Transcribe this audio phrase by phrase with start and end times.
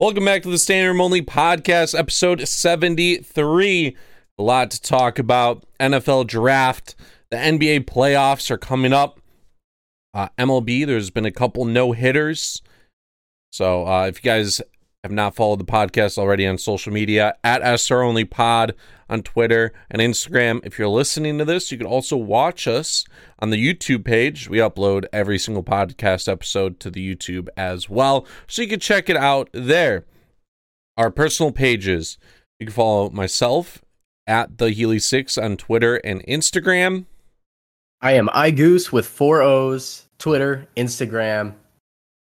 [0.00, 3.96] Welcome back to the Standing Room Only Podcast, episode 73.
[4.36, 5.64] A lot to talk about.
[5.78, 6.96] NFL draft,
[7.30, 9.20] the NBA playoffs are coming up.
[10.12, 12.60] Uh, MLB, there's been a couple no hitters.
[13.52, 14.60] So uh, if you guys
[15.04, 18.74] have not followed the podcast already on social media, at SR Only Pod
[19.10, 20.64] on Twitter and Instagram.
[20.64, 23.04] If you're listening to this, you can also watch us
[23.38, 24.48] on the YouTube page.
[24.48, 28.26] We upload every single podcast episode to the YouTube as well.
[28.46, 30.06] So you can check it out there.
[30.96, 32.16] Our personal pages.
[32.58, 33.84] You can follow myself
[34.26, 37.04] at the Healy Six on Twitter and Instagram.
[38.00, 41.56] I am iGoose with four O's, Twitter, Instagram,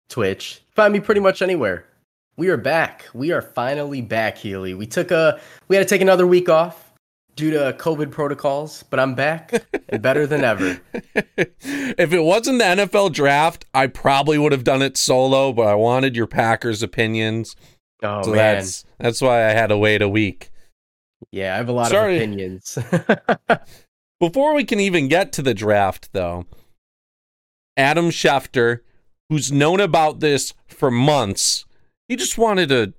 [0.09, 0.63] Twitch.
[0.77, 1.85] Find me pretty much anywhere.
[2.39, 3.05] We are back.
[3.15, 4.73] We are finally back, Healy.
[4.73, 6.93] We took a we had to take another week off
[7.35, 9.53] due to COVID protocols, but I'm back
[9.89, 10.81] and better than ever.
[11.35, 15.75] if it wasn't the NFL draft, I probably would have done it solo, but I
[15.75, 17.57] wanted your Packers opinions.
[18.05, 18.37] Oh so man.
[18.37, 20.53] That's that's why I had to wait a week.
[21.33, 22.19] Yeah, I have a lot Sorry.
[22.19, 22.79] of opinions.
[24.21, 26.47] Before we can even get to the draft though,
[27.77, 28.83] Adam Schefter,
[29.29, 31.65] who's known about this for months,
[32.09, 32.95] he just wanted to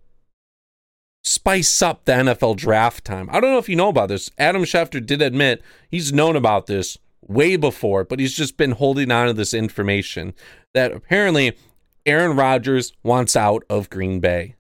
[1.24, 3.30] spice up the NFL draft time.
[3.32, 4.32] I don't know if you know about this.
[4.38, 9.12] Adam Schefter did admit he's known about this way before, but he's just been holding
[9.12, 10.34] on to this information
[10.74, 11.58] that apparently
[12.06, 14.56] Aaron Rodgers wants out of Green Bay.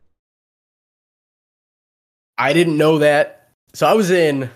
[2.37, 3.51] I didn't know that.
[3.73, 4.49] So I was in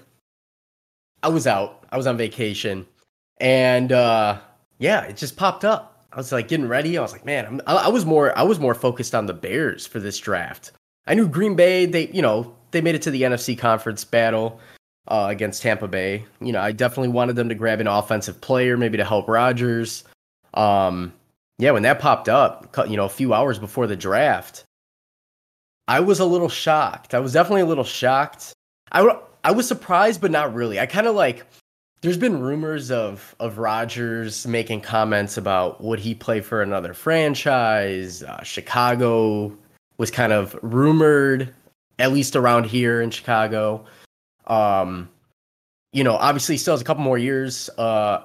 [1.21, 1.85] I was out.
[1.91, 2.85] I was on vacation.
[3.39, 4.39] And uh
[4.79, 5.92] yeah, it just popped up.
[6.13, 6.97] I was like getting ready.
[6.97, 9.87] I was like, man, I, I was more I was more focused on the Bears
[9.87, 10.71] for this draft.
[11.07, 11.85] I knew Green Bay.
[11.85, 14.59] They you know they made it to the NFC conference battle
[15.07, 16.25] uh, against Tampa Bay.
[16.39, 20.03] You know, I definitely wanted them to grab an offensive player, maybe to help Rodgers.
[20.53, 21.13] Um,
[21.57, 24.65] yeah, when that popped up, you know, a few hours before the draft,
[25.87, 27.13] I was a little shocked.
[27.13, 28.53] I was definitely a little shocked.
[28.91, 30.79] I I was surprised, but not really.
[30.79, 31.45] I kind of like
[32.03, 38.21] there's been rumors of of Rodgers making comments about would he play for another franchise.
[38.23, 39.57] Uh, Chicago
[39.97, 41.55] was kind of rumored,
[41.99, 43.85] at least around here in Chicago.
[44.47, 45.09] Um,
[45.93, 48.21] you know, obviously, still has a couple more years uh,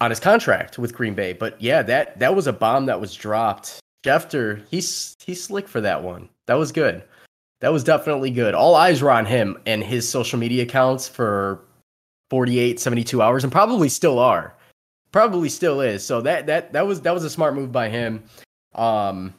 [0.00, 3.12] on his contract with Green Bay, but yeah, that that was a bomb that was
[3.14, 3.80] dropped.
[4.06, 6.28] Schefter, he's he's slick for that one.
[6.46, 7.02] That was good.
[7.62, 8.54] That was definitely good.
[8.54, 11.64] All eyes were on him and his social media accounts for
[12.30, 14.54] 48, 72 hours and probably still are.
[15.12, 16.04] Probably still is.
[16.04, 18.22] So that that that was that was a smart move by him.
[18.74, 19.34] Um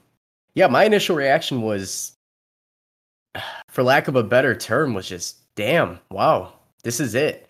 [0.56, 2.14] yeah, my initial reaction was
[3.70, 7.48] for lack of a better term was just damn, wow, this is it.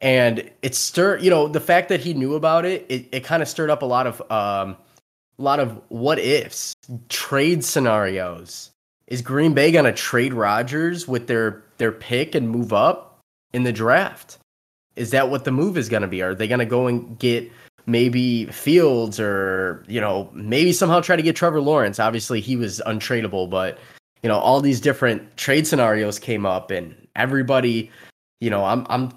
[0.00, 3.42] And it stirred, you know, the fact that he knew about it, it, it kind
[3.42, 4.76] of stirred up a lot of um
[5.38, 6.74] a lot of what ifs,
[7.08, 8.70] trade scenarios.
[9.06, 13.20] Is Green Bay gonna trade Rodgers with their their pick and move up
[13.52, 14.38] in the draft?
[14.96, 16.22] Is that what the move is going to be?
[16.22, 17.50] Are they going to go and get
[17.86, 21.98] maybe Fields or, you know, maybe somehow try to get Trevor Lawrence?
[21.98, 23.78] Obviously, he was untradeable, but,
[24.22, 27.90] you know, all these different trade scenarios came up and everybody,
[28.40, 29.12] you know, I'm, I'm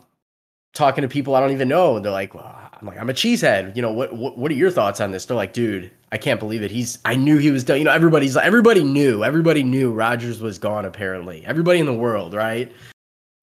[0.74, 1.96] talking to people I don't even know.
[1.96, 3.76] And They're like, well, I'm like, I'm a cheesehead.
[3.76, 5.26] You know, what, what, what are your thoughts on this?
[5.26, 6.72] They're like, dude, I can't believe it.
[6.72, 7.80] He's, I knew he was done.
[7.80, 11.46] You know, everybody's like, everybody knew, everybody knew Rodgers was gone, apparently.
[11.46, 12.72] Everybody in the world, right?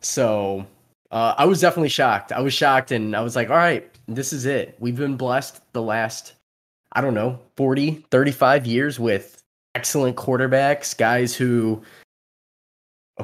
[0.00, 0.66] So,
[1.14, 2.32] uh, I was definitely shocked.
[2.32, 4.76] I was shocked and I was like, all right, this is it.
[4.80, 6.32] We've been blessed the last,
[6.90, 9.40] I don't know, 40, 35 years with
[9.76, 11.80] excellent quarterbacks, guys who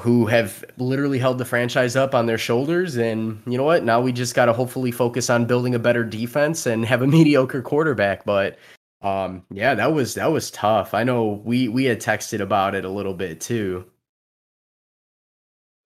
[0.01, 2.97] who have literally held the franchise up on their shoulders.
[2.97, 3.83] And you know what?
[3.83, 7.07] Now we just got to hopefully focus on building a better defense and have a
[7.09, 8.25] mediocre quarterback.
[8.25, 8.57] But
[9.03, 10.95] um yeah that was that was tough.
[10.95, 13.85] I know we we had texted about it a little bit too.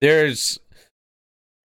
[0.02, 0.58] There's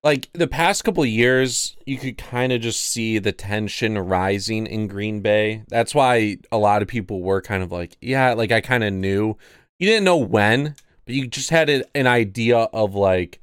[0.03, 4.87] like the past couple years you could kind of just see the tension rising in
[4.87, 5.63] green bay.
[5.67, 8.93] That's why a lot of people were kind of like yeah like i kind of
[8.93, 9.37] knew.
[9.77, 13.39] You didn't know when but you just had an idea of like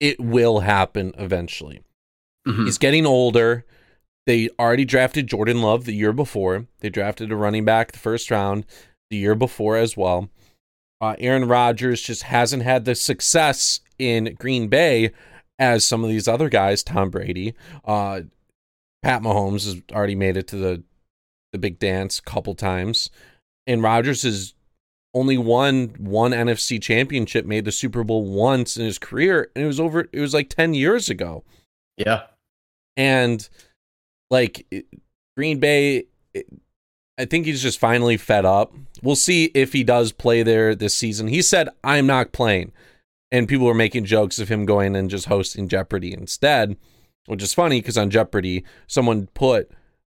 [0.00, 1.82] it will happen eventually.
[2.46, 2.64] Mm-hmm.
[2.64, 3.64] he's getting older.
[4.26, 6.66] They already drafted jordan love the year before.
[6.80, 8.66] They drafted a running back the first round
[9.10, 10.30] the year before as well.
[11.00, 15.12] Uh, aaron rodgers just hasn't had the success in green bay
[15.58, 17.54] as some of these other guys, Tom Brady,
[17.84, 18.22] uh,
[19.02, 20.82] Pat Mahomes has already made it to the
[21.52, 23.10] the big dance a couple times,
[23.66, 24.54] and Rodgers has
[25.14, 29.66] only won one NFC championship, made the Super Bowl once in his career, and it
[29.66, 30.08] was over.
[30.12, 31.44] It was like ten years ago.
[31.96, 32.24] Yeah,
[32.96, 33.48] and
[34.30, 34.66] like
[35.36, 36.06] Green Bay,
[37.18, 38.74] I think he's just finally fed up.
[39.02, 41.28] We'll see if he does play there this season.
[41.28, 42.72] He said, I'm not playing.
[43.32, 46.76] And people were making jokes of him going and just hosting Jeopardy instead,
[47.26, 49.70] which is funny because on Jeopardy, someone put,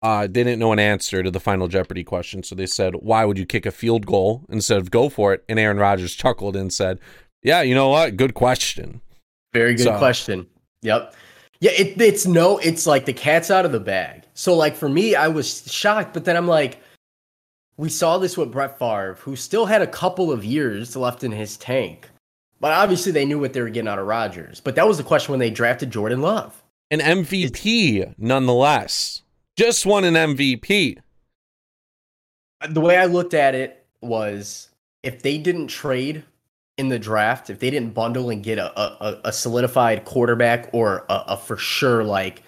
[0.02, 2.42] uh, they didn't know an answer to the final Jeopardy question.
[2.42, 5.44] So they said, Why would you kick a field goal instead of go for it?
[5.48, 6.98] And Aaron Rodgers chuckled and said,
[7.42, 8.16] Yeah, you know what?
[8.16, 9.00] Good question.
[9.52, 10.46] Very good so, question.
[10.82, 11.14] Yep.
[11.60, 14.24] Yeah, it, it's no, it's like the cat's out of the bag.
[14.34, 16.78] So, like, for me, I was shocked, but then I'm like,
[17.78, 21.32] we saw this with Brett Favre, who still had a couple of years left in
[21.32, 22.10] his tank.
[22.60, 24.60] But obviously, they knew what they were getting out of Rodgers.
[24.60, 26.62] But that was the question when they drafted Jordan Love.
[26.90, 29.22] An MVP, it's, nonetheless.
[29.56, 30.98] Just won an MVP.
[32.68, 34.70] The way I looked at it was
[35.02, 36.24] if they didn't trade
[36.78, 41.04] in the draft, if they didn't bundle and get a, a, a solidified quarterback or
[41.08, 42.42] a, a, for sure, like,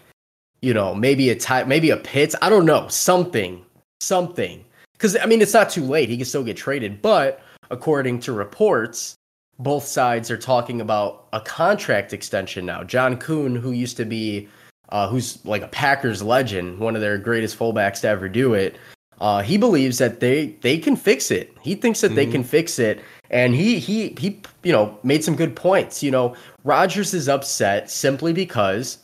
[0.61, 3.65] you know, maybe a type, maybe a Pitts, I don't know, something,
[4.01, 4.65] something
[4.99, 6.09] because I mean it's not too late.
[6.09, 7.41] He can still get traded, but
[7.71, 9.15] according to reports,
[9.59, 12.85] both sides are talking about a contract extension now.
[12.85, 14.49] John Kuhn, who used to be,
[14.91, 18.77] uh, who's like a Packers legend, one of their greatest fullbacks to ever do it,
[19.21, 21.53] uh, he believes that they they can fix it.
[21.61, 22.17] He thinks that mm-hmm.
[22.17, 23.01] they can fix it,
[23.31, 26.03] and he he he you know made some good points.
[26.03, 28.99] You know, Rodgers is upset simply because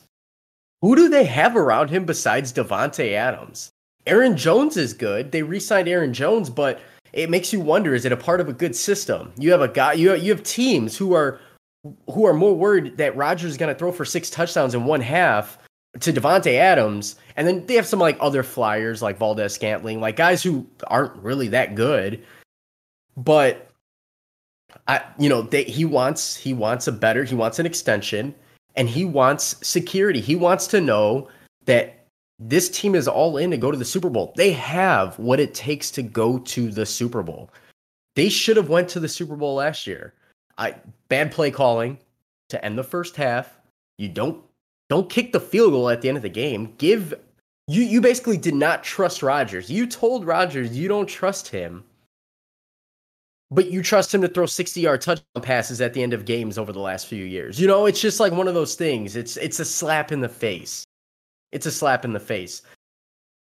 [0.81, 3.71] who do they have around him besides Davante Adams?
[4.07, 5.31] Aaron Jones is good.
[5.31, 6.79] They re-signed Aaron Jones, but
[7.15, 9.33] it makes you wonder: is it a part of a good system?
[9.39, 11.39] You have a guy, you have, you have teams who are
[12.11, 15.01] who are more worried that Rodgers is going to throw for six touchdowns in one
[15.01, 15.57] half
[16.01, 20.43] to Davante Adams, and then they have some like other flyers like Valdes-Scantling, like guys
[20.43, 22.23] who aren't really that good,
[23.15, 23.69] but
[24.87, 28.35] I, you know, they, he wants he wants a better, he wants an extension,
[28.75, 30.19] and he wants security.
[30.19, 31.29] He wants to know
[31.65, 32.04] that
[32.39, 34.33] this team is all in to go to the Super Bowl.
[34.35, 37.49] They have what it takes to go to the Super Bowl.
[38.15, 40.13] They should have went to the Super Bowl last year.
[40.57, 40.75] I
[41.09, 41.97] bad play calling
[42.49, 43.59] to end the first half.
[43.97, 44.43] You don't
[44.89, 46.73] don't kick the field goal at the end of the game.
[46.77, 47.13] Give
[47.67, 49.69] you you basically did not trust Rodgers.
[49.69, 51.83] You told Rodgers you don't trust him.
[53.51, 56.73] But you trust him to throw 60-yard touchdown passes at the end of games over
[56.73, 57.59] the last few years.
[57.59, 59.15] You know, it's just like one of those things.
[59.15, 60.85] It's it's a slap in the face
[61.55, 62.61] it's a slap in the face.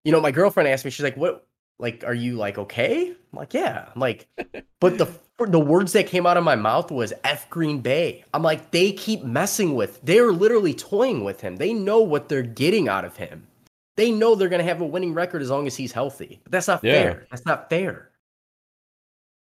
[0.03, 1.47] You know, my girlfriend asked me, she's like, "What?
[1.80, 4.27] Like, are you like okay?" I'm like, "Yeah." I'm like,
[4.81, 5.07] but the
[5.39, 8.92] the words that came out of my mouth was "F Green Bay." I'm like, they
[8.92, 10.01] keep messing with.
[10.03, 11.56] They're literally toying with him.
[11.56, 13.47] They know what they're getting out of him.
[13.95, 16.42] They know they're gonna have a winning record as long as he's healthy.
[16.44, 16.92] But that's not yeah.
[16.92, 17.27] fair.
[17.31, 18.12] That's not fair.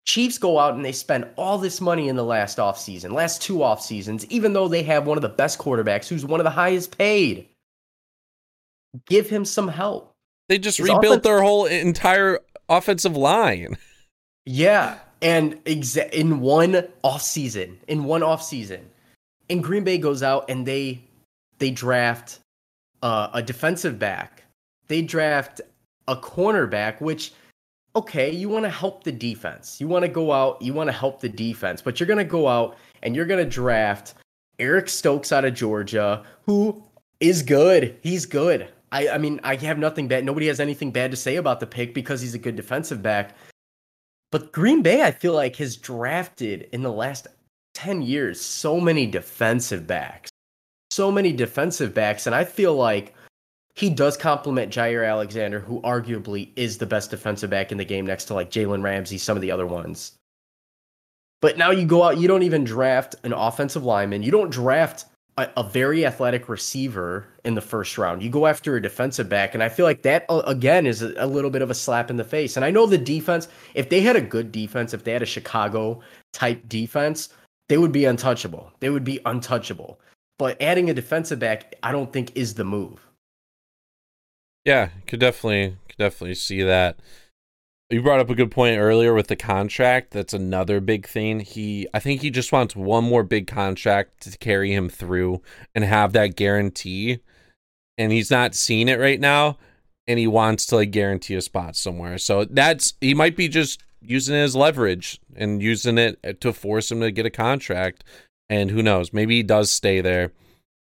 [0.06, 3.64] Chiefs go out and they spend all this money in the last offseason, last two
[3.64, 6.52] off seasons, even though they have one of the best quarterbacks who's one of the
[6.52, 7.50] highest paid
[9.06, 10.12] give him some help.
[10.50, 12.40] They just His rebuilt their whole entire
[12.70, 13.78] offensive line.
[14.48, 18.92] Yeah, and exa- in one off season, in one off season,
[19.50, 21.02] and Green Bay goes out and they
[21.58, 22.42] they draft
[23.02, 24.44] uh, a defensive back.
[24.88, 25.62] They draft
[26.08, 27.34] a cornerback, which
[27.96, 29.80] okay, you want to help the defense.
[29.80, 32.24] You want to go out, you want to help the defense, but you're going to
[32.24, 34.16] go out and you're going to draft
[34.60, 36.84] Eric Stokes out of Georgia, who
[37.20, 37.98] is good.
[38.02, 38.68] He's good.
[38.96, 40.24] I, I mean, I have nothing bad.
[40.24, 43.36] Nobody has anything bad to say about the pick because he's a good defensive back.
[44.32, 47.28] But Green Bay, I feel like, has drafted in the last
[47.74, 50.30] 10 years so many defensive backs.
[50.92, 52.26] So many defensive backs.
[52.26, 53.14] And I feel like
[53.76, 58.06] he does complement Jaire Alexander, who arguably is the best defensive back in the game
[58.06, 60.14] next to like Jalen Ramsey, some of the other ones.
[61.42, 64.24] But now you go out, you don't even draft an offensive lineman.
[64.24, 65.04] You don't draft
[65.38, 68.24] a, a, very athletic receiver in the first round.
[68.24, 71.14] You go after a defensive back, and I feel like that uh, again is a,
[71.18, 72.56] a, little bit of a slap in the face.
[72.56, 75.28] And I know the defense, if they had a good defense, if they had a
[75.28, 76.02] Chicago
[76.34, 77.30] type defense,
[77.68, 78.72] they would be untouchable.
[78.80, 80.00] They would be untouchable.
[80.38, 83.06] But adding a defensive back, I don't think is the move.
[84.64, 86.98] Yeah, could definitely could definitely see that.
[87.92, 90.10] You brought up a good point earlier with the contract.
[90.10, 91.42] That's another big thing.
[91.42, 95.44] He, I think he just wants one more big contract to carry him through
[95.76, 97.20] and have that guarantee.
[97.98, 99.58] And he's not seeing it right now.
[100.08, 102.18] And he wants to like guarantee a spot somewhere.
[102.18, 106.92] So that's, he might be just using it as leverage and using it to force
[106.92, 108.04] him to get a contract.
[108.50, 110.32] And who knows, maybe he does stay there.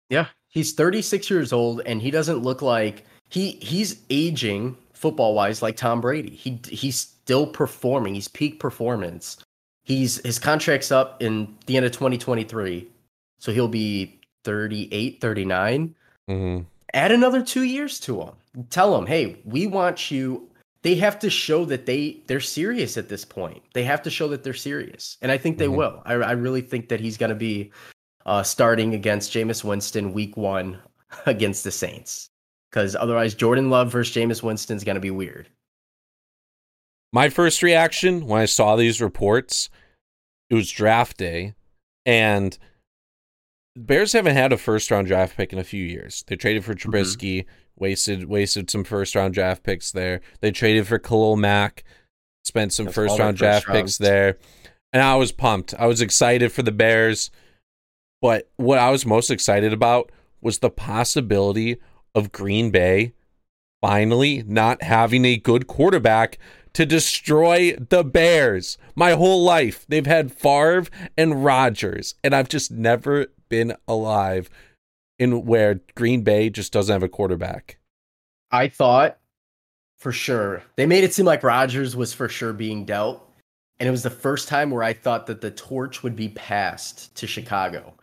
[0.09, 0.29] Yeah.
[0.49, 5.77] He's 36 years old and he doesn't look like he, he's aging football wise like
[5.77, 6.31] Tom Brady.
[6.31, 8.15] He he's still performing.
[8.15, 9.37] He's peak performance.
[9.85, 12.89] He's his contract's up in the end of 2023.
[13.39, 15.95] So he'll be 38, 39.
[16.29, 16.65] Mm-hmm.
[16.95, 18.31] Add another 2 years to him.
[18.71, 20.49] Tell him, "Hey, we want you
[20.83, 23.61] they have to show that they they're serious at this point.
[23.75, 25.77] They have to show that they're serious, and I think they Mhm.
[25.77, 26.03] will.
[26.05, 27.73] I, I really think that he's going to be
[28.25, 30.79] uh, starting against Jameis Winston week one
[31.27, 32.31] against the Saints,
[32.71, 35.49] because otherwise Jordan Love versus Jameis Winston is going to be weird.
[37.13, 39.71] My first reaction when I saw these reports,
[40.51, 41.55] it was draft day,
[42.05, 42.59] and
[43.75, 46.25] the Bears haven't had a first round draft pick in a few years.
[46.27, 46.91] They traded for Mm-hmm.
[46.91, 47.47] Trubisky,
[47.77, 50.21] wasted wasted some first round draft picks there.
[50.41, 51.85] They traded for Khalil Mack,
[52.45, 53.81] spent some That's first round first draft rounds.
[53.81, 54.39] picks there,
[54.93, 55.75] and I was pumped.
[55.79, 57.31] I was excited for the Bears,
[58.21, 61.79] but what I was most excited about was the possibility
[62.17, 63.13] of Green Bay
[63.81, 66.39] finally not having a good quarterback
[66.73, 68.79] to destroy the Bears.
[68.97, 74.51] My whole life, they've had Favre and Rodgers, and I've just never been alive
[75.19, 77.79] in where Green Bay just doesn't have a quarterback.
[78.51, 79.19] I thought
[79.99, 83.27] for sure they made it seem like Rodgers was for sure being dealt,
[83.79, 87.15] and it was the first time where I thought that the torch would be passed
[87.17, 87.95] to Chicago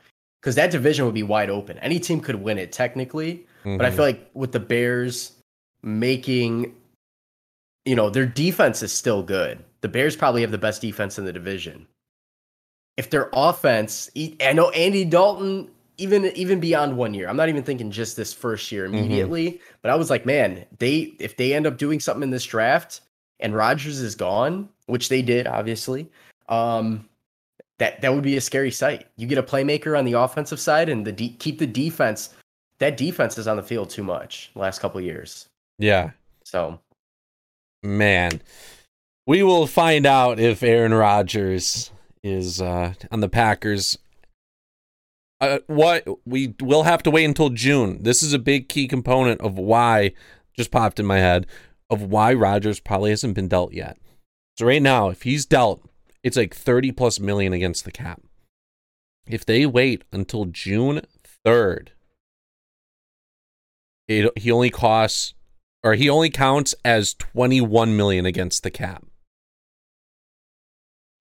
[0.42, 1.78] because that division would be wide open.
[1.80, 3.96] Any team could win it technically, but I Mhm.
[3.96, 5.32] feel like with the Bears
[5.82, 6.76] making,
[7.86, 9.60] you know, their defense is still good.
[9.82, 11.88] The Bears probably have the best defense in the division.
[12.98, 14.10] If their offense,
[14.42, 18.34] I know Andy Dalton, even even beyond one year, I'm not even thinking just this
[18.34, 22.24] first year immediately, but I was like, man, they if they end up doing something
[22.24, 23.02] in this draft
[23.40, 26.08] and Rodgers is gone, which they did, obviously,
[26.50, 27.08] um,
[27.80, 29.08] that that would be a scary sight.
[29.18, 32.34] You get a playmaker on the offensive side and the de- keep the defense.
[32.80, 35.48] That defense is on the field too much the last couple years.
[35.78, 36.12] yeah,
[36.46, 36.80] So
[37.82, 38.42] man.
[39.26, 41.92] We will find out if Aaron Rodgers
[42.24, 43.98] is uh, on the Packers.
[45.40, 48.04] Uh, what we will have to wait until June.
[48.04, 50.14] This is a big key component of why
[50.58, 51.48] just popped in my head
[51.90, 53.98] of why Rodgers probably hasn't been dealt yet.
[54.58, 55.84] So right now, if he's dealt,
[56.24, 58.22] it's like 30 plus million against the cap.
[59.28, 61.02] If they wait until June
[61.46, 61.90] 3rd,
[64.08, 65.34] it, he only costs
[65.84, 69.04] or he only counts as 21 million against the cap.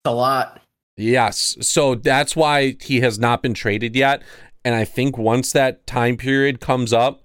[0.05, 0.61] it's a lot.
[0.97, 1.57] Yes.
[1.61, 4.23] So that's why he has not been traded yet.
[4.65, 7.25] And I think once that time period comes up,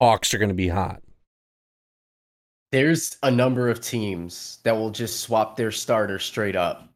[0.00, 1.02] Hawks are going to be hot.
[2.72, 6.88] There's a number of teams that will just swap their starter straight up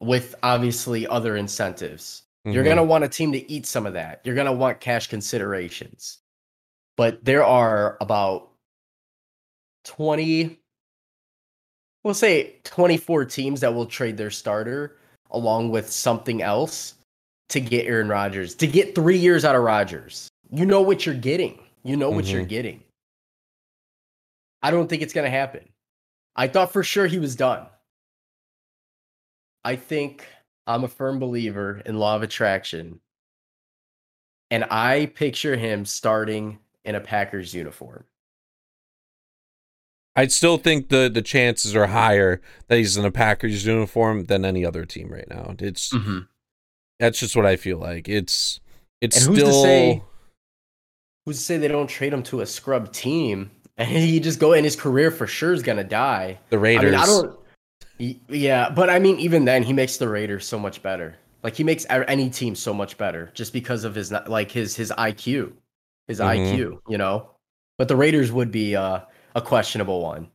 [0.00, 2.22] with obviously other incentives.
[2.44, 2.66] You're Mhm.
[2.66, 4.20] going to want a team to eat some of that.
[4.24, 6.18] You're going to want cash considerations.
[6.96, 8.50] But there are about
[9.84, 10.58] 20,
[12.02, 14.96] we'll say 24 teams that will trade their starter
[15.30, 16.94] along with something else
[17.50, 20.28] to get Aaron Rodgers, to get three years out of Rodgers.
[20.50, 21.60] You know what you're getting.
[21.84, 22.48] You know what you're Mhm.
[22.48, 22.84] getting.
[24.62, 25.68] I don't think it's going to happen.
[26.34, 27.68] I thought for sure he was done.
[29.64, 30.26] I think
[30.66, 33.00] I'm a firm believer in law of attraction.
[34.50, 38.04] And I picture him starting in a Packers uniform.
[40.14, 44.44] I still think the the chances are higher that he's in a Packers uniform than
[44.44, 45.54] any other team right now.
[45.58, 46.20] It's mm-hmm.
[46.98, 48.08] that's just what I feel like.
[48.08, 48.60] It's
[49.02, 50.02] it's And who's to still say-
[51.26, 54.54] Who's to say they don't trade him to a scrub team and he just go
[54.54, 56.38] and his career for sure is gonna die.
[56.48, 56.94] the Raiders.
[56.94, 57.38] I mean, I don't.
[58.28, 61.16] Yeah, but I mean, even then, he makes the Raiders so much better.
[61.42, 64.92] Like he makes any team so much better just because of his like his his
[64.96, 65.52] IQ,
[66.08, 66.24] his Mhm.
[66.54, 66.80] IQ.
[66.88, 67.30] You know,
[67.78, 69.00] but the Raiders would be uh,
[69.34, 70.28] a questionable one.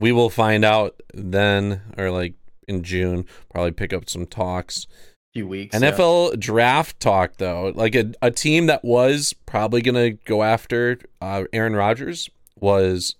[0.00, 2.34] we will find out then or like
[2.68, 4.86] in June, probably pick up some talks.
[4.90, 5.74] A few weeks.
[5.80, 5.90] yeah.
[5.92, 11.44] NFL draft talk though, like a, a team that was probably gonna go after uh,
[11.52, 12.28] Aaron Rodgers
[12.58, 13.14] was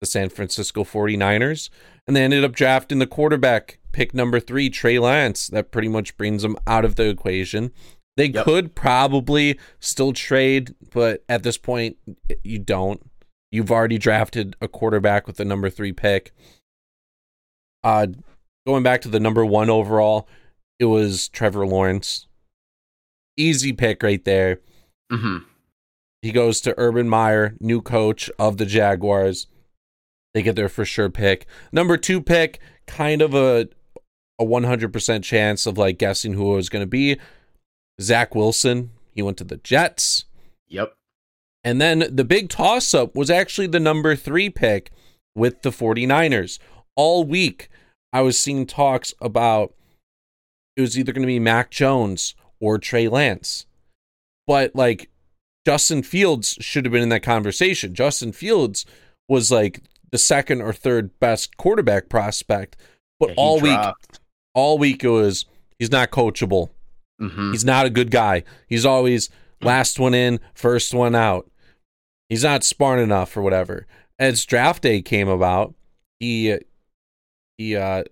[0.00, 1.70] the San Francisco 49ers,
[2.06, 5.48] and they ended up drafting the quarterback pick number three, Trey Lance.
[5.48, 7.72] That pretty much brings them out of the equation.
[8.16, 8.44] They Yep.
[8.44, 11.98] could probably still trade, but at this point,
[12.42, 13.10] you don't.
[13.52, 16.32] You've already drafted a quarterback with the number three pick.
[17.84, 18.08] Uh,
[18.66, 20.28] going back to the number one overall,
[20.78, 22.26] it was Trevor Lawrence.
[23.36, 24.60] Easy pick right there.
[25.12, 25.44] Mhm.
[26.22, 29.46] He goes to Urban Meyer, new coach of the Jaguars.
[30.34, 31.46] They get their for sure pick.
[31.70, 33.68] Number two pick, kind of a
[34.38, 37.18] a 100% chance of like guessing who it was going to be.
[38.00, 38.90] Zach Wilson.
[39.14, 40.24] He went to the Jets.
[40.68, 40.94] Yep.
[41.64, 44.90] And then the big toss up was actually the number three pick
[45.34, 46.58] with the 49ers.
[46.94, 47.68] All week,
[48.12, 49.74] I was seeing talks about
[50.76, 53.66] it was either going to be Mac Jones or Trey Lance.
[54.46, 55.10] But like
[55.66, 57.94] Justin Fields should have been in that conversation.
[57.94, 58.86] Justin Fields
[59.28, 62.76] was like the second or third best quarterback prospect,
[63.18, 63.80] but Yeah, all week,
[64.54, 65.46] all week it was
[65.78, 66.70] he's not coachable.
[67.20, 67.52] Mhm.
[67.52, 68.44] He's not a good guy.
[68.68, 69.30] He's always
[69.62, 71.50] last one in, first one out.
[72.28, 73.86] He's not smart enough or whatever.
[74.18, 75.74] As draft day came about,
[76.20, 76.58] he
[77.58, 78.04] he uh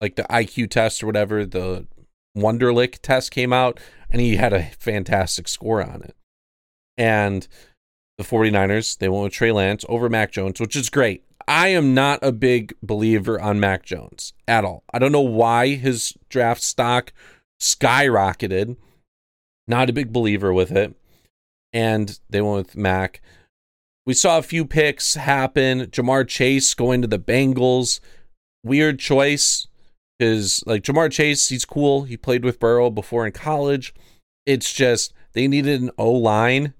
[0.00, 1.86] like the IQ test or whatever, the
[2.36, 6.14] Wonderlic test came out and he had a fantastic score on it.
[6.98, 7.48] And
[8.18, 11.24] the 49ers, they went with Trey Lance over Mac Jones, which is great.
[11.48, 14.82] I am not a big believer on Mac Jones at all.
[14.92, 17.12] I don't know why his draft stock
[17.60, 18.76] skyrocketed.
[19.68, 20.94] Not a big believer with it.
[21.72, 23.20] And they went with Mac.
[24.06, 25.86] We saw a few picks happen.
[25.86, 28.00] Ja'Marr Chase going to the Bengals.
[28.64, 29.66] Weird choice
[30.18, 32.04] because, like, Ja'Marr Chase, he's cool.
[32.04, 33.92] He played with Burrow before in college.
[34.46, 36.72] It's just they needed an O line.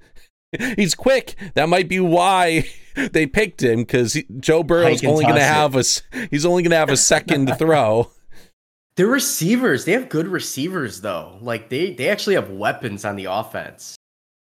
[0.77, 1.35] he's quick.
[1.55, 5.83] That might be why they picked him because Joe Burrow's only going to have a
[6.31, 8.11] he's only going to have a second throw.
[8.97, 11.39] Their receivers, they have good receivers though.
[11.43, 13.95] Like they they actually have weapons on the offense.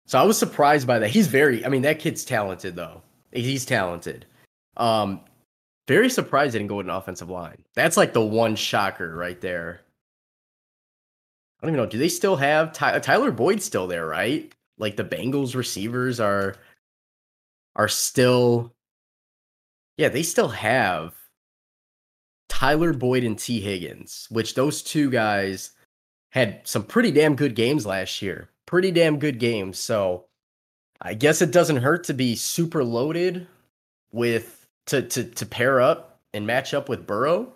[0.07, 1.11] So I was surprised by that.
[1.11, 3.03] He's very I mean that kid's talented though.
[3.33, 4.27] He's talented.
[4.77, 5.21] Um
[5.87, 7.63] very surprised they didn't go with an offensive line.
[7.75, 9.81] That's like the one shocker right there.
[11.61, 11.91] I don't even know.
[11.91, 14.53] Do they still have Ty- Tyler Boyd still there, right?
[14.79, 16.57] Like the Bengals receivers are
[17.77, 18.73] are still
[19.99, 21.15] Yeah, they still have
[22.49, 25.71] Tyler Boyd and Tee Higgins, which those two guys
[26.33, 28.49] had some pretty damn good games last year.
[28.67, 29.79] Pretty damn good games.
[29.79, 30.25] So
[31.01, 33.47] I guess it doesn't hurt to be super loaded
[34.13, 37.53] with to to to pair up and match up with Burrow.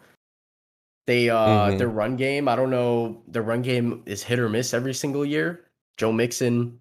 [1.07, 1.37] They uh
[1.73, 1.79] Mhm.
[1.79, 5.25] their run game, I don't know, their run game is hit or miss every single
[5.25, 5.65] year.
[5.97, 6.79] Joe Mixon,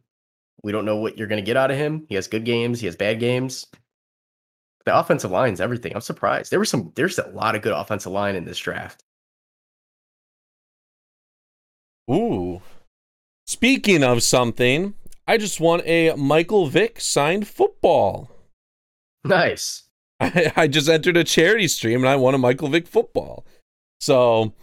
[0.64, 2.06] we don't know what you're gonna get out of him.
[2.08, 3.66] He has good games, he has bad games.
[4.86, 5.94] The offensive line's everything.
[5.94, 6.52] I'm surprised.
[6.52, 9.04] There were some there's a lot of good offensive line in this draft.
[12.10, 12.62] Ooh.
[13.46, 14.96] Speaking of something,
[15.28, 18.32] I just won a Michael Vick signed football.
[19.24, 19.84] Nice.
[20.20, 23.46] I, I just entered a charity stream and I won a Michael Vick football.
[24.00, 24.54] So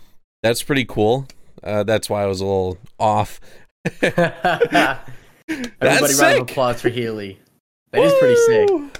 [0.43, 1.27] that's pretty cool.
[1.63, 3.41] Uh, that's why I was a little off.
[4.03, 5.01] Everybody
[6.15, 7.39] round of applause for Healy.
[7.93, 8.98] That is pretty sick.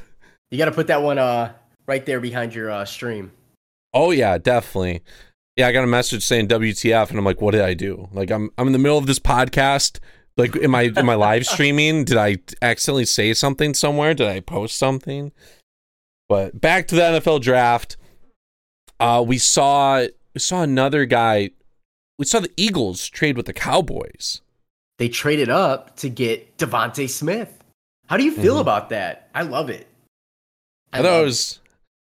[0.51, 1.53] You gotta put that one uh
[1.87, 3.33] right there behind your uh stream.
[3.95, 5.03] Oh yeah, definitely.
[5.57, 8.09] Yeah, I got a message saying WTF, and I'm like, what did I do?
[8.13, 9.99] Like, I'm I'm in the middle of this podcast.
[10.37, 12.05] Like, am I am I live streaming?
[12.05, 14.15] Did I accidentally say something somewhere?
[14.15, 15.33] Did I post something?
[16.29, 17.97] But back to the NFL draft.
[19.01, 21.51] Uh, we saw we saw another guy.
[22.19, 24.41] We saw the Eagles trade with the Cowboys.
[24.99, 27.63] They traded up to get DeVonta Smith.
[28.07, 28.61] How do you feel Mhm.
[28.63, 29.29] about that?
[29.35, 29.87] I love it.
[30.93, 31.61] I thought love it was.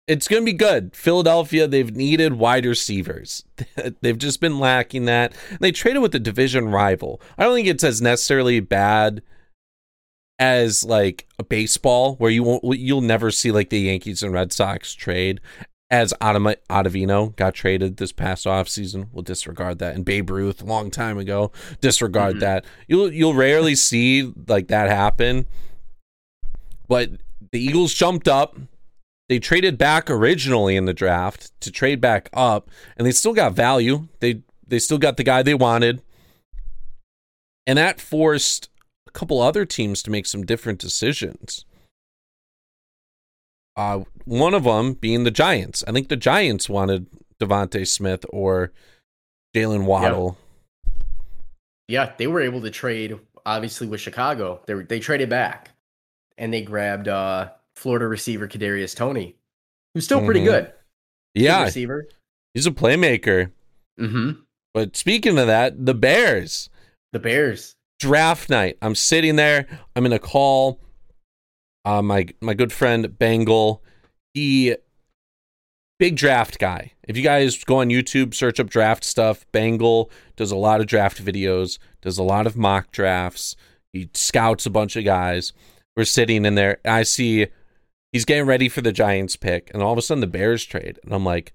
[0.06, 0.94] It's going to be good.
[0.94, 3.42] Philadelphia, they've needed wide receivers.
[4.02, 5.32] they've just been lacking that.
[5.60, 7.22] They traded with the division rival.
[7.38, 9.22] I don't think it's as necessarily bad
[10.38, 14.52] as like a baseball where you won't you'll never see like the Yankees and Red
[14.52, 15.40] Sox trade
[15.90, 19.08] as Ottavino got traded this past offseason.
[19.12, 19.94] We'll disregard that.
[19.94, 22.40] And Babe Ruth a long time ago, disregard Mhm.
[22.40, 22.64] that.
[22.88, 25.46] You'll you'll rarely see like that happen.
[26.88, 27.12] But
[27.52, 28.58] the Eagles jumped up.
[29.28, 33.54] They traded back originally in the draft to trade back up, and they still got
[33.54, 34.08] value.
[34.20, 36.02] They they still got the guy they wanted.
[37.66, 38.68] And that forced
[39.06, 41.64] a couple other teams to make some different decisions.
[43.76, 45.82] Uh, one of them being the Giants.
[45.88, 47.06] I think the Giants wanted
[47.40, 48.72] DeVonta Smith or
[49.54, 50.38] Jaylen Waddle.
[51.88, 54.60] Yeah, they were able to trade obviously with Chicago.
[54.66, 55.70] They they traded back
[56.38, 59.36] and they grabbed uh Florida receiver Kadarius Toney,
[59.94, 60.44] who's still pretty Mhm.
[60.44, 60.64] good.
[61.34, 62.08] Good Yeah, receiver.
[62.54, 63.50] he's a playmaker.
[64.00, 64.40] Mm-hmm.
[64.72, 66.68] But speaking of that, the Bears
[67.12, 67.76] The Bears.
[68.00, 68.76] draft night.
[68.82, 69.66] I'm sitting there.
[69.94, 70.80] I'm in a call.
[71.84, 73.82] Uh, my my good friend Bengal,
[74.32, 74.76] he
[75.98, 76.92] big draft guy.
[77.06, 79.46] If you guys go on YouTube, search up draft stuff.
[79.52, 83.54] Bengal does a lot of draft videos, does a lot of mock drafts.
[83.92, 85.52] He scouts a bunch of guys.
[85.96, 86.78] We're sitting in there.
[86.84, 87.46] I see
[88.14, 91.00] he's getting ready for the Giants pick, and all of a sudden the Bears trade,
[91.02, 91.52] and I'm like,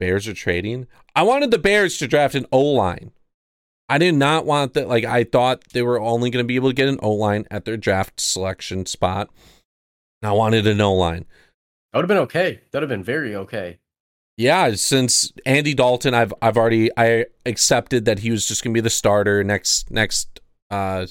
[0.00, 0.88] Bears are trading.
[1.14, 3.12] I wanted the Bears to draft an O line.
[3.88, 4.88] I did not want that.
[4.88, 7.46] Like I thought they were only going to be able to get an O line
[7.50, 9.30] at their draft selection spot.
[10.22, 11.26] I wanted an O line.
[11.92, 12.60] That would have been okay.
[12.70, 13.78] That would have been very okay.
[14.36, 18.76] Yeah, since Andy Dalton, I've I've already I accepted that he was just going to
[18.76, 20.40] be the starter next next
[20.72, 21.06] uh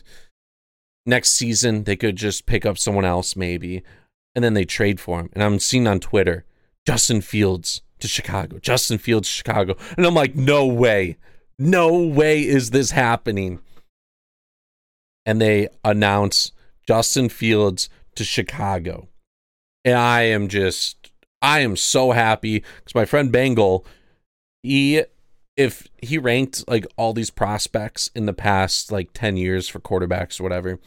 [1.06, 1.86] next season.
[1.86, 3.84] They could just pick up someone else maybe.
[4.36, 5.30] And then they trade for him.
[5.34, 6.46] And I'm seeing on Twitter,
[6.86, 9.76] Justin Fields to Chicago, Justin Fields Chicago.
[9.98, 11.18] And I'm like, no way.
[11.60, 13.60] No way is this happening.
[15.26, 16.52] And they announce
[16.88, 19.08] Justin Fields to Chicago.
[19.86, 23.86] And I am just I am so happy because my friend Bengal,
[24.64, 25.04] he
[25.56, 30.40] if he ranked like all these prospects in the past like 10 years for quarterbacks
[30.40, 30.80] or whatever,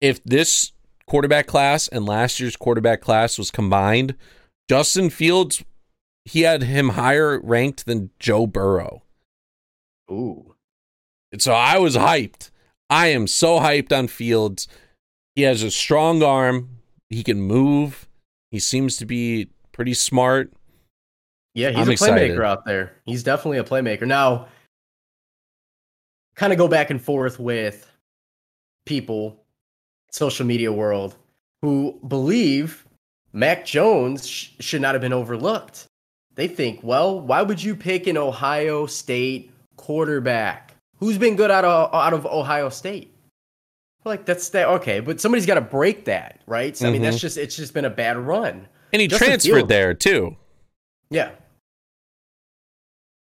[0.00, 0.72] if this
[1.08, 4.14] quarterback class and last year's quarterback class was combined,
[4.68, 5.64] Justin Fields,
[6.24, 9.02] he had him higher ranked than Joe Burrow.
[10.10, 10.54] Ooh.
[11.32, 12.50] And so I was hyped.
[12.90, 14.68] I am so hyped on Fields.
[15.34, 16.68] He has a strong arm.
[17.10, 18.08] He can move.
[18.50, 20.52] He seems to be pretty smart.
[21.54, 22.32] Yeah, he's I'm a excited.
[22.32, 22.92] playmaker out there.
[23.04, 24.06] He's definitely a playmaker.
[24.06, 24.48] Now,
[26.34, 27.90] kind of go back and forth with
[28.86, 29.44] people,
[30.10, 31.16] social media world,
[31.62, 32.86] who believe
[33.32, 35.86] Mac Jones sh- should not have been overlooked.
[36.34, 41.64] They think, well, why would you pick an Ohio State quarterback who's been good out
[41.64, 43.12] of out of Ohio State?
[44.04, 46.76] Like that's that okay, but somebody's got to break that, right?
[46.76, 46.88] So, mm-hmm.
[46.88, 47.20] I mean, that's mm-hmm.
[47.22, 48.68] just it's just been a bad run.
[48.92, 50.36] And he Justin transferred Fields, there too.
[51.10, 51.30] Yeah,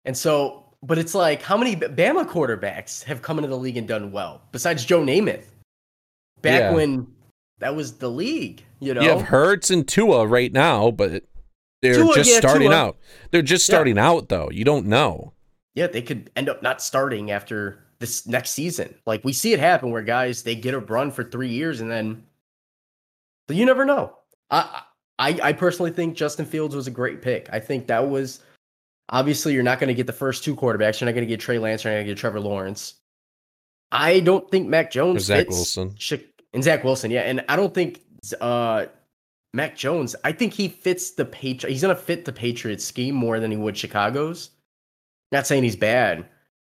[0.04, 3.86] and so, but it's like, how many Bama quarterbacks have come into the league and
[3.86, 5.44] done well besides Joe Namath?
[6.42, 6.72] Back yeah.
[6.72, 7.06] when
[7.58, 9.00] that was the league, you know.
[9.00, 11.24] You have Hurts and Tua right now, but
[11.80, 12.76] they're Tua, just yeah, starting Tua.
[12.76, 12.98] out.
[13.30, 14.08] They're just starting yeah.
[14.08, 14.50] out, though.
[14.50, 15.32] You don't know.
[15.74, 18.94] Yeah, they could end up not starting after this next season.
[19.06, 21.90] Like we see it happen where guys they get a run for three years and
[21.90, 22.24] then,
[23.46, 24.18] but you never know.
[24.50, 24.82] I
[25.18, 27.48] I I personally think Justin Fields was a great pick.
[27.52, 28.40] I think that was
[29.12, 31.00] Obviously, you're not going to get the first two quarterbacks.
[31.00, 31.84] You're not going to get Trey Lance.
[31.84, 32.94] You're not going to get Trevor Lawrence.
[33.92, 35.94] I don't think Mac Jones or Zach Wilson
[36.52, 37.10] and Zach Wilson.
[37.10, 38.00] Yeah, and I don't think
[38.40, 38.86] uh,
[39.54, 40.16] Mac Jones.
[40.24, 43.50] I think he fits the Patri- He's going to fit the Patriots scheme more than
[43.50, 44.50] he would Chicago's.
[45.30, 46.26] Not saying he's bad,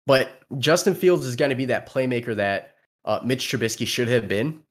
[0.06, 4.28] but Justin Fields is going to be that playmaker that uh, Mitch Trubisky should have
[4.28, 4.62] been.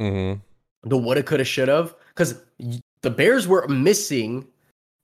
[0.00, 0.40] Mm-hmm.
[0.88, 1.94] The woulda, coulda, should have.
[2.08, 2.42] Because
[3.02, 4.46] the Bears were missing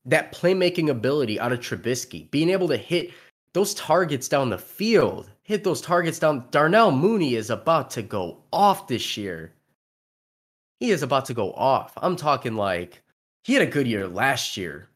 [0.05, 3.11] that playmaking ability out of Trubisky, being able to hit
[3.55, 6.45] those targets down the field, hit those targets down.
[6.51, 9.53] Darnell Mooney is about to go off this year.
[10.81, 11.93] He is about to go off.
[11.97, 13.01] I'm talking like
[13.45, 14.89] he had a good year last year.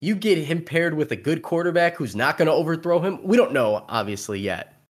[0.00, 3.22] You get him paired with a good quarterback who's not going to overthrow him.
[3.22, 4.82] We don't know, obviously, yet.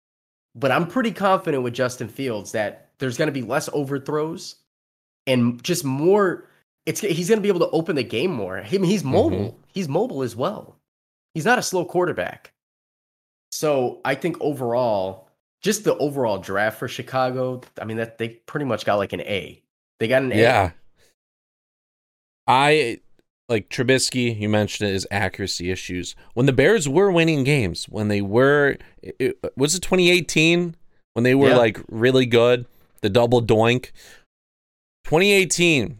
[0.54, 4.56] But I'm pretty confident with Justin Fields that there's going to be less overthrows
[5.26, 6.46] and just more
[6.84, 8.58] it's he's going to be able to open the game more.
[8.58, 9.38] I mean, he's mobile.
[9.38, 9.62] Mm-hmm.
[9.72, 10.76] He's mobile as well.
[11.32, 12.52] He's not a slow quarterback.
[13.52, 15.28] So I think overall,
[15.62, 19.20] just the overall draft for Chicago, I mean that they pretty much got like an
[19.20, 19.62] A.
[20.00, 20.36] They got an A.
[20.36, 20.70] Yeah.
[22.48, 23.00] I
[23.48, 26.16] like Trubisky, you mentioned it, his accuracy issues.
[26.32, 30.74] When the Bears were winning games, when they were, it, was it 2018
[31.12, 31.56] when they were yeah.
[31.56, 32.66] like really good,
[33.02, 33.90] the double doink.
[35.04, 35.98] 2018,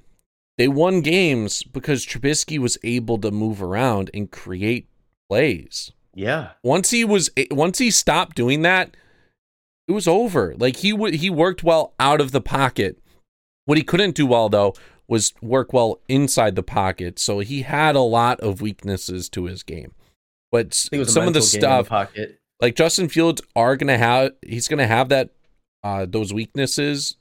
[0.56, 4.88] they won games because Trubisky was able to move around and create
[5.28, 5.92] plays.
[6.14, 6.50] Yeah.
[6.62, 8.96] Once he was once he stopped doing that,
[9.88, 10.54] it was over.
[10.56, 12.98] Like he w- he worked well out of the pocket.
[13.64, 14.74] What he couldn't do well though
[15.08, 17.18] was work well inside the pocket.
[17.18, 19.92] So he had a lot of weaknesses to his game.
[20.50, 24.78] But some of the stuff the like Justin Fields are going to have he's going
[24.78, 25.30] to have that
[25.82, 27.16] uh those weaknesses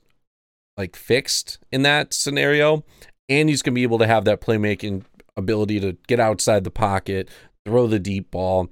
[0.76, 2.84] like fixed in that scenario
[3.28, 5.04] and he's going to be able to have that playmaking
[5.36, 7.28] ability to get outside the pocket,
[7.64, 8.68] throw the deep ball,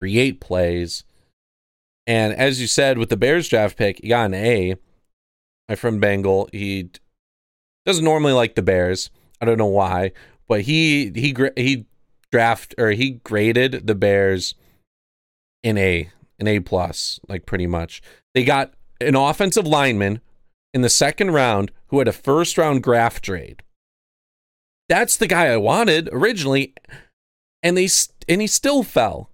[0.00, 1.04] create plays.
[2.06, 4.76] And as you said, with the Bears draft pick, he got an A.
[5.68, 6.90] My friend Bengal, he
[7.86, 9.10] doesn't normally like the Bears.
[9.40, 10.12] I don't know why,
[10.48, 11.86] but he he he
[12.32, 14.54] draft or he graded the Bears
[15.62, 18.02] in A, an A plus, like pretty much.
[18.34, 20.20] They got an offensive lineman
[20.74, 23.62] in the second round who had a first round draft trade.
[24.88, 26.74] That's the guy I wanted originally,
[27.62, 27.88] and they
[28.28, 29.30] and he still fell.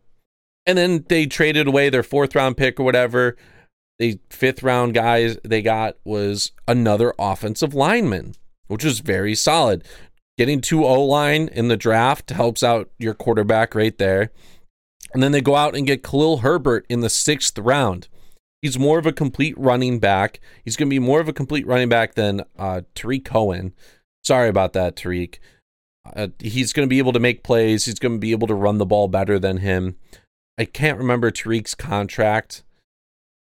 [0.67, 3.37] And then they traded away their fourth round pick or whatever.
[3.99, 8.35] The fifth round guys they got was another offensive lineman,
[8.67, 9.85] which was very solid.
[10.37, 14.33] Getting two O line in the draft helps out your quarterback right there.
[15.15, 18.09] And then they go out and get Khalil Herbert in the sixth round.
[18.61, 20.41] He's more of a complete running back.
[20.65, 23.73] He's going to be more of a complete running back than uh, Tarik Cohen.
[24.25, 25.41] Sorry about that, Tarik.
[26.15, 27.85] Uh, he's going to be able to make plays.
[27.85, 29.97] He's going to be able to run the ball better than him.
[30.59, 32.63] I can't remember Tarik's contract,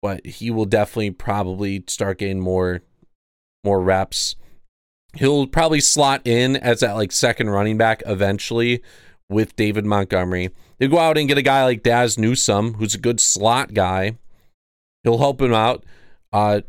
[0.00, 2.82] but he will definitely probably start getting more
[3.64, 4.36] more reps.
[5.16, 8.82] he'll probably slot in as that like second running back eventually
[9.28, 10.50] with David Montgomery.
[10.78, 14.16] They go out and get a guy like Dazz Newsome, who's a good slot guy.
[15.02, 15.84] He'll help him out.
[16.32, 16.62] Uh,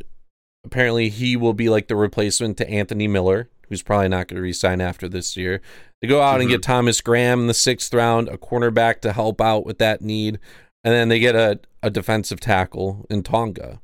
[0.65, 4.41] apparently, he will be like the replacement to Anthony Miller, who's probably not going to
[4.41, 5.61] resign after this year.
[6.01, 6.41] They go out mm-hmm.
[6.41, 10.01] and get Thomas Graham in the sixth round, a cornerback to help out with that
[10.01, 10.39] need,
[10.83, 13.79] and then they get a, a defensive tackle in Tonga.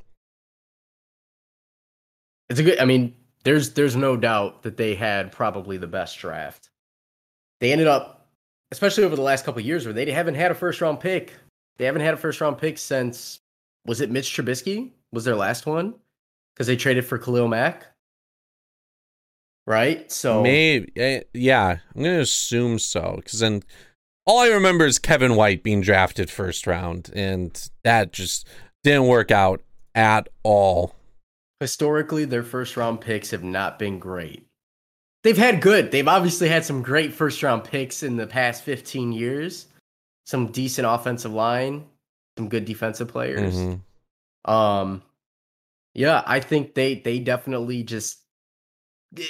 [2.50, 2.80] It's a good.
[2.80, 6.70] I mean, there's there's no doubt that they had probably the best draft.
[7.62, 8.28] They ended up,
[8.72, 11.34] especially over the last couple years, where they haven't had a first round pick.
[11.78, 13.40] They haven't had a first round pick since
[13.86, 14.92] was it Mitch Trubisky?
[15.14, 15.96] Was their last one?
[16.54, 17.88] Because they traded for Khalil Mack.
[19.68, 20.12] Right?
[20.12, 23.14] So maybe eh, yeah, I'm gonna assume so.
[23.18, 23.62] Because then
[24.26, 28.48] all I remember is Kevin White being drafted first round, and that just
[28.84, 29.62] didn't work out
[29.94, 30.98] at all
[31.60, 34.46] historically their first round picks have not been great.
[35.24, 35.92] They've had good.
[35.92, 39.68] They've obviously had some great first round picks in the past 15 years.
[40.26, 41.86] Some decent offensive line,
[42.38, 43.56] some good defensive players.
[43.56, 44.52] Mm-hmm.
[44.52, 45.02] Um
[45.94, 48.20] yeah, I think they they definitely just
[49.18, 49.24] eh,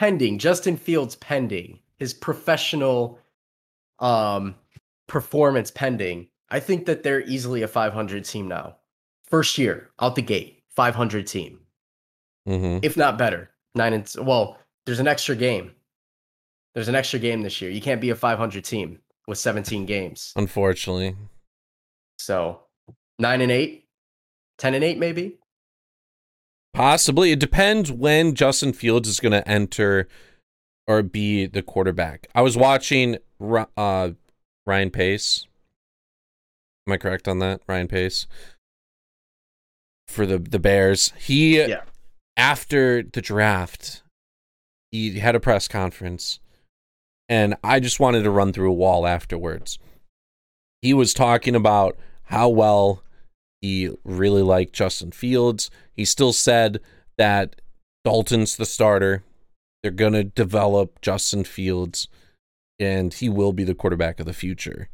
[0.00, 3.18] pending Justin Fields pending his professional
[3.98, 4.54] um
[5.06, 6.26] performance pending.
[6.48, 8.76] I think that they're easily a 500 team now.
[9.24, 10.56] First year out the gate.
[10.70, 11.60] 500 team,
[12.48, 12.78] mm-hmm.
[12.82, 13.50] if not better.
[13.74, 15.72] Nine and well, there's an extra game.
[16.74, 17.70] There's an extra game this year.
[17.70, 21.16] You can't be a 500 team with 17 games, unfortunately.
[22.18, 22.60] So
[23.18, 23.88] nine and eight,
[24.58, 25.39] 10 and eight, maybe.
[26.80, 27.30] Possibly.
[27.30, 30.08] It depends when Justin Fields is going to enter
[30.86, 32.26] or be the quarterback.
[32.34, 33.18] I was watching
[33.76, 34.10] uh,
[34.66, 35.46] Ryan Pace.
[36.86, 37.60] Am I correct on that?
[37.66, 38.26] Ryan Pace
[40.08, 41.12] for the the Bears.
[41.18, 41.82] He yeah.
[42.38, 44.02] after the draft,
[44.90, 46.40] he had a press conference,
[47.28, 49.78] and I just wanted to run through a wall afterwards.
[50.80, 53.02] He was talking about how well
[53.60, 55.70] he really liked Justin Fields.
[55.94, 56.80] He still said
[57.18, 57.56] that
[58.04, 59.22] Dalton's the starter.
[59.82, 62.08] They're going to develop Justin Fields
[62.78, 64.88] and he will be the quarterback of the future.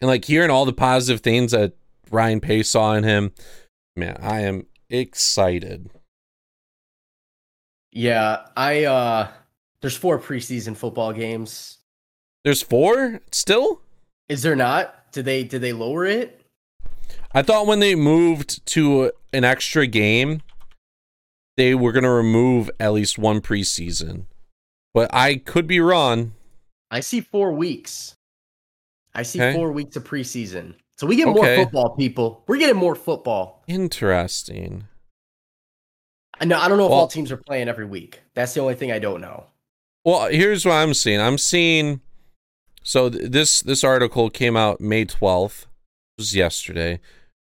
[0.00, 1.74] And like hearing all the positive things that
[2.10, 3.32] Ryan Pace saw in him,
[3.94, 5.90] man, I am excited.
[7.92, 9.28] Yeah, I uh
[9.80, 11.78] there's four preseason football games.
[12.44, 13.82] There's four still?
[14.28, 15.12] Is there not?
[15.12, 16.41] Did they did they lower it?
[17.34, 20.42] I thought when they moved to an extra game,
[21.56, 24.26] they were going to remove at least one preseason.
[24.94, 26.34] But I could be wrong.
[26.90, 28.14] I see 4 weeks.
[29.14, 29.54] I see okay.
[29.54, 30.74] 4 weeks of preseason.
[30.98, 31.40] So we get okay.
[31.40, 32.44] more football, people.
[32.46, 33.62] We're getting more football.
[33.66, 34.84] Interesting.
[36.44, 38.20] No, I don't know if all teams are playing every week.
[38.34, 39.46] That's the only thing I don't know.
[40.04, 41.20] Well, here's what I'm seeing.
[41.20, 42.00] I'm seeing.
[42.82, 45.66] So th- this this article came out May 12th.
[46.18, 47.00] Was yesterday.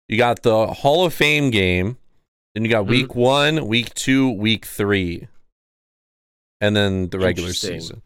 [0.09, 1.99] You got the Hall of Fame game.
[2.55, 2.91] Then you got mm-hmm.
[2.91, 5.29] week one, week two, week three,
[6.61, 8.03] and then the regular season.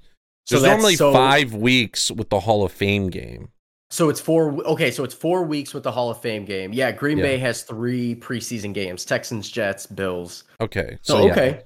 [0.49, 1.12] There's so normally so...
[1.12, 3.51] five weeks with the Hall of Fame game.
[3.90, 4.55] So it's four.
[4.66, 6.73] Okay, so it's four weeks with the Hall of Fame game.
[6.73, 7.25] Yeah, Green yeah.
[7.25, 10.44] Bay has three preseason games: Texans, Jets, Bills.
[10.61, 10.99] Okay.
[11.03, 11.51] So, so okay.
[11.51, 11.62] Yeah.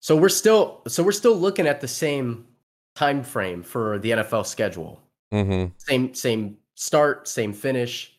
[0.00, 2.46] So we're still so we're still looking at the same
[2.94, 5.00] time frame for the NFL schedule.
[5.32, 5.72] Mm-hmm.
[5.78, 8.11] Same same start, same finish.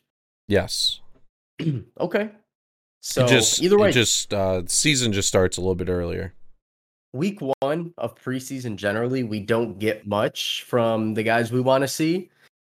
[0.48, 1.00] Yes.
[2.00, 2.30] okay.
[3.00, 6.32] So just, either way, just uh, season just starts a little bit earlier.
[7.12, 11.88] Week one of preseason, generally, we don't get much from the guys we want to
[11.88, 12.30] see.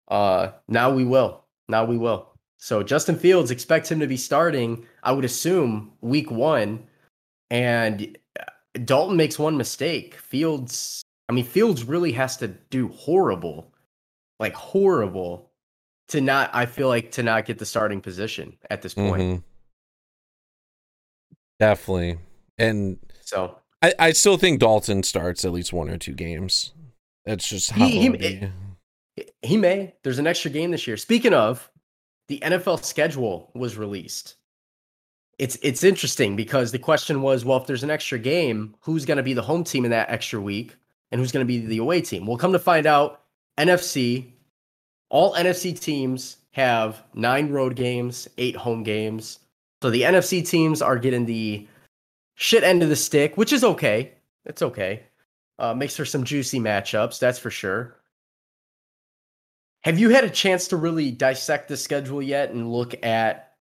[0.09, 1.45] Uh, now we will.
[1.69, 2.31] Now we will.
[2.59, 4.87] So Justin Fields expect him to be starting.
[5.03, 6.87] I would assume week one,
[7.51, 8.45] and uh,
[8.85, 10.15] Dalton makes one mistake.
[10.15, 13.73] Fields, I mean, Fields really has to do horrible,
[14.41, 15.51] like horrible,
[16.09, 16.51] to not.
[16.53, 19.23] I feel like to not get the starting position at this point.
[19.23, 19.41] Mm-hmm.
[21.59, 22.19] Definitely,
[22.59, 26.73] and so I, I still think Dalton starts at least one or two games.
[27.27, 28.51] That's just how he, he,
[29.43, 29.95] he may.
[30.03, 30.97] There's an extra game this year.
[30.97, 31.71] Speaking of,
[32.29, 34.37] the NFL schedule was released.
[35.39, 39.17] It's it's interesting because the question was, well, if there's an extra game, who's going
[39.17, 40.77] to be the home team in that extra week,
[41.11, 42.27] and who's going to be the away team?
[42.27, 43.21] We'll come to find out.
[43.59, 44.33] NFC,
[45.15, 49.39] all NFC teams have nine road games, eight home games.
[49.81, 51.69] So the NFC teams are getting the
[52.35, 54.11] shit end of the stick, which is okay.
[54.45, 55.05] It's okay.
[55.57, 57.95] Uh, makes for some juicy matchups, that's for sure.
[59.85, 63.53] Have you had a chance to really dissect the schedule yet and look at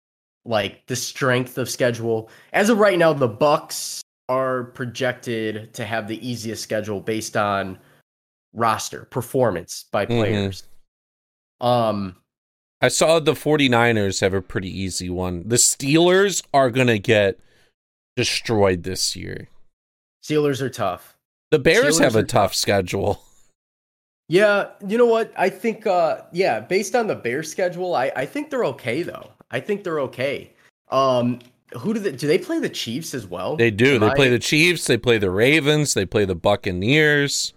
[0.45, 2.31] like the strength of schedule?
[2.53, 7.77] As of right now, the Bucs are projected to have the easiest schedule based on
[8.53, 10.17] roster performance by Mhm.
[10.17, 10.63] players.
[11.63, 12.17] Um,
[12.81, 15.47] I saw the 49ers have a pretty easy one.
[15.47, 17.39] The Steelers are going to get
[18.17, 19.47] destroyed this year.
[20.21, 21.17] Steelers are tough.
[21.51, 23.21] The Bears Steelers have a are tough schedule.
[24.29, 25.33] Yeah, you know what?
[25.37, 29.29] I think uh yeah, based on the Bears schedule, I I think they're okay though.
[29.51, 30.51] I think they're okay.
[30.89, 31.39] Um
[31.77, 33.57] who do they do they play the Chiefs as well?
[33.57, 33.95] They do.
[33.95, 37.53] Am They play the Chiefs, they play the Ravens, they play the Buccaneers.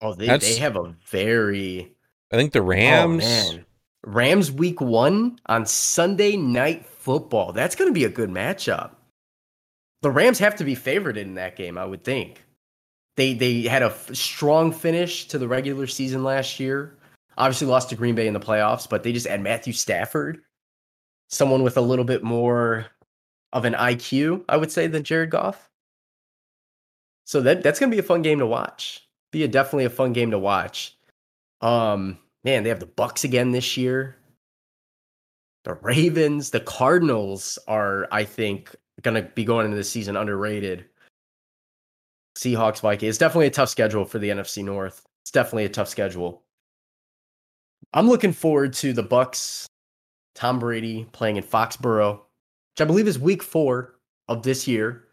[0.00, 1.92] Oh, they that's- they have a very
[2.32, 3.24] I think the oh, Rams.
[3.24, 3.64] man.
[4.04, 7.52] Rams week 1 on Sunday night football.
[7.52, 8.92] That's going to be a good matchup.
[10.02, 12.44] The Rams have to be favored in that game, I would think.
[13.16, 16.96] They they had a f- strong finish to the regular season last year.
[17.36, 20.40] Obviously lost to Green Bay in the playoffs, but they just had Matthew Stafford,
[21.28, 22.86] someone with a little bit more
[23.52, 25.68] of an IQ, I would say, than Jared Goff.
[27.24, 29.08] So that that's gonna be a fun game to watch.
[29.32, 30.96] Be a definitely a fun game to watch.
[31.60, 34.16] Um, man, they have the Bucs again this year.
[35.64, 40.86] The Ravens, the Cardinals are, I think, gonna be going into the season underrated.
[42.36, 43.10] Seahawks, Vikings.
[43.10, 45.04] It's definitely a tough schedule for the NFC North.
[45.22, 46.44] It's definitely a tough schedule.
[47.92, 49.66] I'm looking forward to the Bucs,
[50.34, 55.04] Tom Brady playing in Foxborough, which I believe is week four of this year.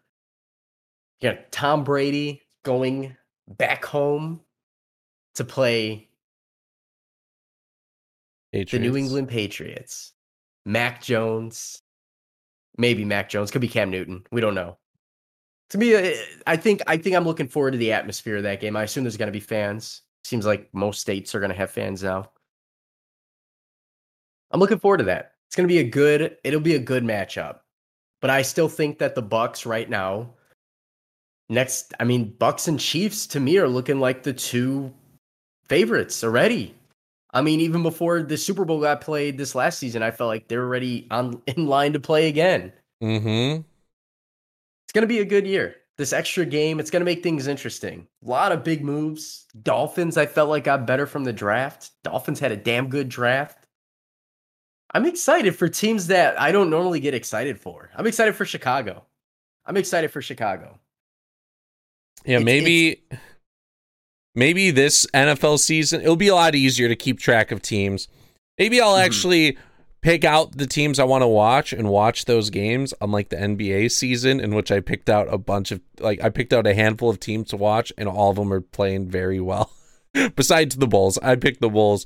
[1.21, 3.15] Yeah, Tom Brady going
[3.47, 4.41] back home
[5.35, 6.09] to play
[8.63, 10.13] the New England Patriots.
[10.65, 11.81] Mac Jones,
[12.77, 14.23] maybe Mac Jones, could be Cam Newton.
[14.31, 14.77] We don't know.
[15.71, 16.13] To me, uh,
[16.47, 18.75] I think I think I'm looking forward to the atmosphere of that game.
[18.75, 20.01] I assume there's going to be fans.
[20.23, 22.31] Seems like most states are going to have fans now.
[24.51, 25.33] I'm looking forward to that.
[25.47, 26.37] It's going to be a good.
[26.43, 27.59] It'll be a good matchup.
[28.21, 30.33] But I still think that the Bucs right now,
[31.49, 34.93] next, I mean, Bucs and Chiefs to me are looking like the two
[35.67, 36.75] favorites already.
[37.35, 40.47] I mean, even before the Super Bowl got played this last season, I felt like
[40.47, 42.71] they're already on in line to play again.
[43.03, 43.61] Mm-hmm.
[43.61, 45.75] It's gonna be a good year.
[45.97, 48.07] This extra game, it's gonna make things interesting.
[48.25, 49.45] A lot of big moves.
[49.63, 51.91] Dolphins, I felt like got better from the draft.
[52.03, 53.67] Dolphins had a damn good draft.
[54.93, 57.91] I'm excited for teams that I don't normally get excited for.
[57.97, 59.03] I'm excited for Chicago.
[59.65, 60.79] I'm excited for Chicago.
[62.23, 63.03] Yeah, It's- maybe
[64.35, 68.07] maybe this NFL season it'll be a lot easier to keep track of teams.
[68.59, 69.05] Maybe I'll Mhm.
[69.05, 69.57] actually
[70.01, 73.89] pick out the teams I want to watch and watch those games unlike the NBA
[73.89, 77.09] season in which I picked out a bunch of like I picked out a handful
[77.09, 79.71] of teams to watch and all of them are playing very well.
[80.35, 82.05] Besides the Bulls, I picked the Bulls.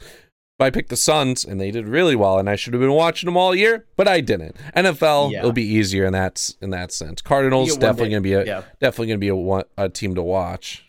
[0.62, 3.28] I picked the Suns and they did really well and I should have been watching
[3.28, 4.56] them all year, but I didn't.
[4.76, 5.40] NFL Yeah.
[5.40, 7.22] it'll be easier in that in that sense.
[7.22, 8.62] Cardinals You get one definitely going to be a Yeah.
[8.82, 10.86] definitely going to be a, a team to watch.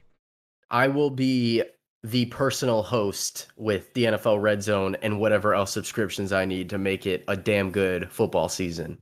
[0.71, 1.63] I will be
[2.03, 6.79] the personal host with the NFL Red Zone and whatever else subscriptions I need to
[6.79, 8.99] make it a damn good football season.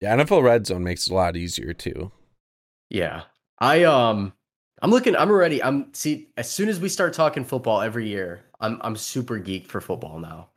[0.00, 2.12] Yeah, NFL Red Zone makes it a lot easier too.
[2.90, 3.22] Yeah.
[3.58, 4.34] I um
[4.82, 8.44] I'm looking I'm already I'm see as soon as we start talking football every year,
[8.60, 10.50] I'm I'm super geeked for football now.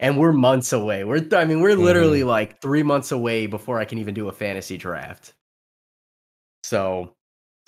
[0.00, 1.04] And we're months away.
[1.04, 4.32] We're I mean, we're literally like 3 months away before I can even do a
[4.32, 5.34] fantasy draft.
[6.62, 7.14] So,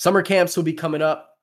[0.00, 1.36] summer camps will be coming up.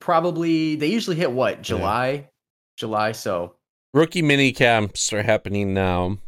[0.00, 1.62] Probably they usually hit what?
[1.62, 2.28] July?
[2.76, 3.54] July, so
[3.94, 6.18] Rookie mini camps are happening now.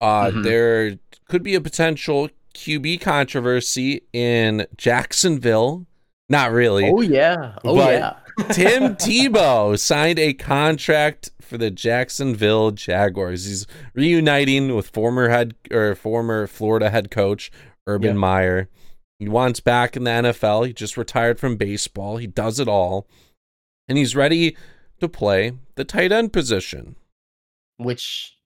[0.00, 0.44] Uh Mhm.
[0.44, 0.98] there
[1.28, 5.86] could be a potential QB controversy in Jacksonville.
[6.28, 6.88] Not really.
[6.88, 7.56] Oh yeah.
[7.64, 8.14] Oh yeah.
[8.52, 13.46] Tim Tebow signed a contract for the Jacksonville Jaguars.
[13.46, 17.50] He's reuniting with former head or former Florida head coach
[17.86, 18.20] Urban Yeah.
[18.20, 18.68] Meyer.
[19.18, 20.66] He wants back in the NFL.
[20.66, 22.18] He just retired from baseball.
[22.18, 23.06] He does it all.
[23.88, 24.56] And he's ready
[25.00, 26.96] to play the tight end position.
[27.78, 28.36] which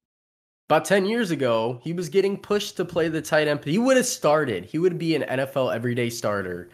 [0.69, 3.65] about 10 years ago, he was getting pushed to play the tight end.
[3.65, 4.65] He would have started.
[4.67, 6.69] He would be an NFL everyday starter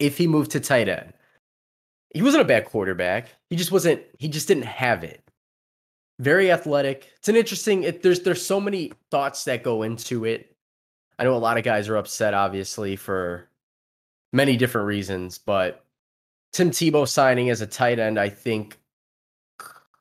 [0.00, 1.12] if he moved to tight end.
[2.12, 3.28] He wasn't a bad quarterback.
[3.50, 5.22] He just wasn't he just didn't have it.
[6.18, 7.12] Very athletic.
[7.18, 10.55] It's an interesting it, there's there's so many thoughts that go into it.
[11.18, 13.48] I know a lot of guys are upset obviously for
[14.32, 15.84] many different reasons, but
[16.52, 18.78] Tim Tebow signing as a tight end, I think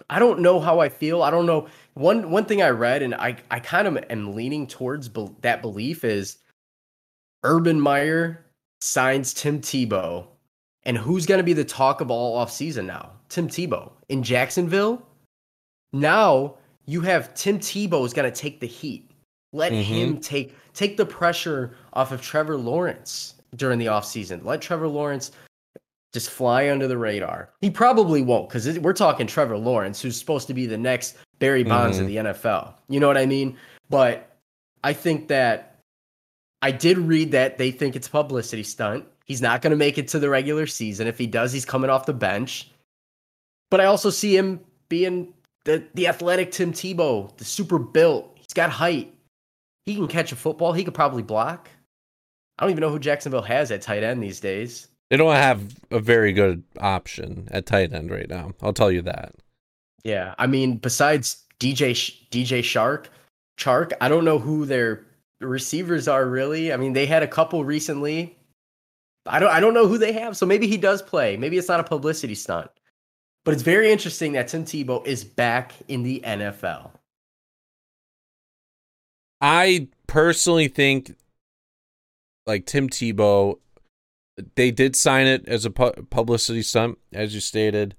[0.09, 1.23] I don't know how I feel.
[1.23, 1.67] I don't know.
[1.95, 5.61] One one thing I read, and I I kind of am leaning towards bel that
[5.61, 6.37] belief is
[7.43, 8.45] Urban Meyer
[8.81, 10.27] signs Tim Tebow,
[10.83, 13.11] and who's going to be the talk of all offseason now?
[13.29, 15.01] Tim Tebow in Jacksonville.
[15.91, 16.55] Now
[16.85, 19.09] you have Tim Tebow is going to take the heat.
[19.55, 19.83] Let Mhm.
[19.83, 24.43] him take take the pressure off of Trevor Lawrence during the offseason.
[24.43, 25.31] Let Trevor Lawrence
[26.13, 27.49] just fly under the radar.
[27.61, 31.63] He probably won't because we're talking Trevor Lawrence, who's supposed to be the next Barry
[31.63, 32.73] Bonds of the NFL.
[32.89, 33.57] You know what I mean?
[33.89, 34.35] But
[34.83, 35.79] I think that
[36.61, 39.05] I did read that they think it's a publicity stunt.
[39.25, 41.07] He's not going to make it to the regular season.
[41.07, 42.69] If he does, he's coming off the bench.
[43.71, 45.33] But I also see him being
[45.63, 48.31] the, the athletic Tim Tebow, the super built.
[48.35, 49.13] He's got height.
[49.85, 50.73] He can catch a football.
[50.73, 51.69] He could probably block.
[52.57, 54.87] I don't even know who Jacksonville has at tight end these days.
[55.09, 58.53] They don't have a very good option at tight end right now.
[58.61, 59.35] I'll tell you that.
[60.03, 61.91] Yeah, I mean, besides DJ
[62.29, 63.09] DJ Shark,
[63.57, 65.05] Chark, I don't know who their
[65.41, 66.73] receivers are really.
[66.73, 68.37] I mean, they had a couple recently.
[69.25, 71.37] I don't I don't know who they have, so maybe he does play.
[71.37, 72.69] Maybe it's not a publicity stunt.
[73.43, 76.91] But it's very interesting that Tim Tebow is back in the NFL.
[79.47, 81.15] I personally think,
[82.47, 83.59] like Tim Tebow,
[84.55, 87.95] they did sign it as a pu- publicity stunt, as you stated.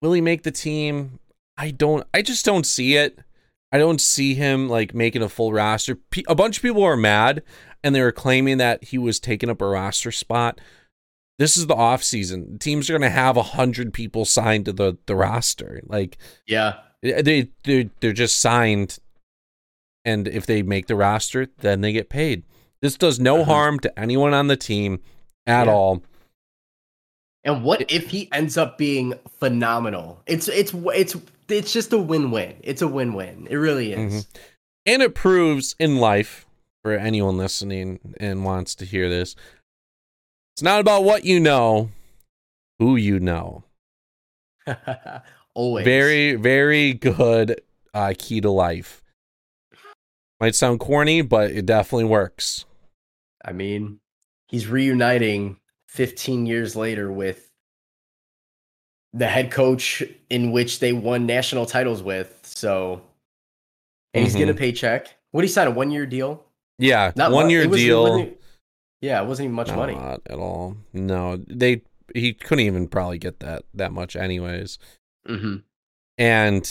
[0.00, 1.18] Will he make the team?
[1.56, 2.06] I don't.
[2.14, 3.18] I just don't see it.
[3.72, 5.96] I don't see him like making a full roster.
[5.96, 7.42] Pe- a bunch of people are mad,
[7.82, 10.60] and they were claiming that he was taking up a roster spot.
[11.40, 12.58] This is the off season.
[12.58, 15.82] Teams are going to have a hundred people signed to the the roster.
[15.86, 16.74] Like Yeah.
[17.02, 18.98] they they they're just signed,
[20.06, 22.44] and if they make the roster, then they get paid.
[22.80, 23.52] This does no Uh-huh.
[23.52, 25.00] harm to anyone on the team
[25.46, 25.72] at Yeah.
[25.72, 26.02] all.
[27.44, 30.22] And what if he ends up being phenomenal?
[30.26, 31.16] It's it's it's
[31.48, 32.56] it's just a win-win.
[32.62, 33.46] It's a win-win.
[33.50, 34.26] It really is.
[34.84, 36.46] And it proves in life
[36.82, 39.36] for anyone listening and wants to hear this.
[40.54, 41.90] It's not about what you know,
[42.78, 43.64] who you know.
[45.54, 45.84] Always.
[45.84, 47.60] Very, very good
[47.94, 49.02] uh, key to life.
[50.40, 52.64] Might sound corny, but it definitely works.
[53.44, 54.00] I mean,
[54.48, 55.58] he's reuniting
[55.88, 57.50] 15 years later with
[59.12, 62.38] the head coach in which they won national titles with.
[62.44, 63.00] So,
[64.12, 65.16] and he's getting a paycheck.
[65.30, 65.68] What did he sign?
[65.68, 66.44] A one year deal?
[66.78, 68.30] Yeah, Not one mu- year was- deal.
[69.00, 69.94] yeah, it wasn't even much money.
[69.94, 70.76] Not at all.
[70.92, 71.82] No, they
[72.14, 74.78] he couldn't even probably get that that much anyways.
[75.26, 75.56] hmm
[76.18, 76.70] And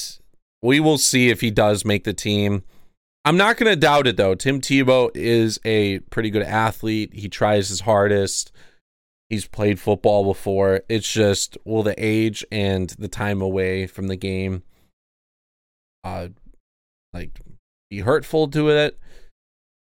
[0.61, 2.63] we will see if he does make the team.
[3.25, 4.35] I'm not going to doubt it though.
[4.35, 7.13] Tim Tebow is a pretty good athlete.
[7.13, 8.51] He tries his hardest.
[9.29, 10.81] He's played football before.
[10.87, 14.61] It's just will the age and the time away from the game
[16.03, 16.27] uh
[17.13, 17.39] like
[17.89, 18.99] be hurtful to it.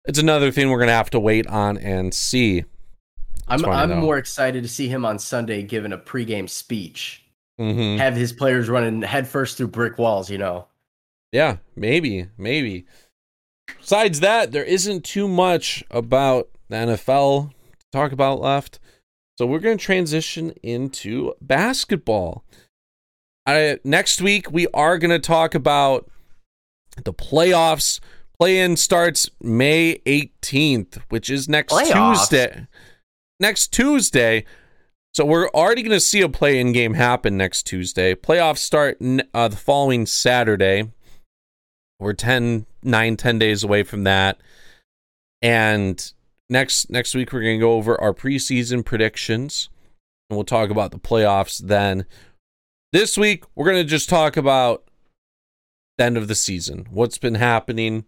[0.06, 2.64] It's another thing we're going to have to wait on and see.
[3.48, 4.00] I'm I'm though.
[4.00, 7.22] more excited to see him on Sunday giving a pregame speech.
[7.60, 7.98] Mhm.
[7.98, 10.68] Have his players running headfirst through brick walls, you know.
[11.32, 12.86] Yeah, maybe, maybe.
[13.78, 18.78] Besides that, there isn't too much about the NFL to talk about left.
[19.38, 22.44] So we're going to transition into basketball.
[23.44, 26.10] I, next week, we are going to talk about
[27.04, 28.00] the playoffs.
[28.38, 32.18] Play in starts May 18th, which is next Playoffs?
[32.18, 32.66] Tuesday.
[33.38, 34.44] Next Tuesday.
[35.14, 38.14] So we're already going to see a play in game happen next Tuesday.
[38.14, 38.98] Playoffs start
[39.32, 40.90] uh, the following Saturday.
[41.98, 44.38] We're 10, 9, 10 days away from that.
[45.42, 46.12] And
[46.48, 49.68] next next week we're going to go over our preseason predictions
[50.28, 52.06] and we'll talk about the playoffs then.
[52.92, 54.84] This week we're going to just talk about
[55.98, 56.86] the end of the season.
[56.90, 58.04] What's been happening,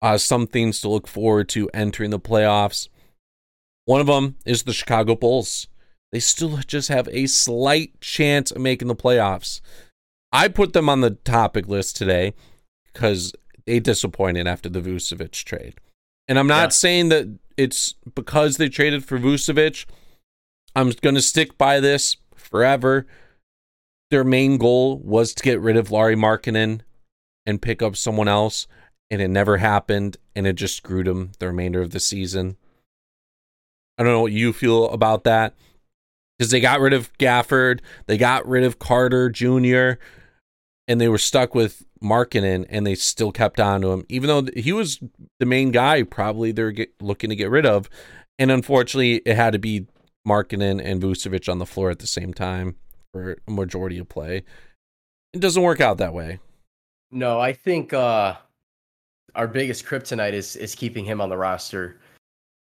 [0.00, 2.88] uh some things to look forward to entering the playoffs.
[3.84, 5.66] One of them is the Chicago Bulls.
[6.12, 9.60] They still just have a slight chance of making the playoffs.
[10.30, 12.34] I put them on the topic list today
[12.92, 13.32] because
[13.66, 15.74] they disappointed after the Vucevic trade.
[16.28, 16.68] And I'm not Yeah.
[16.68, 19.86] saying that it's because they traded for Vucevic.
[20.74, 23.06] I'm going to stick by this forever.
[24.10, 26.80] Their main goal was to get rid of Lauri Markkanen
[27.46, 28.66] and pick up someone else,
[29.10, 32.56] and it never happened, and it just screwed them the remainder of the season.
[33.98, 35.54] I don't know what you feel about that
[36.38, 39.92] because they got rid of Gafford, they got rid of Carter Jr.,
[40.92, 44.52] and they were stuck with Markkanen, and they still kept on to him, even though
[44.54, 45.00] he was
[45.40, 46.02] the main guy.
[46.02, 47.88] Probably they're looking to get rid of,
[48.38, 49.86] and unfortunately, it had to be
[50.28, 52.76] Markkanen and Vucevic on the floor at the same time
[53.12, 54.44] for a majority of play.
[55.32, 56.40] It doesn't work out that way.
[57.10, 58.36] No, I think uh
[59.34, 62.00] our biggest kryptonite is is keeping him on the roster.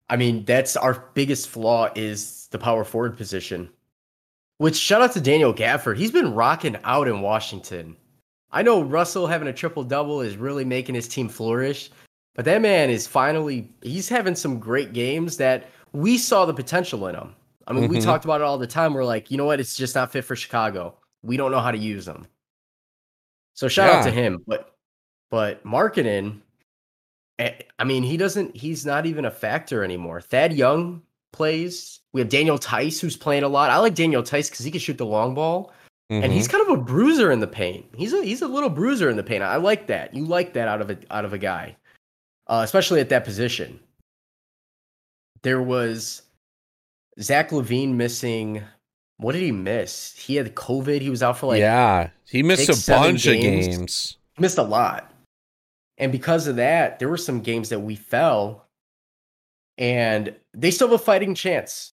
[0.08, 3.70] I mean, that's our biggest flaw is the power forward position.
[4.58, 5.96] Which shout out to Daniel Gafford.
[5.96, 7.96] He's been rocking out in Washington.
[8.56, 11.90] I know Russell having a triple double is really making his team flourish,
[12.34, 17.06] but that man is finally he's having some great games that we saw the potential
[17.08, 17.34] in him.
[17.66, 17.92] I mean, mm-hmm.
[17.92, 18.94] we talked about it all the time.
[18.94, 19.60] We're like, you know what?
[19.60, 20.96] It's just not fit for Chicago.
[21.20, 22.26] We don't know how to use them.
[23.52, 23.98] So shout yeah.
[23.98, 24.42] out to him.
[24.46, 24.74] But
[25.30, 26.40] but Markkanen,
[27.38, 28.56] eh, I mean, he doesn't.
[28.56, 30.22] He's not even a factor anymore.
[30.22, 32.00] Thad Young plays.
[32.14, 33.68] We have Daniel Theis who's playing a lot.
[33.68, 35.74] I like Daniel Theis because he can shoot the long ball.
[36.10, 36.22] Mm-hmm.
[36.22, 36.58] And he's mm-hmm.
[36.58, 37.86] kind of a bruiser in the paint.
[37.94, 39.42] He's a he's a little bruiser in the paint.
[39.42, 40.14] I like that.
[40.14, 41.76] You like that out of a out of a guy,
[42.46, 43.80] uh, especially at that position.
[45.42, 46.22] There was
[47.20, 48.62] Zach LaVine missing.
[49.16, 50.14] What did he miss?
[50.16, 51.00] He had COVID.
[51.00, 52.10] He was out for like yeah.
[52.28, 53.66] He missed six, a bunch games.
[53.66, 54.16] of games.
[54.38, 55.12] Missed a lot,
[55.98, 58.68] and because of that, there were some games that we fell,
[59.76, 61.90] and they still have a fighting chance.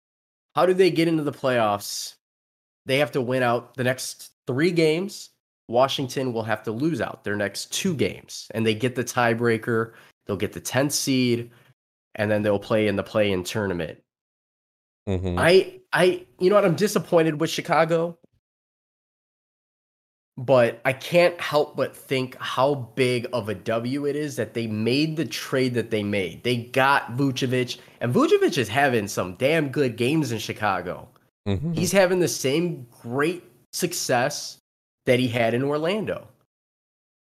[0.55, 2.15] How do they get into the playoffs?
[2.85, 5.29] They have to win out the next three games.
[5.67, 9.93] Washington will have to lose out their next two games, and they get the tiebreaker.
[10.25, 11.51] They'll get the 10th seed,
[12.15, 14.01] and then they'll play in the play-in tournament.
[15.07, 15.37] Mm-hmm.
[15.37, 16.65] I, I, you know what?
[16.65, 18.17] I'm disappointed with Chicago,
[20.37, 24.67] but I can't help but think how big of a W it is that they
[24.67, 26.43] made the trade that they made.
[26.43, 31.09] They got Vucevic, and Vucevic is having some damn good games in Chicago.
[31.49, 31.73] Mm-hmm.
[31.73, 33.43] He's having the same great
[33.73, 34.59] success
[35.05, 36.27] that he had in Orlando.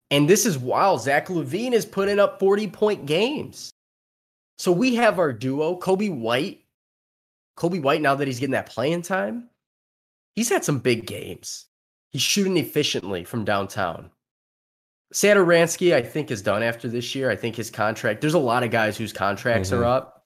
[0.09, 1.01] And this is wild.
[1.01, 3.71] Zach LaVine is putting up 40 point games.
[4.57, 6.59] So we have our duo, Coby White.
[7.57, 9.49] Coby White, now that he's getting that playing time,
[10.35, 11.67] he's had some big games.
[12.11, 14.11] He's shooting efficiently from downtown.
[15.13, 17.29] Satoransky, I think, is done after this year.
[17.29, 19.81] I think his contract, there's a lot of guys whose contracts mm-hmm.
[19.81, 20.20] are up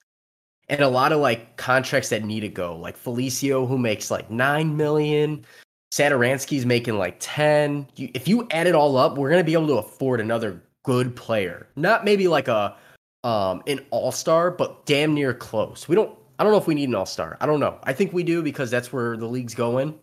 [0.68, 4.30] and a lot of like contracts that need to go, like Felicio, who makes like
[4.30, 5.44] nine million.
[5.92, 7.86] Satoransky's making like 10.
[7.96, 10.62] You, if you add it all up, we're going to be able to afford another
[10.82, 11.68] good player.
[11.76, 12.76] Not maybe like a
[13.24, 15.88] um an all-star, but damn near close.
[15.88, 17.36] We don't I don't know if we need an all-star.
[17.40, 17.78] I don't know.
[17.84, 19.98] I think we do because that's where the league's going.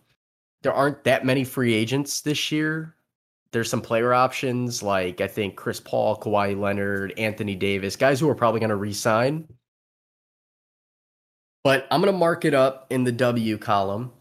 [0.62, 2.94] There aren't that many free agents this year.
[3.52, 8.28] There's some player options like I think Chris Paul, Kawhi Leonard, Anthony Davis, guys who
[8.28, 9.46] are probably going to re-sign.
[11.64, 14.12] But I'm going to mark it up in the W column,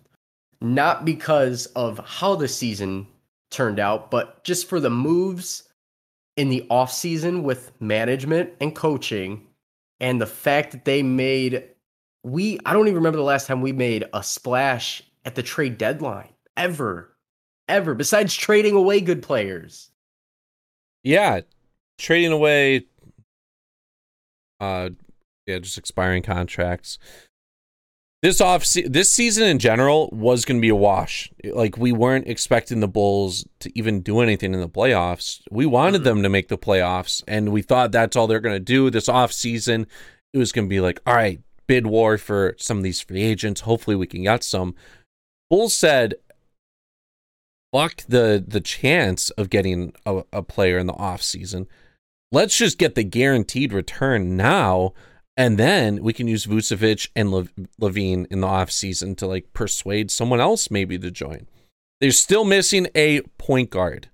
[0.61, 3.07] not because of how the season
[3.51, 5.63] turned out, but just for the moves
[6.37, 9.45] in the offseason with management and coaching
[9.99, 11.63] and the fact that they made
[12.23, 15.77] we I don't even remember the last time we made a splash at the trade
[15.77, 17.15] deadline ever
[17.67, 19.91] ever besides trading away good players.
[21.03, 21.41] Yeah,
[21.99, 22.85] trading away
[24.59, 24.89] uh
[25.45, 26.97] yeah, just expiring contracts
[28.23, 31.29] this off se- this season in general was going to be a wash.
[31.43, 35.41] Like we weren't expecting the Bulls to even do anything in the playoffs.
[35.51, 36.05] We wanted mm-hmm.
[36.05, 39.09] them to make the playoffs and we thought that's all they're going to do this
[39.09, 39.87] off season.
[40.33, 43.23] It was going to be like, all right, bid war for some of these free
[43.23, 43.61] agents.
[43.61, 44.73] Hopefully we can get some.
[45.49, 46.15] Bulls said
[47.73, 51.67] fuck the the chance of getting a, a player in the off season.
[52.31, 54.93] Let's just get the guaranteed return now
[55.35, 60.39] and then we can use Vucevic and LaVine in the offseason to like persuade someone
[60.39, 61.47] else maybe to join.
[61.99, 64.09] They're still missing a point guard.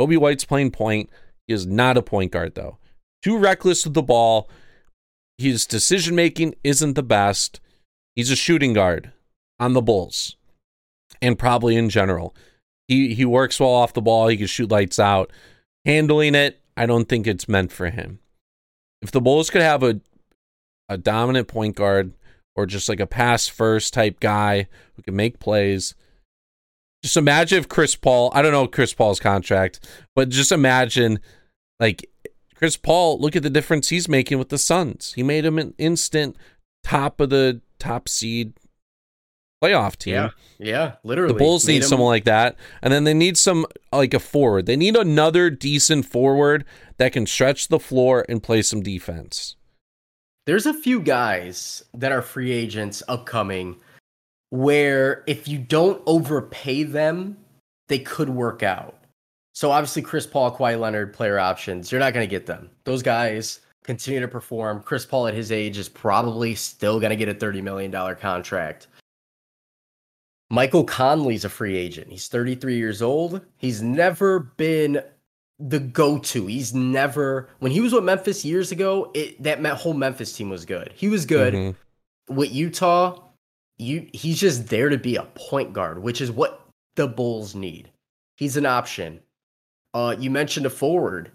[0.00, 1.10] Coby White's playing point.
[1.46, 2.78] He is not a point guard though.
[3.22, 4.48] Too reckless with the ball.
[5.38, 7.60] His decision making isn't the best.
[8.16, 9.12] He's a shooting guard
[9.58, 10.36] on the Bulls
[11.20, 12.34] and probably in general.
[12.88, 14.28] He he works well off the ball.
[14.28, 15.30] He can shoot lights out.
[15.84, 18.20] Handling it, I don't think it's meant for him.
[19.00, 20.00] If the Bulls could have a
[20.88, 22.12] a dominant point guard
[22.54, 25.94] or just like a pass first type guy who can make plays.
[27.02, 29.80] Just imagine if Chris Paul, I don't know Chris Paul's contract,
[30.14, 31.20] but just imagine
[31.80, 32.08] like
[32.54, 35.14] Chris Paul, look at the difference he's making with the Suns.
[35.14, 36.36] He made him an instant
[36.84, 38.52] top of the top seed
[39.62, 40.14] playoff team.
[40.14, 41.32] Yeah, yeah, literally.
[41.32, 41.88] The Bulls need him...
[41.88, 44.66] someone like that, and then they need some like a forward.
[44.66, 46.64] They need another decent forward
[46.98, 49.56] that can stretch the floor and play some defense
[50.46, 53.76] there's a few guys that are free agents upcoming
[54.50, 57.36] where if you don't overpay them,
[57.88, 58.98] they could work out.
[59.54, 62.70] So obviously, Chris Paul, Kawhi Leonard, player options, you're not going to get them.
[62.84, 64.82] Those guys continue to perform.
[64.82, 68.88] Chris Paul at his age is probably still going to get a $30 million contract.
[70.50, 72.10] Michael Conley's a free agent.
[72.10, 73.40] He's 33 years old.
[73.56, 75.02] He's never been
[75.68, 76.46] the go-to.
[76.46, 79.10] He's never when he was with Memphis years ago.
[79.14, 80.92] It that whole Memphis team was good.
[80.94, 82.34] He was good mm-hmm.
[82.34, 83.20] with Utah.
[83.78, 87.90] You he's just there to be a point guard, which is what the Bulls need.
[88.36, 89.20] He's an option.
[89.94, 91.30] Uh, you mentioned a forward.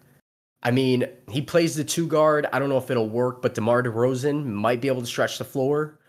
[0.64, 2.48] I mean, he plays the two guard.
[2.52, 5.46] I don't know if it'll work, but DeMar DeRozan might be able to stretch the
[5.46, 6.00] floor.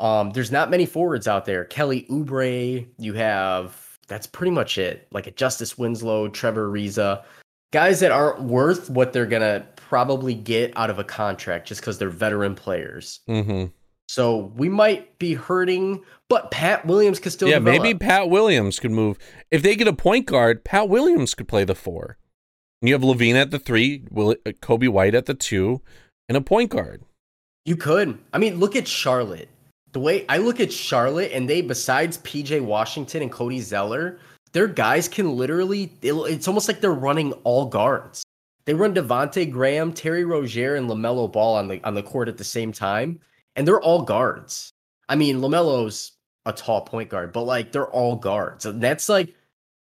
[0.00, 1.64] Um, there's not many forwards out there.
[1.64, 5.06] Kelly Oubre, you have that's pretty much it.
[5.12, 7.24] Like a Justice Winslow, Trevor Ariza,
[7.72, 11.98] guys that aren't worth what they're gonna probably get out of a contract just because
[11.98, 13.20] they're veteran players.
[13.28, 13.66] Mm-hmm.
[14.08, 17.48] So we might be hurting, but Pat Williams could still.
[17.48, 17.82] Yeah, develop.
[17.82, 19.18] maybe Pat Williams could move.
[19.50, 22.16] If they get a point guard, Pat Williams could play the four.
[22.82, 25.80] You have LaVine at the three, Will, uh, Coby White at the two,
[26.28, 27.02] and a point guard.
[27.64, 28.18] You could.
[28.32, 29.48] I mean, look at Charlotte.
[29.92, 34.18] The way I look at Charlotte, and they, besides PJ Washington and Cody Zeller,
[34.56, 38.22] their guys can literally, it's almost like they're running all guards.
[38.64, 42.38] They run Devonte Graham, Terry Rozier, and LaMelo Ball on the on the court at
[42.38, 43.20] the same time,
[43.54, 44.70] and they're all guards.
[45.10, 46.12] I mean, LaMelo's
[46.46, 48.64] a tall point guard, but like they're all guards.
[48.64, 49.34] And that's like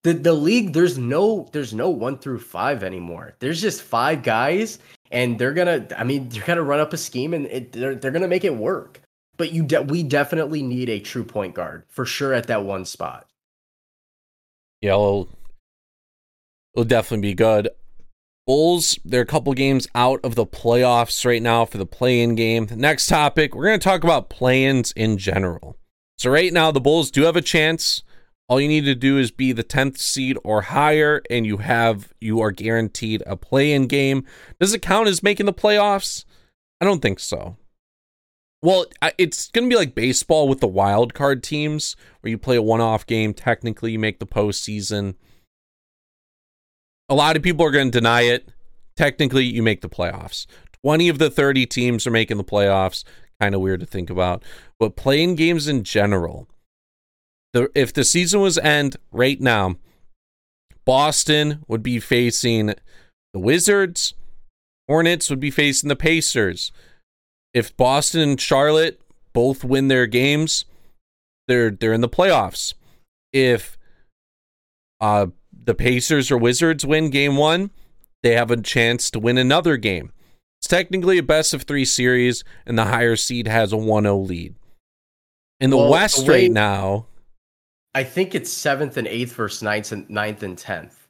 [0.04, 0.74] the the league.
[0.74, 3.34] There's no there's no one through five anymore.
[3.40, 5.88] There's just five guys, and they're gonna.
[5.98, 8.56] I mean, they're gonna run up a scheme, and it, they're they're gonna make it
[8.56, 9.00] work.
[9.38, 12.84] But you de- we definitely need a true point guard for sure at that one
[12.84, 13.26] spot.
[14.86, 15.30] Yeah, it'll,
[16.76, 17.70] it'll definitely be good.
[18.46, 22.36] Bulls, they're a couple games out of the playoffs right now for the play in
[22.36, 22.68] game.
[22.70, 25.76] Next topic, we're going to talk about play ins in general.
[26.20, 28.04] So, right now, the Bulls do have a chance.
[28.48, 32.14] All you need to do is be the 10th seed or higher, and you have
[32.22, 34.24] you are guaranteed a play in game.
[34.60, 36.26] Does it count as making the playoffs?
[36.80, 37.58] I don't think so.
[38.66, 38.88] Well,
[39.20, 42.64] it's going to be like baseball with the wild card teams, where you play a
[42.64, 43.32] one off game.
[43.32, 45.14] Technically, you make the postseason
[47.08, 48.50] a lot of people are going to deny it.
[48.98, 50.48] Technically, you make the playoffs.
[50.82, 53.04] 20 of the 30 teams are making the playoffs.
[53.40, 54.42] Kind of weird to think about.
[54.80, 56.48] But playing games in general,
[57.54, 59.76] the if the season was end right now,
[60.86, 62.74] Boston would be facing
[63.32, 64.16] the Wizards,
[64.88, 66.72] Hornets would be facing the Pacers.
[67.56, 69.02] If Boston and Charlotte
[69.32, 70.66] both win their games,
[71.48, 72.74] they're they're in the playoffs.
[73.32, 73.78] If
[75.00, 77.72] uh the Pacers or Wizards win game one,
[78.24, 80.12] they have a chance to win another game.
[80.60, 84.18] It's technically a best of three series, and the higher seed has a 1 0
[84.18, 84.56] lead.
[85.60, 87.08] In the well, West right now.
[87.94, 91.05] I think it's seventh and eighth versus ninth and ninth and tenth.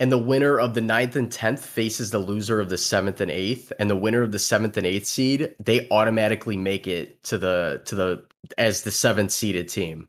[0.00, 3.30] And the winner of the ninth and tenth faces the loser of the seventh and
[3.30, 3.72] eighth.
[3.78, 7.82] And the winner of the seventh and eighth seed, they automatically make it to the
[7.84, 8.24] to the
[8.58, 10.08] as the seventh seeded team.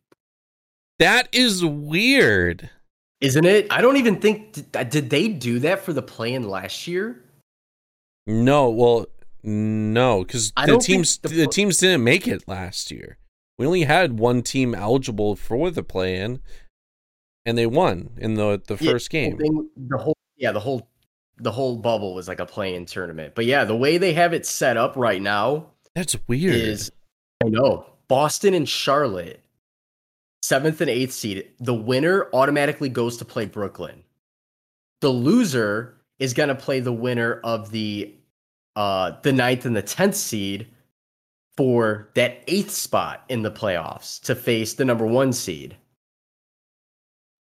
[0.99, 2.69] That is weird.
[3.21, 3.67] Isn't it?
[3.71, 7.23] I don't even think did they do that for the play-in last year?
[8.27, 9.05] No, well,
[9.43, 13.17] no, because the teams the, the, teams didn't make it last year.
[13.57, 16.41] We only had one team eligible for the play-in,
[17.45, 19.37] and they won in the the yeah, first game.
[19.37, 20.89] The whole yeah, the whole
[21.37, 23.35] the whole bubble was like a play-in tournament.
[23.35, 26.55] But yeah, the way they have it set up right now, that's weird.
[26.55, 26.91] Is
[27.43, 29.41] I know Boston and Charlotte
[30.41, 34.03] seventh and eighth seed, the winner automatically goes to play Brooklyn.
[35.01, 38.13] The loser is going to play the winner of the
[38.75, 40.67] uh the ninth and the tenth seed
[41.57, 45.75] for that eighth spot in the playoffs to face the number one seed,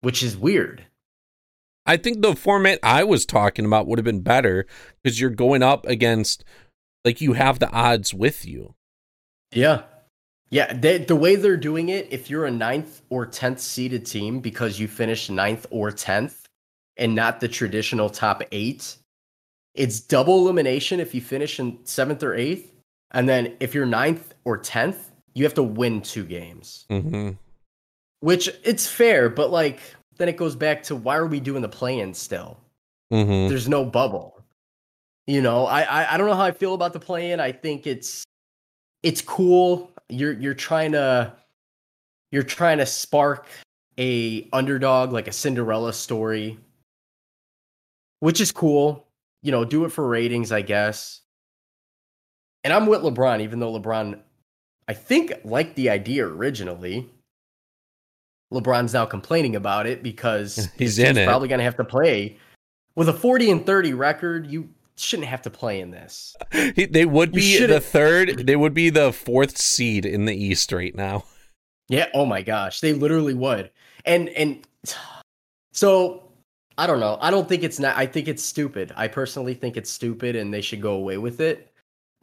[0.04, 0.86] which is weird.
[1.86, 4.66] I think the format I was talking about would have been better
[5.02, 6.44] because you're going up against,
[7.04, 8.76] like, you have the odds with you.
[9.52, 9.84] Yeah.
[10.50, 14.40] Yeah, they, the way they're doing it, if you're a ninth or tenth seeded team
[14.40, 16.46] because you finished ninth or tenth,
[16.96, 18.98] and not the traditional top eight,
[19.74, 22.72] it's double elimination if you finish in seventh or eighth,
[23.12, 26.86] and then if you're ninth or tenth, you have to win two games.
[26.92, 27.32] Mm-hmm.
[28.24, 29.82] Which it's fair, but like
[30.16, 32.58] then it goes back to why are we doing the play-in still?
[33.12, 33.50] Mm-hmm.
[33.50, 34.42] There's no bubble.
[35.28, 37.42] You know, I, I I don't know how I feel about the play-in.
[37.42, 38.24] I think it's
[39.04, 41.34] it's cool you're you're trying to
[42.32, 43.46] you're trying to spark
[44.00, 46.58] a underdog like a Cinderella story,
[48.22, 49.06] which is cool.
[49.42, 51.20] You know, do it for ratings, I guess.
[52.64, 54.18] And I'm with LeBron, even though LeBron,
[54.88, 57.10] I think, liked the idea originally.
[58.54, 61.28] LeBron's now complaining about it because he's in it.
[61.28, 62.38] Probably going to have to play
[62.96, 64.48] with a 40 and 30 record.
[64.48, 66.36] You shouldn't have to play in this.
[66.52, 68.46] they would be the third.
[68.48, 71.26] They would be the fourth seed in the East right now.
[71.90, 72.08] Yeah.
[72.14, 73.70] Oh my gosh, they literally would.
[74.06, 74.66] And and
[75.74, 76.32] so
[76.78, 77.18] I don't know.
[77.22, 77.98] I don't think it's not.
[77.98, 78.94] I think it's stupid.
[78.96, 81.72] I personally think it's stupid, and they should go away with it.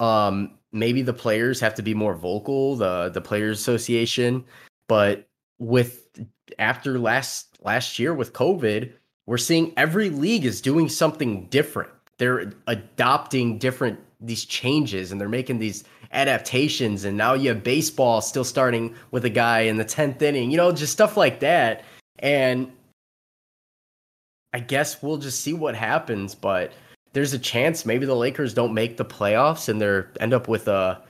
[0.01, 2.74] Um, maybe the players have to be more vocal.
[2.74, 4.45] The the players association,
[4.89, 5.28] but
[5.61, 6.09] with
[6.59, 8.93] after last last year with COVID,
[9.27, 11.91] we're seeing every league is doing something different.
[12.19, 18.21] They're adopting different these changes and they're making these adaptations and now you have baseball
[18.21, 21.85] still starting with a guy in the 10th inning you know just stuff like that
[22.19, 22.71] and
[24.53, 26.73] i guess we'll just see what happens but
[27.13, 30.69] there's a chance maybe the lakers don't make the playoffs and they're end up with
[30.69, 31.01] a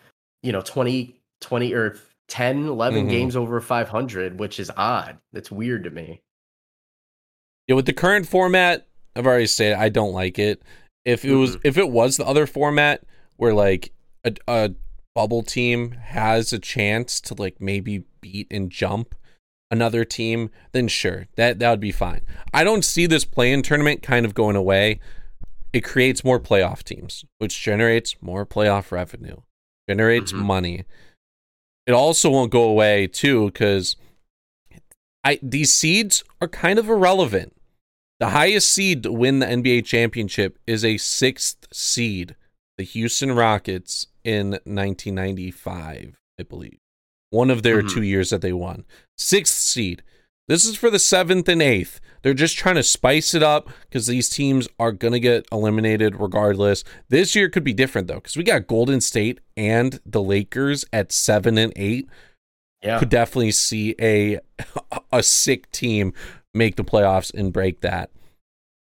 [0.42, 1.96] you know 20 20 or
[2.30, 3.10] 10 11 Mhm.
[3.10, 6.22] games over 500 which is odd That's weird to me
[7.68, 10.62] Yeah, with the current format, I've already said I don't like it.
[11.04, 13.02] If it was if it was the other format
[13.36, 13.92] where like
[14.24, 14.70] a, a
[15.14, 19.14] bubble team has a chance to like maybe beat and jump
[19.70, 22.22] another team, then sure, that that would be fine.
[22.52, 25.00] I don't see this play-in tournament kind of going away.
[25.72, 29.36] It creates more playoff teams, which generates more playoff revenue,
[29.88, 30.38] generates Mhm.
[30.38, 30.84] money.
[31.90, 33.96] It also won't go away too because
[35.24, 37.56] I these seeds are kind of irrelevant.
[38.20, 42.36] The highest seed to win the NBA championship is a sixth seed,
[42.78, 46.78] the Houston Rockets in 1995, I believe.
[47.30, 47.92] One of their Mhm.
[47.92, 48.84] two years that they won.
[49.18, 50.04] Sixth seed.
[50.46, 52.00] This is for the seventh and eighth.
[52.22, 56.20] They're just trying to spice it up because these teams are going to get eliminated
[56.20, 56.84] regardless.
[57.08, 61.12] This year could be different though because we got Golden State and the Lakers at
[61.12, 62.08] seven and eight
[62.82, 64.38] yeah could definitely see a
[65.12, 66.12] a sick team
[66.54, 68.10] make the playoffs and break that.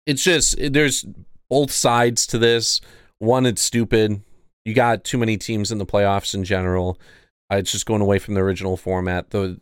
[0.06, 1.04] It's just there's
[1.50, 2.80] both sides to this.
[3.18, 4.22] One, it's stupid.
[4.64, 7.00] You got too many teams in the playoffs in general.
[7.50, 9.30] Uh, it's just going away from the original format.
[9.30, 9.60] The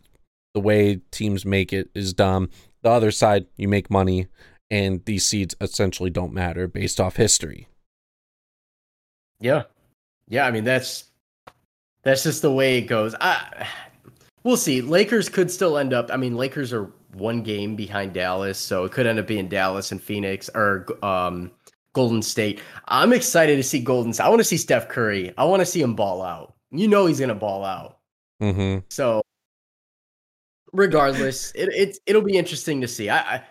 [0.53, 2.49] the way teams make it is dumb.
[2.81, 4.27] The other side, you make money,
[4.69, 7.67] and these seeds essentially don't matter based off history.
[9.39, 9.63] Yeah.
[10.27, 11.05] Yeah, I mean that's
[12.03, 13.15] that's just the way it goes.
[13.21, 13.67] I
[14.43, 14.81] we'll see.
[14.81, 18.91] Lakers could still end up I mean Lakers are one game behind Dallas, so it
[18.91, 21.51] could end up being Dallas and Phoenix or um
[21.93, 22.61] Golden State.
[22.87, 24.25] I'm excited to see Golden State.
[24.25, 25.33] I want to see Steph Curry.
[25.37, 26.53] I want to see him ball out.
[26.71, 27.97] You know he's going to ball out.
[28.41, 28.85] Mm-hmm.
[28.89, 29.23] So
[30.73, 33.09] regardless, it, it it'll be interesting to see.
[33.09, 33.43] I, I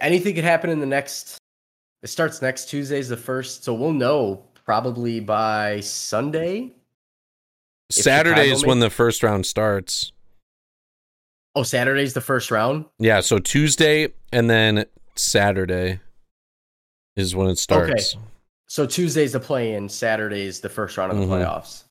[0.00, 1.38] anything could happen in the next
[2.02, 6.72] it starts next Tuesday's the first, so we'll know probably by Sunday.
[7.90, 10.12] Saturday is when the first round starts.
[11.54, 12.84] Oh, Saturday's the first round.
[12.98, 16.00] Yeah, so Tuesday and then Saturday
[17.16, 18.14] is when it starts.
[18.14, 18.24] Okay.
[18.68, 21.28] So Tuesday's the play in, Saturday's the first round of the Mhm.
[21.28, 21.84] playoffs.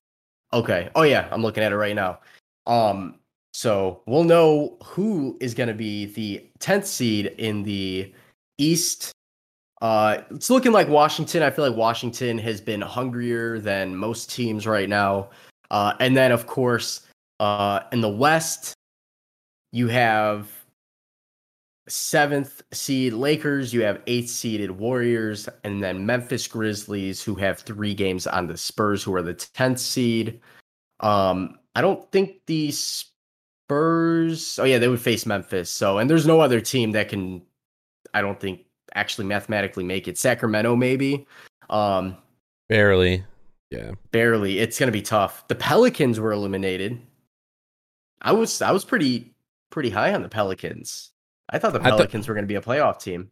[0.54, 0.90] Okay.
[0.96, 2.20] Oh yeah, I'm looking at it right now.
[2.68, 3.20] Um
[3.56, 8.14] so we'll know who is going to be the 10th seed in the
[8.58, 9.14] East.
[9.82, 11.42] Uh it's looking like Washington.
[11.42, 15.30] I feel like Washington has been hungrier than most teams right now.
[15.72, 17.08] Uh and then of course,
[17.40, 18.74] uh in the West
[19.72, 20.50] you have
[21.88, 27.94] seventh seed Lakers, you have eighth seeded Warriors, and then Memphis Grizzlies, who have three
[27.94, 30.42] games on the Spurs, who are the tenth seed.
[31.00, 33.14] Um, I don't think the Spurs.
[33.70, 35.70] Oh yeah, they would face Memphis.
[35.70, 37.42] So, and there's no other team that can.
[38.14, 38.62] I don't think
[38.94, 40.18] actually mathematically make it.
[40.18, 41.28] Sacramento maybe.
[41.70, 42.18] Um,
[42.70, 43.24] Barely.
[43.72, 43.92] Yeah.
[44.12, 44.60] barely.
[44.60, 45.48] It's gonna be tough.
[45.48, 47.02] The Pelicans were eliminated.
[48.22, 49.34] I was I was pretty
[49.70, 51.12] pretty high on the Pelicans.
[51.50, 53.32] I thought the Pelicans were gonna be a playoff team.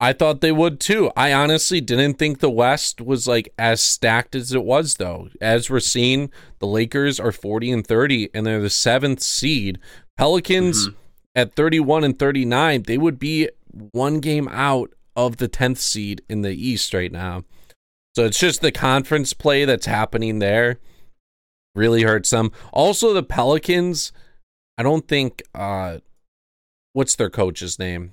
[0.00, 1.10] I thought they would too.
[1.14, 5.28] I honestly didn't think the West was like as stacked as it was though.
[5.40, 9.78] As we're seeing, the Lakers are 40 and 30 and they're the 7th seed.
[10.16, 10.88] Pelicans
[11.34, 13.50] at 31 and 39, they would be
[13.92, 17.44] one game out of the 10th seed in the East right now.
[18.16, 20.78] So it's just the conference play that's happening there
[21.74, 22.52] really hurts them.
[22.72, 24.12] Also the Pelicans,
[24.78, 25.98] I don't think uh
[26.94, 28.12] what's their coach's name?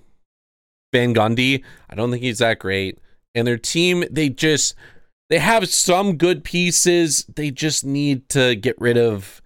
[0.94, 1.64] Van Gundy.
[1.90, 3.00] I don't think he's that great.
[3.36, 4.76] And their team, they just
[5.30, 7.26] they have some good pieces.
[7.36, 9.42] They just need to get rid of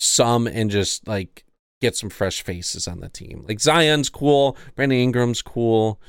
[0.00, 1.44] some and just like
[1.80, 3.44] get some fresh faces on the team.
[3.46, 6.00] Like Zion's cool, Brandon Ingram's cool.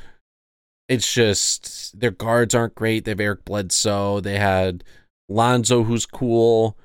[0.87, 3.05] It's just their guards aren't great.
[3.05, 4.19] They have Eric Bledsoe.
[4.19, 4.83] They had
[5.29, 6.77] Lonzo, who's cool.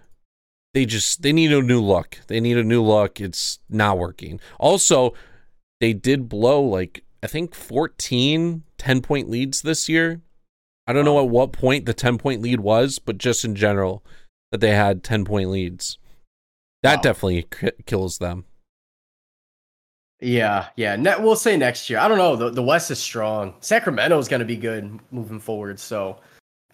[0.72, 2.18] They just they need a new look.
[2.28, 3.20] They need a new look.
[3.20, 4.40] It's not working.
[4.58, 5.14] Also,
[5.80, 10.20] they did blow like I think 14 10 point leads this year.
[10.86, 14.04] I don't know at what point the 10 point lead was, but just in general
[14.50, 15.98] that they had 10 point leads.
[16.82, 17.02] That Wow.
[17.02, 18.44] definitely k- kills them.
[20.20, 20.96] Yeah, yeah.
[20.96, 21.98] Ne- we'll say next year.
[21.98, 22.36] I don't know.
[22.36, 23.54] The, the West is strong.
[23.60, 25.78] Sacramento is going to be good moving forward.
[25.80, 26.18] So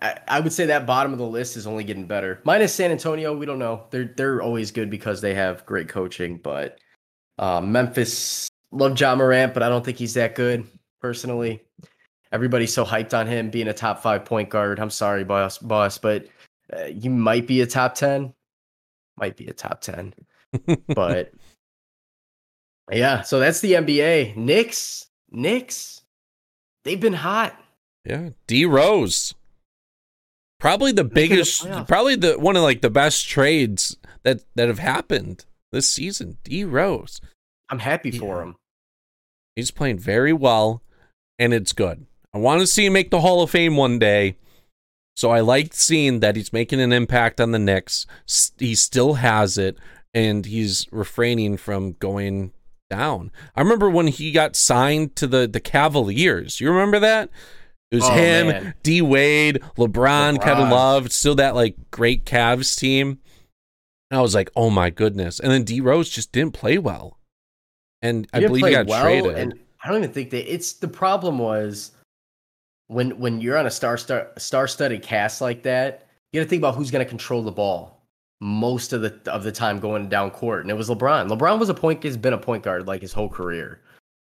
[0.01, 2.40] I, I would say that bottom of the list is only getting better.
[2.44, 3.84] Minus San Antonio, we don't know.
[3.90, 6.38] They're they're always good because they have great coaching.
[6.38, 6.78] But
[7.38, 10.67] uh, Memphis love Ja Morant, but I don't think he's that good.
[11.01, 11.62] personally.
[12.33, 14.81] Everybody's so hyped on him being a top five point guard.
[14.81, 16.27] I'm sorry, boss, boss, but
[16.77, 18.35] uh, you might be a top ten.
[19.17, 20.12] Might be a top ten,
[20.89, 21.33] but
[22.93, 23.23] yeah.
[23.23, 24.37] So that's the NBA.
[24.37, 26.03] Knicks, Knicks,
[26.85, 27.59] they've been hot.
[28.05, 29.35] Yeah, D Rose,
[30.59, 35.45] probably the biggest, probably the one of like the best trades that that have happened
[35.71, 36.39] this season.
[36.43, 37.21] D Rose,
[37.69, 38.57] I'm happy for him.
[39.55, 40.83] He's playing very well,
[41.39, 42.07] and it's good.
[42.35, 44.37] I want to see him make the Hall of Fame one day.
[45.17, 48.07] So I like seeing that he's making an impact on the Knicks.
[48.59, 49.79] He still has it,
[50.12, 52.53] and he's refraining from going
[52.91, 53.33] down.
[53.55, 56.61] I remember when he got signed to the the Cavaliers.
[56.61, 57.31] You remember that?
[57.91, 59.93] It was oh, him, D Wade, LeBron,
[60.37, 63.21] LeBron, Kevin Love, still that like great Cavs team.
[64.11, 65.41] And I was like, oh my goodness.
[65.41, 67.19] And then D Rose just didn't play well.
[68.03, 69.36] And I believe he got well, traded.
[69.36, 71.92] And I don't even think that it's the problem was
[72.88, 76.51] when when you're on a star star star studded cast like that, you got to
[76.51, 78.03] think about who's going to control the ball
[78.40, 81.28] most of the of the time going down court, and it was LeBron.
[81.28, 83.80] LeBron was a point has been a point guard like his whole career.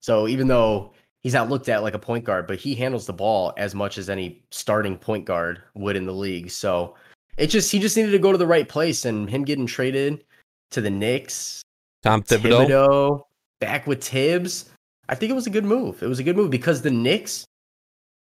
[0.01, 0.91] So even though
[1.21, 3.97] he's not looked at like a point guard, but he handles the ball as much
[3.97, 6.51] as any starting point guard would in the league.
[6.51, 6.95] So
[7.37, 10.23] it just he just needed to go to the right place, and him getting traded
[10.71, 11.61] to the Knicks,
[12.03, 13.23] Tom Thibodeau, Thibodeau
[13.63, 14.69] back with Thibs.
[15.09, 16.03] I think it was a good move.
[16.03, 17.45] It was a good move because the Knicks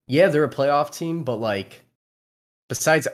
[0.06, 1.84] yeah, they're a playoff team, but like
[2.68, 3.08] besides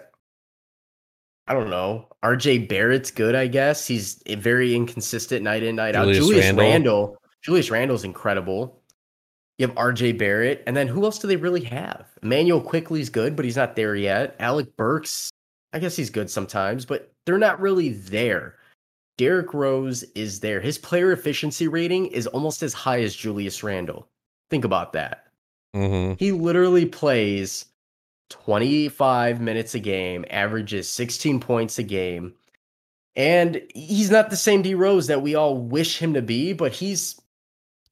[1.47, 2.07] I don't know.
[2.23, 3.87] RJ Barrett's good, I guess.
[3.87, 6.21] He's very inconsistent night in, night Julius out.
[6.21, 6.65] Julius Randle.
[6.65, 7.17] Randle.
[7.43, 8.81] Julius Randle's incredible.
[9.59, 10.63] You have RJ Barrett.
[10.67, 12.07] And then who else do they really have?
[12.23, 14.37] Immanuel Quickley's good, but he's not there yet.
[14.39, 15.31] Alec Burks,
[15.73, 18.57] I guess he's good sometimes, but they're not really there.
[19.21, 20.63] Derrick Rose is there.
[20.63, 24.09] His player efficiency rating is almost as high as Julius Randle.
[24.49, 25.27] Think about that.
[25.77, 26.15] Mm-hmm.
[26.19, 27.67] He literally plays
[28.31, 32.33] 25 minutes a game, averages 16 points a game.
[33.15, 36.73] And he's not the same D Rose that we all wish him to be, but
[36.73, 37.21] he's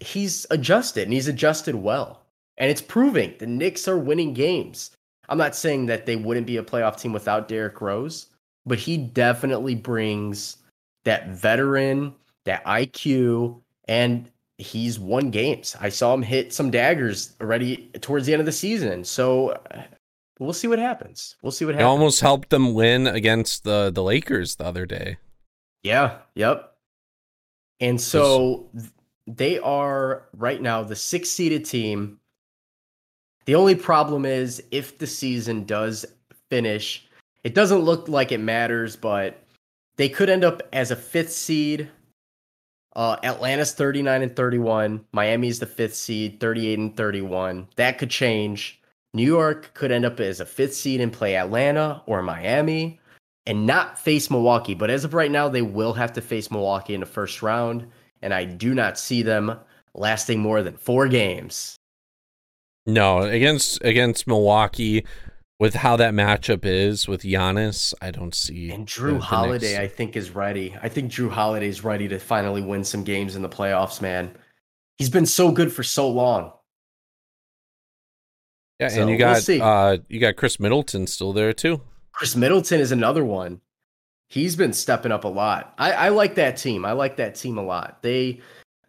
[0.01, 2.23] he's adjusted and he's adjusted well.
[2.57, 4.93] And it's proving the Knicks are winning games.
[5.29, 8.29] I'm not saying that they wouldn't be a playoff team without Derrick Rose,
[8.65, 10.57] but he definitely brings
[11.09, 15.75] that veteran, that IQ, and he's won games.
[15.81, 19.05] I saw him hit some daggers already towards the end of the season.
[19.05, 19.83] So uh,
[20.39, 21.37] we'll see what happens.
[21.41, 21.87] We'll see what happens.
[21.87, 25.17] He almost helped them win against the the Lakers the other day.
[25.83, 26.19] Yeah.
[26.35, 26.75] Yep.
[27.81, 28.69] And so
[29.27, 32.19] they are right now the six seeded team.
[33.47, 36.05] The only problem is if the season does
[36.51, 37.09] finish,
[37.45, 39.43] it doesn't look like it matters, but
[39.99, 41.91] they could end up as a fifth seed
[42.97, 45.05] uh, Atlanta's 39 and 31.
[45.13, 47.69] Miami's the fifth seed, 38 and 31.
[47.77, 48.81] That could change.
[49.15, 52.99] New York could end up as a fifth seed and play Atlanta or Miami
[53.47, 54.75] and not face Milwaukee.
[54.75, 57.87] But as of right now, they will have to face Milwaukee in the first round.
[58.21, 59.57] And I do not see them
[59.95, 61.77] lasting more than four games.
[62.85, 65.05] No, against against Milwaukee,
[65.59, 68.71] with how that matchup is with Giannis, I don't see.
[68.71, 70.77] And Jrue the, Holiday, the I think, is ready.
[70.81, 74.01] I think Jrue Holiday is ready to finally win some games in the playoffs.
[74.01, 74.31] Man,
[74.97, 76.53] he's been so good for so long.
[78.79, 81.81] Yeah, so and you got we'll uh, you got Khris Middleton still there too.
[82.13, 83.61] Khris Middleton is another one.
[84.29, 85.75] He's been stepping up a lot.
[85.79, 86.85] I, I like that team.
[86.85, 88.03] I like that team a lot.
[88.03, 88.41] They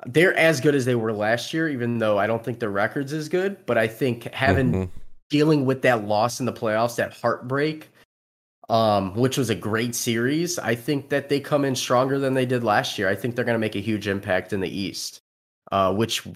[0.05, 3.13] they're as good as they were last year, even though I don't think their records
[3.13, 3.65] is good.
[3.65, 4.99] But I think having mm-hmm
[5.29, 7.89] dealing with that loss in the playoffs, that heartbreak,
[8.69, 12.45] um, which was a great series, I think that they come in stronger than they
[12.45, 13.09] did last year.
[13.09, 15.21] I think they're going to make a huge impact in the East,
[15.71, 16.27] uh, which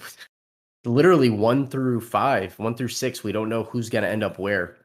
[0.86, 4.40] literally one through five, one through six, we don't know who's going to end up
[4.40, 4.78] where.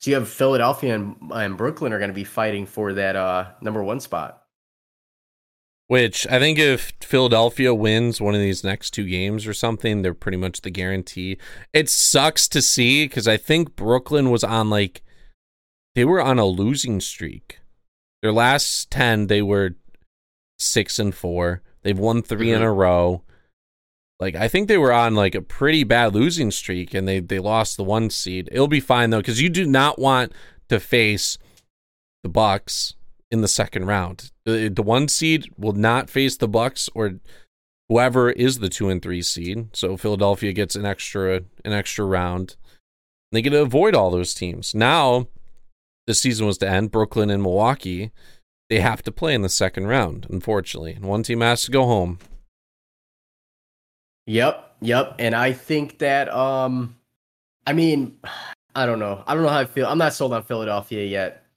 [0.00, 3.50] So you have Philadelphia and, and Brooklyn are going to be fighting for that uh,
[3.60, 4.44] number one spot.
[5.88, 10.12] Which I think if Philadelphia wins one of these next two games or something, they're
[10.12, 11.38] pretty much the guarantee.
[11.72, 15.02] It sucks to see because I think Brooklyn was on like
[15.94, 17.60] they were on a losing streak.
[18.20, 19.76] Their last ten, they were
[20.58, 21.62] six and four.
[21.82, 22.56] They've won 3 mm-hmm.
[22.56, 23.22] in a row.
[24.20, 27.38] Like I think they were on like a pretty bad losing streak, and they they
[27.38, 28.50] lost the one seed.
[28.52, 30.32] It'll be fine though because you do not want
[30.68, 31.38] to face
[32.22, 32.94] the Bucks
[33.30, 34.30] in the second round.
[34.44, 37.20] The, the one seed will not face the Bucks or
[37.88, 39.76] whoever is the two and three seed.
[39.76, 42.56] So Philadelphia gets an extra an extra round.
[43.32, 44.74] They get to avoid all those teams.
[44.74, 45.28] Now,
[46.06, 46.90] the season was to end.
[46.90, 48.10] Brooklyn and Milwaukee,
[48.70, 50.94] they have to play in the second round, unfortunately.
[50.94, 52.18] And one team has to go home.
[54.26, 54.76] Yep.
[54.80, 55.14] yep.
[55.18, 56.96] And I think that um
[57.66, 58.18] I mean,
[58.74, 59.24] I don't know.
[59.26, 59.86] I don't know how I feel.
[59.86, 61.47] I'm not sold on Philadelphia yet.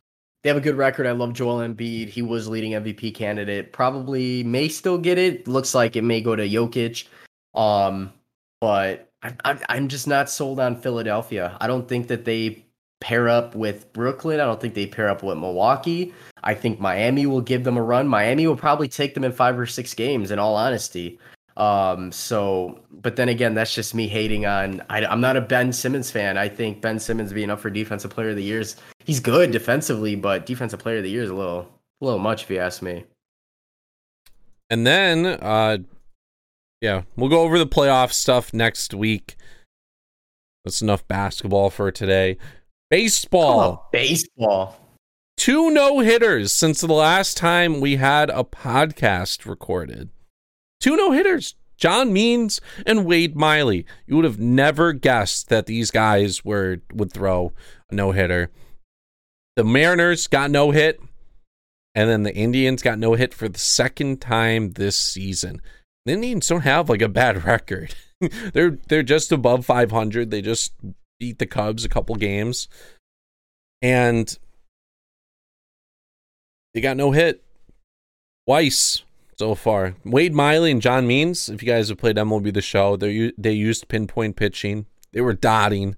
[0.43, 1.05] They have a good record.
[1.05, 2.09] I love Joel Embiid.
[2.09, 3.73] He was leading MVP candidate.
[3.73, 5.47] Probably may still get it.
[5.47, 7.07] Looks like it may go to Jokic.
[7.53, 8.11] Um,
[8.59, 11.55] but I, I, I'm just not sold on Philadelphia.
[11.61, 12.65] I don't think that they
[13.01, 14.39] pair up with Brooklyn.
[14.39, 16.13] I don't think they pair up with Milwaukee.
[16.43, 18.07] I think Miami will give them a run.
[18.07, 21.19] Miami will probably take them in five or six games, in all honesty.
[21.57, 24.81] Um, so, but then again, that's just me hating on.
[24.89, 26.37] I, am not a Ben Simmons fan.
[26.37, 30.15] I think Ben Simmons being up for Defensive Player of the Years, he's good defensively,
[30.15, 31.67] but Defensive Player of the Year is a little,
[32.01, 33.05] a little much if you ask me.
[34.69, 35.79] And then, uh,
[36.79, 39.35] yeah, we'll go over the playoff stuff next week.
[40.63, 42.37] That's enough basketball for today.
[42.89, 43.89] Baseball.
[43.91, 44.77] Baseball.
[45.37, 50.09] Two no hitters since the last time we had a podcast recorded.
[50.81, 51.55] Two no hitters.
[51.77, 53.85] John Means and Wade Miley.
[54.05, 57.53] You would have never guessed that these guys were would throw
[57.89, 58.51] a no hitter.
[59.55, 60.99] The Mariners got no hit,
[61.95, 65.59] and then the Indians got no hit for the second time this season.
[66.05, 67.95] The Indians don't have like a bad record.
[68.53, 70.29] they're they're just above 500.
[70.29, 70.73] They just
[71.19, 72.67] beat the Cubs a couple games,
[73.81, 74.37] and
[76.75, 77.43] they got no hit
[78.47, 79.01] twice
[79.41, 79.95] so far.
[80.05, 83.53] Wade Miley and John Means, if you guys have played MLB the show, they they
[83.53, 84.85] used pinpoint pitching.
[85.13, 85.95] They were dotting.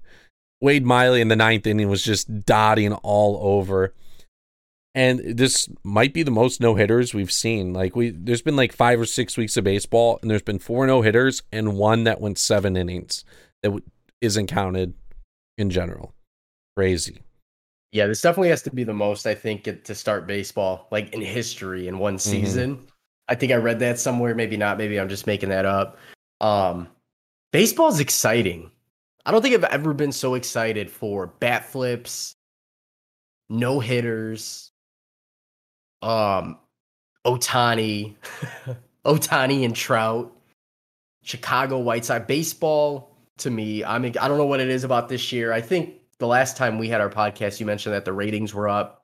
[0.62, 3.92] Wade Miley in the ninth inning was just dotting all over.
[4.94, 7.74] And this might be the most no hitters we've seen.
[7.74, 10.86] Like we, there's been like five or six weeks of baseball, and there's been four
[10.86, 13.26] no hitters and one that went seven innings
[13.62, 13.84] that w-
[14.22, 14.94] isn't counted
[15.58, 16.14] in general.
[16.78, 17.20] Crazy.
[17.92, 21.20] Yeah, this definitely has to be the most I think to start baseball, like in
[21.20, 22.30] history in one mm-hmm.
[22.30, 22.76] season.
[22.76, 22.86] Mm-hmm.
[23.28, 24.34] I think I read that somewhere.
[24.34, 24.78] Maybe not.
[24.78, 25.98] Maybe I'm just making that up.
[26.40, 26.88] Um,
[27.52, 28.70] baseball is exciting.
[29.26, 32.36] I don't think I've ever been so excited for bat flips,
[33.48, 34.70] no hitters,
[36.02, 36.58] um,
[37.24, 38.14] Ohtani,
[39.06, 40.36] Ohtani and Trout,
[41.22, 43.10] Chicago White Sox baseball.
[43.38, 45.52] To me, I mean, I don't know what it is about this year.
[45.52, 48.68] I think the last time we had our podcast, you mentioned that the ratings were
[48.68, 49.02] up.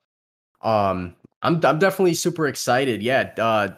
[0.62, 3.02] Um, I'm I'm definitely super excited.
[3.02, 3.70] Yeah, uh,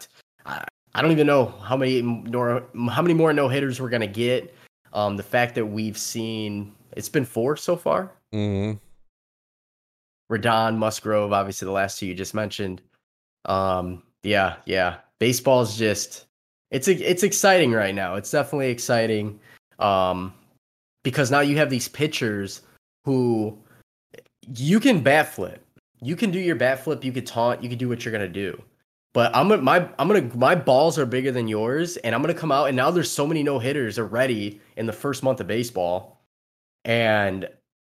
[0.46, 0.64] I,
[0.94, 4.54] I don't even know how many nor how many more no hitters we're gonna get.
[4.92, 8.12] Um, the fact that we've seen it's been four so far.
[8.32, 8.78] Mm-hmm.
[10.32, 12.80] Rodon, Musgrove, obviously the last two you just mentioned.
[13.44, 14.96] Um, yeah, yeah.
[15.18, 16.26] Baseball's just
[16.70, 18.14] it's it's exciting right now.
[18.14, 19.38] It's definitely exciting.
[19.78, 20.32] Um,
[21.02, 22.62] because now you have these pitchers
[23.04, 23.58] who
[24.54, 25.64] you can bat flip.
[26.00, 28.28] You can do your bat flip, you could taunt, you can do what you're gonna
[28.28, 28.60] do.
[29.14, 32.34] But I'm gonna my I'm gonna my balls are bigger than yours, and I'm gonna
[32.34, 35.46] come out and now there's so many no hitters already in the first month of
[35.46, 36.22] baseball,
[36.84, 37.48] and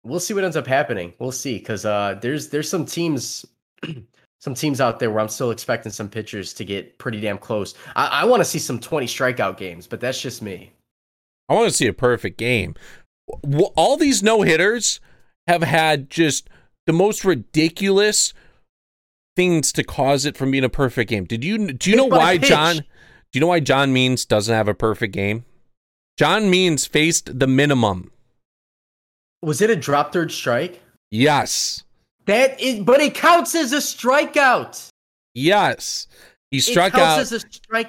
[0.04, 1.14] we'll see what ends up happening.
[1.18, 3.46] We'll see because uh, there's there's some teams.
[4.38, 7.74] some teams out there where I'm still expecting some pitchers to get pretty damn close.
[7.96, 10.72] I, I want to see some 20 strikeout games, but that's just me.
[11.48, 12.74] I want to see a perfect game.
[13.74, 15.00] All these no hitters
[15.46, 16.48] have had just
[16.86, 18.34] the most ridiculous
[19.36, 21.24] things to cause it from being a perfect game.
[21.24, 22.48] Did you do you know why pitch.
[22.48, 22.82] John do
[23.34, 25.44] you know why John Means doesn't have a perfect game?
[26.18, 28.10] John Means faced the minimum.
[29.42, 30.80] Was it a drop third strike?
[31.10, 31.84] Yes.
[32.24, 34.88] That is but it counts as a strikeout.
[35.34, 36.08] Yes.
[36.50, 37.28] He struck out,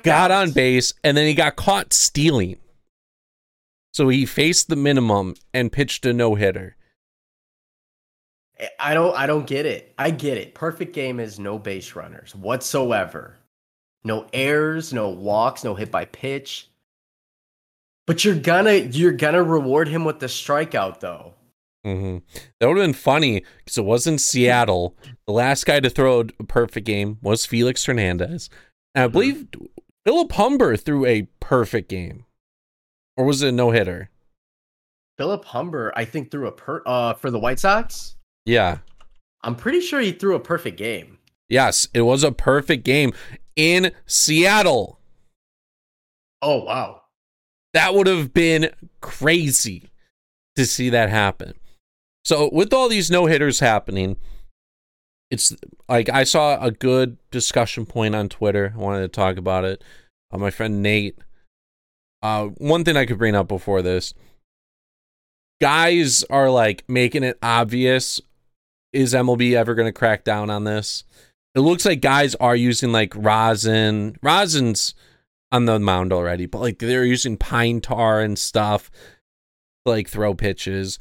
[0.03, 2.57] got on base, and then he got caught stealing.
[3.93, 6.76] So he faced the minimum and pitched a no hitter.
[8.79, 9.93] I don't I don't get it.
[9.97, 10.55] I get it.
[10.55, 13.37] Perfect game is no base runners whatsoever.
[14.03, 16.69] No errors, no walks, no hit by pitch.
[18.05, 21.33] But you're gonna you're gonna reward him with the strikeout though.
[21.85, 22.17] Mm-hmm.
[22.59, 24.95] That would have been funny because it was in Seattle.
[25.25, 28.49] The last guy to throw a perfect game was Felix Hernandez.
[28.95, 29.13] And I mm-hmm.
[29.13, 29.47] believe.
[30.05, 32.23] Philip Humber threw a perfect game.
[33.17, 34.09] Or was it a no hitter?
[35.17, 38.15] Philip Humber, I think, threw a per uh for the White Sox.
[38.47, 38.77] Yeah.
[39.43, 41.19] I'm pretty sure he threw a perfect game.
[41.49, 43.13] Yes, it was a perfect game
[43.57, 44.99] in Seattle.
[46.41, 47.01] Oh, wow.
[47.73, 48.69] That would have been
[49.01, 49.89] crazy
[50.55, 51.53] to see that happen.
[52.23, 54.15] So, with all these no hitters happening,
[55.29, 55.53] it's
[55.89, 58.73] like I saw a good discussion point on Twitter.
[58.75, 59.83] I wanted to talk about it.
[60.31, 61.17] Uh, my friend Nate.
[62.21, 64.13] Uh, one thing I could bring up before this
[65.59, 68.21] guys are like making it obvious
[68.97, 71.03] is MLB ever going to crack down on this?
[71.53, 74.17] It looks like guys are using like rosin.
[74.23, 74.95] Rosin's
[75.51, 78.89] on the mound already, but like they're using pine tar and stuff
[79.85, 80.97] to, like throw pitches.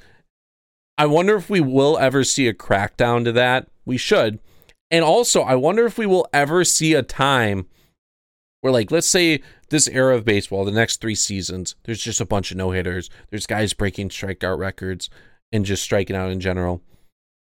[0.98, 3.68] I wonder if we will ever see a crackdown to that.
[3.86, 4.40] We should.
[4.90, 7.66] And also, I wonder if we will ever see a time
[8.60, 9.40] where, like, let's say
[9.70, 13.10] this era of baseball, the next three seasons, there's just a bunch of no hitters.
[13.30, 15.10] There's guys breaking strikeout records
[15.50, 16.82] and just striking out in general.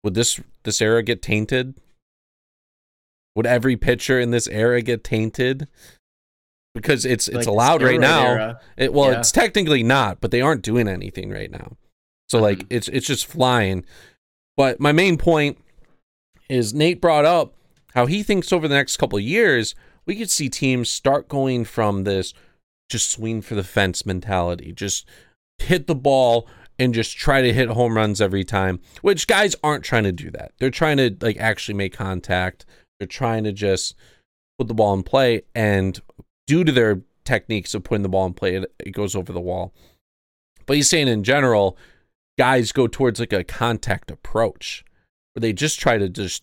[0.05, 1.75] Would this this era get tainted?
[3.35, 5.69] Would every pitcher in this era get tainted?
[6.75, 8.59] Because it's it's Like allowed right now.
[8.77, 9.19] It, well, Yeah.
[9.21, 11.77] it's technically not, but they aren't doing anything right now.
[12.29, 12.67] So like Mhm.
[12.71, 13.85] it's it's just flying.
[14.57, 15.59] But my main point
[16.49, 17.55] is Nate brought up
[17.95, 19.75] how he thinks over the next couple of years
[20.07, 22.35] we could see teams start going from this
[22.91, 25.07] just swing for the fence mentality, just
[25.59, 26.47] hit the ball
[26.79, 28.81] and just try to hit home runs every time.
[29.03, 30.53] Which guys aren't trying to do that.
[30.59, 32.64] They're trying to like actually make contact.
[32.99, 33.95] They're trying to just
[34.59, 36.01] put the ball in play and
[36.47, 39.41] due to their techniques of putting the ball in play, it, it goes over the
[39.41, 39.73] wall.
[40.66, 41.77] But he's saying in general,
[42.39, 44.85] guys go towards like a contact approach
[45.33, 46.43] where they just try to just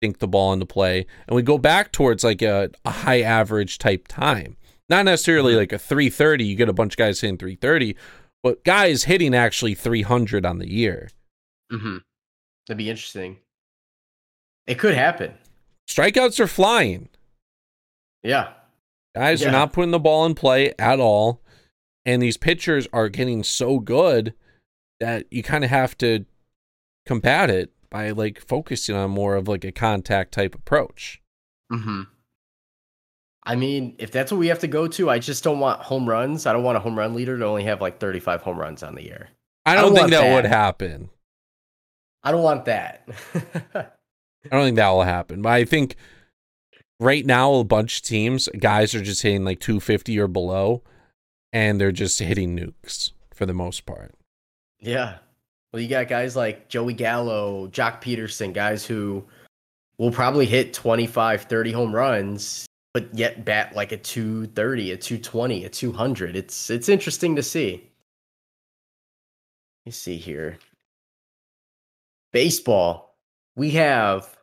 [0.00, 1.06] think the ball into play.
[1.26, 4.56] And we go back towards like a, a high average type time.
[4.88, 5.60] Not necessarily mm-hmm.
[5.60, 7.96] like a 330, you get a bunch of guys hitting 330,
[8.42, 11.08] but guys hitting actually 300 on the year.
[11.72, 11.98] Mm-hmm.
[12.66, 13.38] That'd be interesting.
[14.66, 15.34] It could happen.
[15.88, 17.08] Strikeouts are flying.
[18.22, 18.52] Yeah.
[19.14, 19.48] Guys Yeah.
[19.48, 21.40] are not putting the ball in play at all.
[22.04, 24.34] And these pitchers are getting so good
[25.00, 26.24] that you kind of have to
[27.04, 31.20] combat it by like focusing on more of like a contact type approach.
[31.72, 32.02] Mm-hmm.
[33.46, 36.08] I mean, if that's what we have to go to, I just don't want home
[36.08, 36.46] runs.
[36.46, 38.94] I don't want a home run leader to only have like 35 home runs on
[38.96, 39.28] the year.
[39.64, 40.34] I I don't, don't think that, that.
[40.34, 41.10] would happen.
[42.24, 43.08] I don't want that.
[43.74, 43.86] I
[44.50, 45.42] don't think that will happen.
[45.42, 45.94] But I think
[46.98, 50.82] right now a bunch of teams, guys are just hitting like 250 or below,
[51.52, 54.14] and they're just hitting nukes for the most part.
[54.80, 55.18] yeah.
[55.72, 59.24] Well, you got guys like Joey Gallo, Joc Pederson, guys who
[59.98, 62.64] will probably hit 25, 30 home runs,
[62.96, 66.34] but yet bat like a 230, a 220, a 200.
[66.34, 67.72] It's it's interesting to see.
[67.72, 67.82] Let
[69.84, 70.56] me see here.
[72.32, 73.14] Baseball.
[73.54, 74.34] We have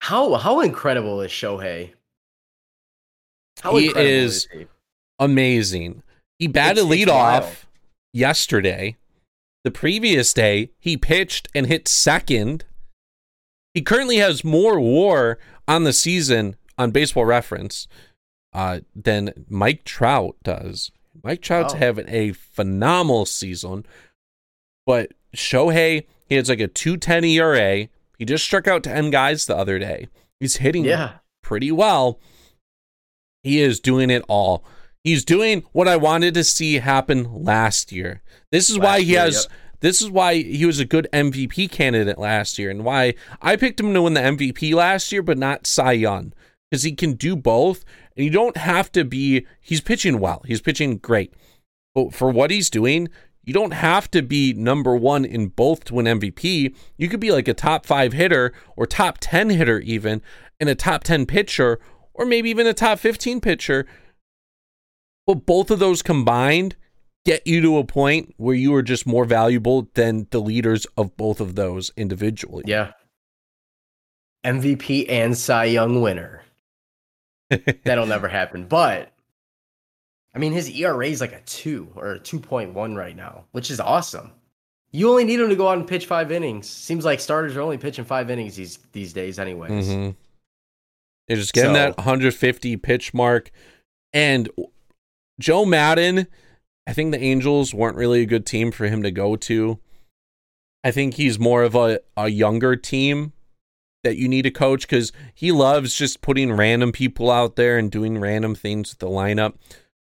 [0.00, 1.92] how how incredible is Shohei?
[3.60, 4.66] How He incredible is- he?
[5.20, 6.02] Amazing.
[6.40, 7.66] He batted it's leadoff
[8.12, 8.96] yesterday.
[9.62, 12.64] The previous day, he pitched and hit second.
[13.72, 17.88] He currently has more war on the season on baseball reference
[18.52, 20.90] uh, than Mike Trout does.
[21.22, 21.80] Mike Trout's Wow.
[21.80, 23.86] having a phenomenal season.
[24.86, 27.88] But Shohei, he has like a 210 ERA.
[28.18, 30.08] He just struck out 10 guys the other day.
[30.40, 31.14] He's hitting Yeah.
[31.42, 32.18] pretty well.
[33.42, 34.64] He is doing it all.
[35.04, 38.22] He's doing what I wanted to see happen last year.
[38.52, 39.48] This is why he year, has
[39.80, 43.80] this is why he was a good MVP candidate last year and why I picked
[43.80, 46.32] him to win the MVP last year but not Cy Young
[46.72, 47.84] because he can do both
[48.16, 50.42] and you don't have to be he's pitching well.
[50.46, 51.34] He's pitching great.
[51.94, 53.10] But for what he's doing,
[53.42, 56.74] you don't have to be number 1 in both to win MVP.
[56.96, 60.22] You could be like a top 5 hitter or top 10 hitter even
[60.58, 61.78] and a top 10 pitcher
[62.14, 63.84] or maybe even a top 15 pitcher.
[65.26, 66.76] But both of those combined
[67.26, 71.18] get you to a point where you are just more valuable than the leaders of
[71.18, 72.64] both of those individually.
[72.66, 72.92] Yeah.
[74.42, 76.42] MVP and Cy Young winner.
[77.84, 78.66] That'll never happen.
[78.66, 79.12] But
[80.34, 83.80] I mean, his ERA is like a two or a 2.1 right now, which is
[83.80, 84.32] awesome.
[84.90, 86.68] You only need him to go out and pitch five innings.
[86.68, 89.88] Seems like starters are only pitching five innings these these days, anyways.
[89.88, 90.16] Mhm.
[91.28, 93.50] They're just getting that 150 pitch mark.
[94.12, 94.50] And
[95.40, 96.26] Joe Maddon,
[96.86, 99.78] I think the Angels weren't really a good team for him to go to.
[100.84, 103.32] I think he's more of a, a younger team
[104.02, 107.90] that you need a coach because he loves just putting random people out there and
[107.90, 109.54] doing random things with the lineup.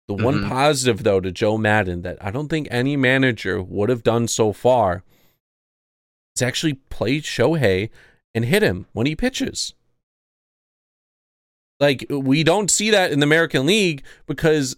[0.08, 0.50] The one Mhm.
[0.50, 4.54] positive, though, to Joe Maddon that I don't think any manager would have done so
[4.54, 5.04] far
[6.36, 7.90] is actually play Shohei
[8.36, 9.74] and hit him when he pitches.
[11.80, 14.78] Like we don't see that in the American League because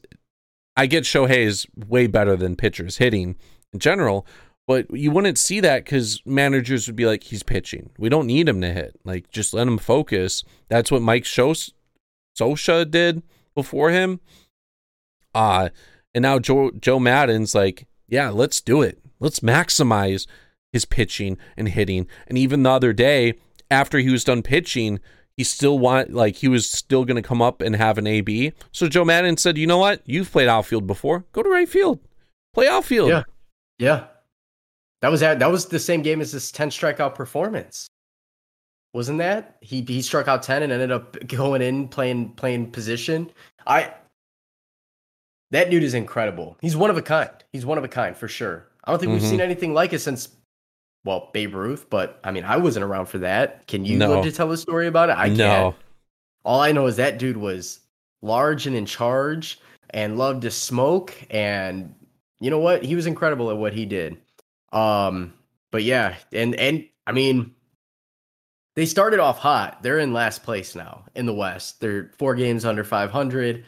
[0.76, 3.36] I get Shohei is way better than pitchers hitting
[3.74, 4.26] in general,
[4.68, 7.90] but you wouldn't see that because managers would be like, he's pitching.
[7.98, 9.00] We don't need him to hit.
[9.06, 10.44] Like just let him focus.
[10.68, 11.72] That's what Mike Shos-
[12.38, 13.24] Scioscia did
[13.56, 14.20] before him.
[15.34, 15.70] Uh
[16.14, 19.00] and now Joe Joe Maddon's like, yeah, let's do it.
[19.20, 20.28] Let's maximize
[20.74, 22.08] his pitching and hitting.
[22.28, 23.36] And even the other day,
[23.72, 25.00] after he was done pitching,
[25.36, 28.54] he still want like he was still going to come up and have an AB.
[28.72, 30.02] So Joe Maddon said, "You know what?
[30.06, 31.26] You've played outfield before.
[31.32, 32.00] Go to right field.
[32.54, 33.24] Play outfield." Yeah.
[33.80, 34.06] Yeah.
[35.02, 37.88] That was that, that was the same game as this 10 strikeout performance.
[38.94, 39.58] Wasn't that?
[39.62, 43.30] He he struck out 10 and ended up going in playing playing position.
[43.68, 43.94] I
[45.52, 46.58] that dude is incredible.
[46.62, 47.30] He's one of a kind.
[47.54, 48.68] He's one of a kind for sure.
[48.84, 49.30] I don't think we've Mhm.
[49.30, 50.30] seen anything like it since
[51.06, 53.66] well, Babe Ruth, but I mean, I wasn't around for that.
[53.68, 54.10] Can you No.
[54.10, 55.14] live to tell a story about it?
[55.14, 55.36] I no.
[55.72, 55.76] can't.
[56.44, 57.80] All I know is that dude was
[58.22, 59.60] large and in charge
[59.92, 61.14] and loved to smoke.
[61.30, 61.94] And
[62.40, 62.84] you know what?
[62.84, 64.18] He was incredible at what he did.
[64.72, 65.34] Um,
[65.72, 67.54] but yeah, and and I mean,
[68.76, 69.82] they started off hot.
[69.82, 71.80] They're in last place now in the West.
[71.82, 73.66] They're four games under 500,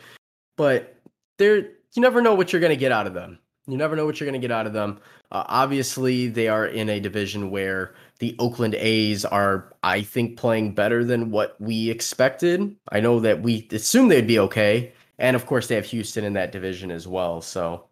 [0.55, 0.95] but
[1.37, 1.57] they're
[1.95, 3.39] you never know what you're going to get out of them.
[3.67, 4.99] You never know what you're going to get out of them.
[5.31, 10.73] Uh, obviously, they are in a division where the Oakland A's are, I think, playing
[10.73, 12.75] better than what we expected.
[12.91, 16.33] I know that we assumed they'd be okay, and of course, they have Houston in
[16.33, 17.41] that division as well.
[17.41, 17.88] So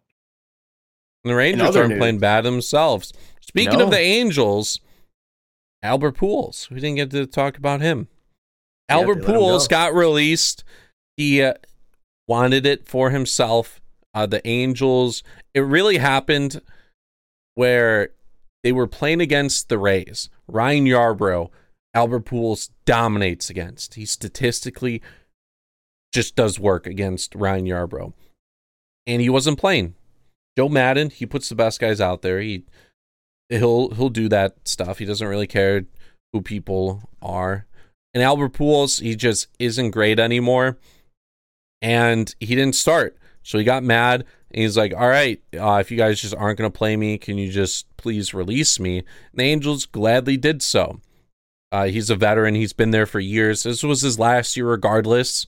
[1.28, 3.12] The Rangers aren't news- playing bad themselves.
[3.40, 3.84] Speaking No.
[3.86, 4.80] of the Angels,
[5.82, 6.68] Albert Pujols.
[6.70, 8.08] We didn't get to talk about him.
[8.88, 9.66] Yeah, Albert go.
[9.68, 10.64] got released.
[11.16, 11.54] He uh,
[12.26, 13.80] wanted it for himself.
[14.14, 15.22] Uh, the Angels.
[15.54, 16.60] It really happened
[17.54, 18.10] where
[18.64, 20.28] they were playing against the Rays.
[20.46, 21.50] Ryan Yarbrough,
[21.94, 23.94] Albert Pujols dominates against.
[23.94, 25.02] He statistically
[26.12, 28.12] just does work against Ryan Yarbrough,
[29.06, 29.94] and he wasn't playing.
[30.58, 32.40] Joe Maddon, he puts the best guys out there.
[32.40, 32.64] He
[33.48, 34.98] he'll he'll do that stuff.
[34.98, 35.84] He doesn't really care
[36.32, 37.68] who people are.
[38.12, 40.76] And Albert Pujols, he just isn't great anymore.
[41.80, 43.16] And he didn't start.
[43.44, 46.58] So he got mad and he's like, All right, uh, if you guys just aren't
[46.58, 48.98] going to play me, can you just please release me?
[48.98, 51.00] And the Angels gladly did so.
[51.70, 52.56] Uh, he's a veteran.
[52.56, 53.62] He's been there for years.
[53.62, 55.46] This was his last year, regardless.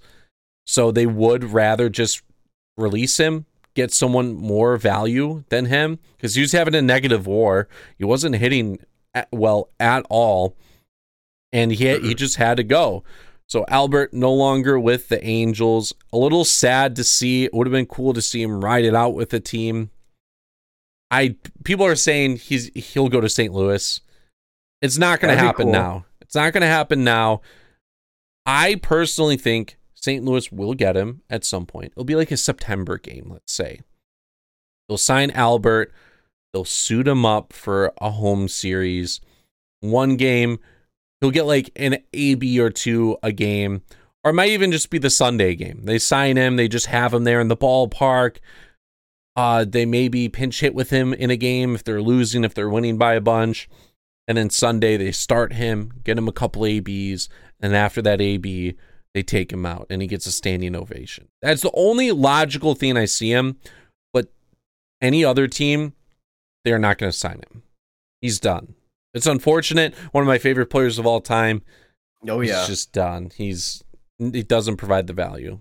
[0.68, 2.22] So they would rather just
[2.76, 7.68] release him, get someone more value than him, because he was having a negative war.
[7.96, 8.78] He wasn't hitting
[9.14, 10.56] at, well at all,
[11.52, 13.04] and he he just had to go.
[13.48, 15.92] So Albert no longer with the Angels.
[16.12, 17.44] A little sad to see.
[17.44, 19.90] It would have been cool to see him ride it out with the team.
[21.10, 21.34] I
[21.64, 23.52] people are saying he's he'll go to St.
[23.52, 24.00] Louis.
[24.80, 25.72] It's not going to happen cool.
[25.72, 26.04] now.
[26.20, 27.40] It's not going to happen now.
[28.46, 30.24] I personally think St.
[30.24, 31.92] Louis will get him at some point.
[31.92, 33.80] It'll be like a September game, let's say.
[34.88, 35.92] They'll sign Albert.
[36.52, 39.20] They'll suit him up for a home series.
[39.80, 40.58] One game,
[41.20, 43.82] he'll get like an AB or two a game,
[44.24, 45.82] or it might even just be the Sunday game.
[45.84, 48.38] They sign him, they just have him there in the ballpark.
[49.36, 52.68] Uh, they maybe pinch hit with him in a game if they're losing, if they're
[52.68, 53.68] winning by a bunch.
[54.26, 57.28] And then Sunday they start him, get him a couple ABs,
[57.60, 58.76] and after that AB,
[59.14, 61.28] they take him out and he gets a standing ovation.
[61.42, 63.56] That's the only logical thing I see him.
[64.12, 64.28] But
[65.02, 65.94] any other team,
[66.64, 67.62] they're not going to sign him.
[68.20, 68.74] He's done.
[69.14, 69.94] It's unfortunate.
[70.12, 71.62] One of my favorite players of all time.
[72.28, 73.30] oh yeah, He's just done.
[73.34, 73.82] He's
[74.18, 75.58] he doesn't provide the value.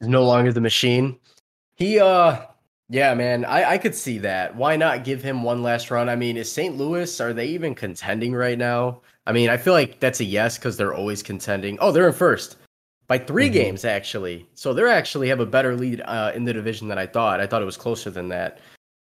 [0.00, 1.18] is no longer the machine.
[1.74, 2.42] He uh
[2.88, 4.54] yeah, man, I I could see that.
[4.54, 6.08] Why not give him one last run?
[6.08, 6.76] I mean, is St.
[6.76, 9.00] Louis are they even contending right now?
[9.26, 11.78] I mean, I feel like that's a yes cuz they're always contending.
[11.80, 12.56] Oh, they're in first.
[13.08, 13.52] By 3 Mhm.
[13.52, 14.46] games actually.
[14.54, 17.40] So they're actually have a better lead uh, in the division than I thought.
[17.40, 18.58] I thought it was closer than that.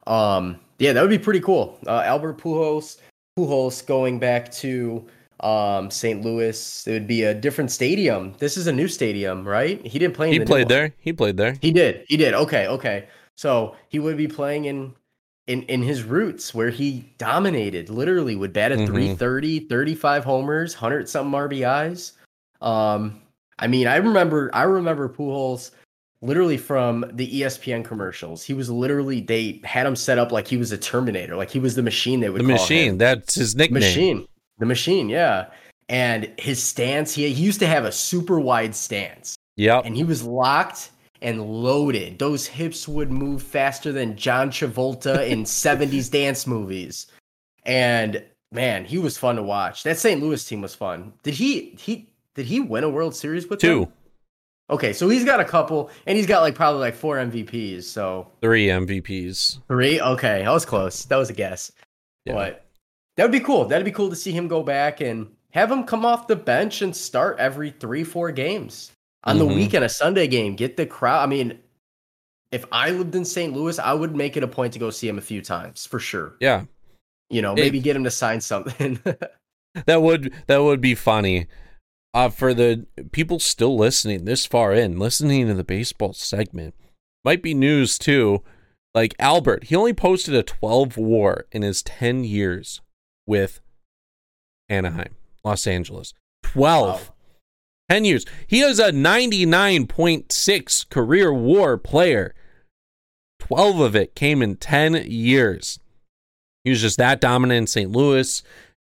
[0.06, 1.78] Um yeah, that would be pretty cool.
[1.86, 2.98] Uh, Albert Pujols
[3.38, 5.06] Pujols going back to
[5.40, 6.22] um St.
[6.22, 6.86] Louis.
[6.86, 8.34] It would be a different stadium.
[8.38, 9.84] This is a new stadium, right?
[9.86, 10.92] He didn't play in He the played there.
[10.98, 11.56] He played there.
[11.60, 12.04] He did.
[12.08, 12.34] He did.
[12.34, 12.66] Okay.
[12.66, 13.06] Okay.
[13.36, 14.92] So he would be playing in
[15.46, 17.88] in in his roots where he dominated.
[17.88, 18.86] Literally would bat at Mhm.
[18.86, 22.12] 330, 35 homers, 100 something RBIs.
[22.60, 23.20] Um
[23.58, 25.70] I mean, I remember I remember Pujols
[26.22, 28.42] literally from the ESPN commercials.
[28.42, 31.58] He was literally they had him set up like he was a Terminator, like he
[31.58, 32.90] was the machine they would The machine.
[32.92, 32.98] him.
[32.98, 33.80] That's his nickname.
[33.80, 34.26] Machine.
[34.58, 35.46] The machine, yeah.
[35.88, 39.80] And his stance, he, he used to have a super wide stance Yeah.
[39.84, 40.90] and he was locked
[41.20, 42.18] and loaded.
[42.18, 47.06] Those hips would move faster than John Travolta in 70s dance movies.
[47.66, 49.82] And man, he was fun to watch.
[49.82, 50.22] That St.
[50.22, 51.12] Louis team was fun.
[51.22, 53.92] Did he he did he win a World Series with Two, them?
[54.70, 57.84] Okay, so he's got a couple and he's got like probably like four MVPs.
[57.84, 59.60] So three MVPs.
[59.68, 60.00] three.
[60.00, 61.04] Okay, that was close.
[61.04, 61.70] That was a guess.
[62.24, 62.34] Yeah.
[62.34, 62.64] But
[63.16, 63.66] that would be cool.
[63.66, 66.82] That'd be cool to see him go back and have him come off the bench
[66.82, 68.90] and start every three, four games
[69.24, 69.54] on the Mhm.
[69.54, 70.56] weekend, a Sunday game.
[70.56, 71.22] Get the crowd.
[71.22, 71.58] I mean,
[72.50, 73.52] if I lived in St.
[73.52, 75.98] Louis, I would make it a point to go see him a few times for
[76.00, 76.34] sure.
[76.40, 76.64] Yeah.
[77.30, 78.98] You know, It- maybe get him to sign something.
[79.86, 81.48] That would that would be funny.
[82.14, 86.72] Uh, for the people still listening this far in, listening to the baseball segment,
[87.24, 88.40] might be news too.
[88.94, 92.80] Like Albert, he only posted a 12 war in his 10 years
[93.26, 93.60] with
[94.68, 96.14] Anaheim, Los Angeles.
[96.44, 97.08] 12.
[97.08, 97.14] Wow.
[97.90, 98.24] 10 years.
[98.46, 102.34] He is a 99.6 career war player.
[103.40, 105.80] 12 of it came in 10 years.
[106.62, 107.90] He was just that dominant in St.
[107.90, 108.42] Louis.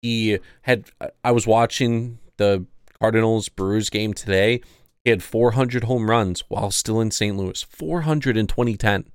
[0.02, 0.86] He had,
[1.24, 2.66] I was watching the
[3.00, 4.62] Cardinals Brewers game today.
[5.04, 7.38] He had 400 home runs while still in St.
[7.38, 7.64] Louis.
[7.64, 9.06] 400 in 2010.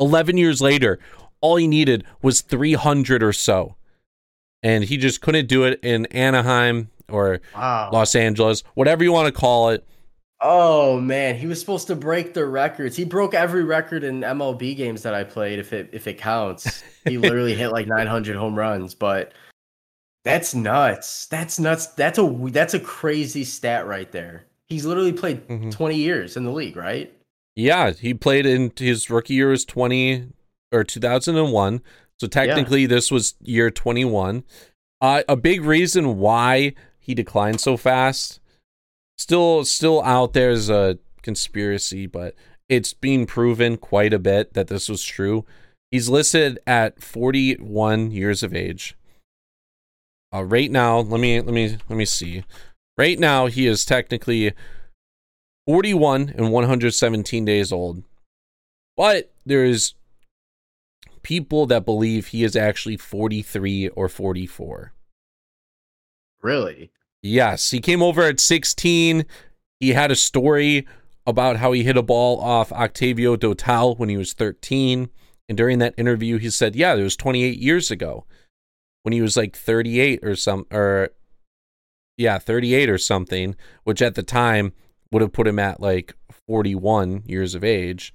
[0.00, 0.98] 11 years later,
[1.40, 3.76] all he needed was 300 or so.
[4.62, 7.90] And he just couldn't do it in Anaheim or wow.
[7.92, 9.86] Los Angeles, whatever you want to call it.
[10.42, 12.96] Oh man, he was supposed to break the records.
[12.96, 16.82] He broke every record in MLB games that I played if it if it counts.
[17.04, 19.34] He literally hit like 900 home runs, but
[20.24, 21.26] that's nuts.
[21.26, 21.86] That's nuts.
[21.86, 24.44] That's a that's a crazy stat right there.
[24.66, 25.70] He's literally played mm-hmm.
[25.70, 27.12] 20 years in the league, right?
[27.56, 30.28] Yeah, he played in his rookie year was 20
[30.72, 31.82] or 2001.
[32.20, 32.88] So technically yeah.
[32.88, 34.44] this was year 21.
[35.00, 38.40] Uh, a big reason why he declined so fast
[39.20, 42.34] still still out there is a conspiracy, but
[42.68, 45.44] it's being proven quite a bit that this was true.
[45.90, 48.96] He's listed at 41 years of age.
[50.32, 52.44] Uh, right now, let me let me let me see.
[52.96, 54.52] Right now, he is technically
[55.66, 58.02] 41 and 117 days old.
[58.96, 59.94] But there's
[61.22, 64.92] people that believe he is actually 43 or 44.
[66.42, 66.90] Really?
[67.22, 69.26] Yes, he came over at 16.
[69.78, 70.86] He had a story
[71.26, 75.10] about how he hit a ball off Octavio Dotel when he was 13.
[75.48, 78.24] And during that interview, he said, "Yeah, it was 28 years ago,
[79.02, 81.10] when he was like 38 or some, or
[82.16, 84.72] yeah, 38 or something, which at the time
[85.10, 86.14] would have put him at like
[86.46, 88.12] 41 years of age."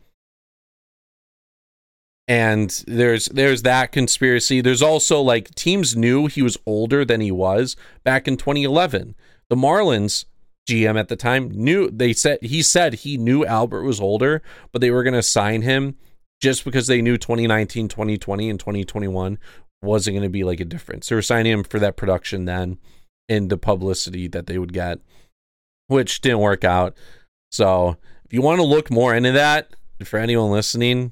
[2.28, 7.32] and there's there's that conspiracy there's also like teams knew he was older than he
[7.32, 9.16] was back in 2011
[9.50, 10.26] the marlins
[10.68, 14.42] gm at the time knew they said he said he knew albert was older
[14.72, 15.96] but they were going to sign him
[16.42, 19.38] just because they knew 2019 2020 and 2021
[19.86, 22.78] wasn't going to be like a difference they were signing him for that production then
[23.30, 25.00] and the publicity that they would get
[25.88, 26.96] which didn't work out
[27.52, 29.70] so if you want to look more into that
[30.04, 31.12] for anyone listening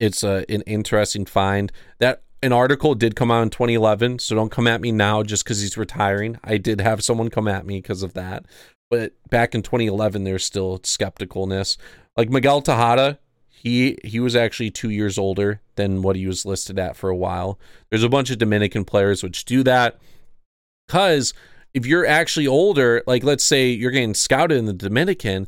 [0.00, 1.70] it's a, an interesting find.
[1.98, 5.44] That an article did come out in 2011, so don't come at me now just
[5.44, 6.38] because he's retiring.
[6.42, 8.46] I did have someone come at me because of that,
[8.90, 11.76] but back in 2011, there's still skepticalness.
[12.16, 13.18] Like Miguel Tejada,
[13.62, 17.16] he he was actually two years older than what he was listed at for a
[17.16, 17.58] while.
[17.90, 19.98] There's a bunch of Dominican players which do that
[20.88, 21.34] because
[21.74, 25.46] if you're actually older, like let's say you're getting scouted in the Dominican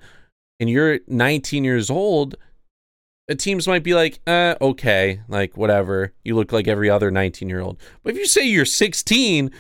[0.60, 2.36] and you're 19 years old
[3.28, 6.12] the teams might be like, uh, okay, like whatever.
[6.22, 7.78] You look like every other 19 year old.
[8.02, 9.51] But if you say you're 16,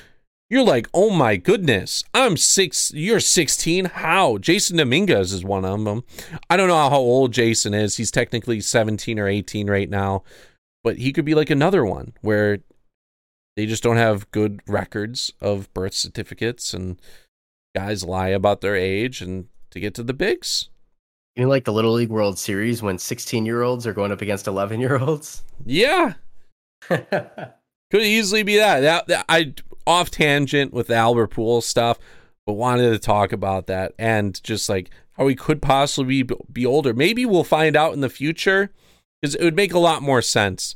[0.52, 2.92] you're like, oh my goodness, I'm six.
[2.94, 3.86] You're 16.
[3.86, 4.36] How?
[4.36, 6.04] Jasson Dominguez is one of them.
[6.50, 7.96] I don't know how old Jasson is.
[7.96, 10.24] He's technically 17 or 18 right now,
[10.84, 12.58] but he could be like another one where
[13.56, 17.00] they just don't have good records of birth certificates and
[17.74, 20.68] guys lie about their age and to get to the bigs.
[21.34, 24.20] You know, like the Little League World Series when 16 year olds are going up
[24.20, 25.44] against 11 year olds?
[25.64, 26.12] Yeah.
[26.88, 28.80] Could easily be that.
[28.80, 29.06] that.
[29.06, 29.24] that.
[29.30, 29.54] I
[29.86, 31.98] off tangent with the Albert Pujols stuff,
[32.46, 36.66] but wanted to talk about that and just like how he could possibly be, be
[36.66, 36.94] older.
[36.94, 38.72] Maybe we'll find out in the future
[39.20, 40.74] because it would make a lot more sense.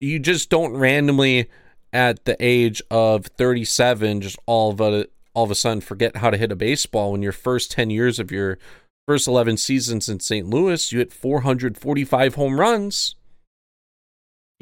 [0.00, 1.48] You just don't randomly
[1.92, 6.30] at the age of 37 just all of a all of a sudden forget how
[6.30, 8.58] to hit a baseball when your first 10 years of your
[9.06, 10.46] First 11 seasons in St.
[10.46, 13.16] Louis, you hit 445 home runs.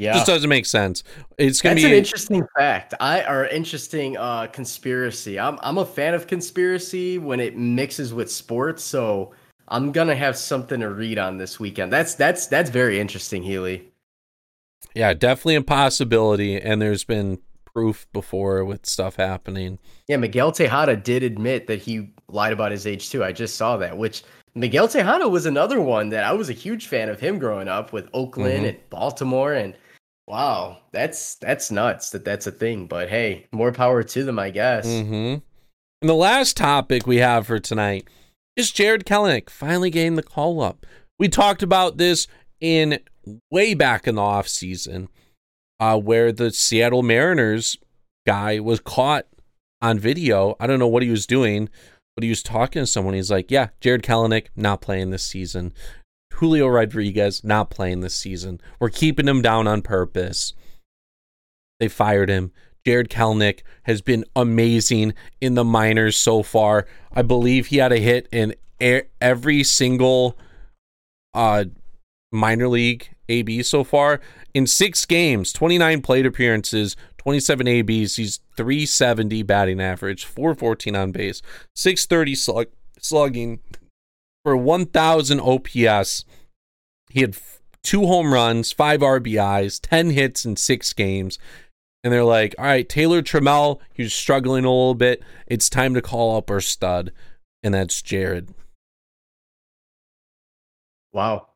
[0.00, 0.14] Yeah.
[0.14, 1.04] Just doesn't make sense.
[1.36, 2.94] It's gonna That's be an interesting fact.
[3.00, 5.38] I are interesting uh conspiracy.
[5.38, 9.34] I'm I'm a fan of conspiracy when it mixes with sports, so
[9.68, 11.92] I'm gonna have something to read on this weekend.
[11.92, 13.92] That's that's that's very interesting, Healy.
[14.94, 19.78] Yeah, definitely a possibility, and there's been proof before with stuff happening.
[20.08, 23.22] Yeah, Miguel Tejada did admit that he lied about his age too.
[23.22, 24.24] I just saw that, which
[24.54, 27.92] Miguel Tejada was another one that I was a huge fan of him growing up
[27.92, 28.64] with Oakland mm-hmm.
[28.64, 29.74] and Baltimore and
[30.30, 34.50] wow, that's that's nuts that that's a thing, but hey, more power to them, I
[34.50, 34.86] guess.
[34.86, 35.34] hmm
[36.02, 38.08] And the last topic we have for tonight
[38.56, 40.86] is Jared Kelenic finally getting the call up.
[41.18, 42.28] We talked about this
[42.60, 43.00] in
[43.50, 45.08] way back in the off season
[45.80, 47.76] uh, where the Seattle Mariners
[48.26, 49.26] guy was caught
[49.82, 50.54] on video.
[50.60, 51.68] I don't know what he was doing,
[52.14, 53.14] but he was talking to someone.
[53.14, 55.72] He's like, "Yeah, Jared Kelenic not playing this season.
[56.34, 58.60] Julio Rodriguez not playing this season.
[58.78, 60.54] We're keeping him down on purpose."
[61.78, 62.52] They fired him.
[62.86, 66.86] Jared Kelenic has been amazing in the minors so far.
[67.12, 68.54] I believe he had a hit in
[69.20, 70.38] every single
[71.34, 71.64] uh
[72.32, 74.20] minor league AB so far
[74.54, 78.16] in 6 games, 29 plate appearances, 27 ABs.
[78.16, 81.42] He's 370 batting average, 414 on base,
[81.74, 82.66] 630 slug,
[82.98, 83.60] slugging
[84.44, 86.24] for 1000 OPS.
[87.10, 87.36] He had
[87.82, 91.38] two home runs, five RBIs, 10 hits in 6 games
[92.02, 95.22] and they're like, all right, Taylor Trammell, he's struggling a little bit.
[95.46, 97.12] It's time to call up our stud,
[97.62, 98.54] and that's Jared.
[101.12, 101.48] Wow.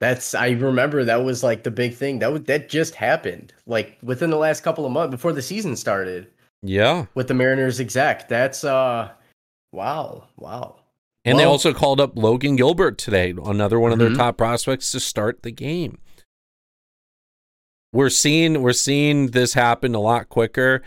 [0.00, 2.20] That's I remember that was like the big thing.
[2.20, 5.76] That was that just happened like within the last couple of months before the season
[5.76, 6.28] started.
[6.62, 7.04] Yeah.
[7.14, 8.26] With the Mariners exec.
[8.26, 9.10] That's uh
[9.72, 10.28] wow.
[10.38, 10.79] Wow.
[11.24, 14.00] And well, they also called up Logan Gilbert today, another one mm-hmm.
[14.00, 15.98] of their top prospects to start the game
[17.92, 20.82] we're seeing we're seeing this happen a lot quicker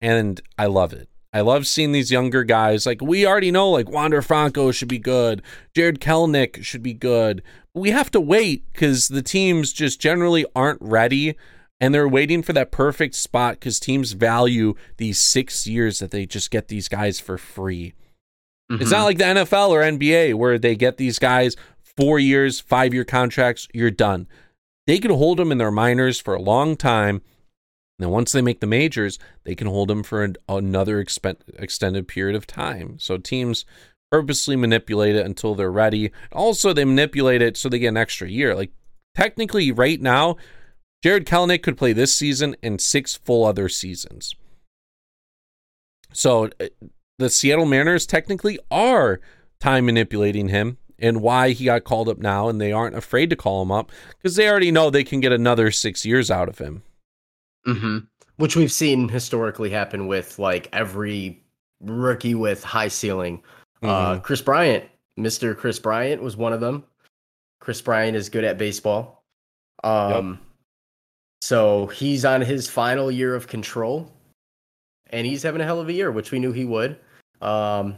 [0.00, 1.08] and I love it.
[1.32, 2.86] I love seeing these younger guys.
[2.86, 5.42] Like we already know like Wander Franco should be good.
[5.76, 7.42] Jared Kelenic should be good.
[7.74, 11.36] We have to wait cuz the teams just generally aren't ready
[11.80, 16.26] and they're waiting for that perfect spot cuz teams value these 6 years that they
[16.26, 17.94] just get these guys for free.
[18.70, 18.82] Mm-hmm.
[18.82, 21.56] It's not like the NFL or NBA where they get these guys
[21.96, 24.28] 4 years, 5 year contracts, you're done
[24.90, 27.22] they can hold them in their minors for a long time.
[27.96, 31.36] And then once they make the majors, they can hold them for an, another expen-
[31.60, 32.98] extended period of time.
[32.98, 33.64] So teams
[34.10, 36.10] purposely manipulate it until they're ready.
[36.32, 38.56] Also, they manipulate it so they get an extra year.
[38.56, 38.72] Like
[39.14, 40.36] technically, right now,
[41.04, 44.34] Jared Kelenic could play this season and six full other seasons.
[46.12, 46.50] So
[47.20, 49.20] the Seattle Mariners technically are
[49.60, 53.36] time manipulating him and why he got called up now, and they aren't afraid to
[53.36, 56.58] call him up because they already know they can get another six years out of
[56.58, 56.82] him.
[57.66, 57.98] Mm-hmm.
[58.36, 61.42] Which we've seen historically happen with like every
[61.80, 63.42] rookie with high ceiling.
[63.82, 64.18] Uh, mm-hmm.
[64.18, 64.84] Uh, Kris Bryant,
[65.16, 66.84] Mister Kris Bryant, was one of them.
[67.60, 69.24] Kris Bryant is good at baseball.
[69.84, 70.38] Um, yep.
[71.42, 74.10] so he's on his final year of control,
[75.10, 76.98] and he's having a hell of a year, which we knew he would.
[77.40, 77.96] Um,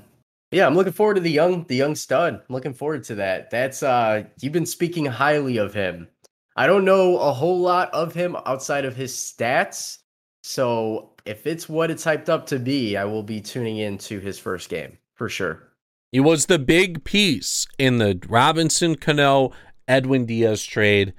[0.53, 2.35] yeah, I'm looking forward to the young the young stud.
[2.35, 3.51] I'm looking forward to that.
[3.51, 6.09] That's uh you've been speaking highly of him.
[6.57, 9.99] I don't know a whole lot of him outside of his stats.
[10.45, 14.39] So if it's what it's hyped up to be, I will be tuning into his
[14.39, 15.63] first game for sure.
[16.11, 19.53] He was the big piece in the Robinson Cano
[19.89, 21.15] Edwin Diaz trade.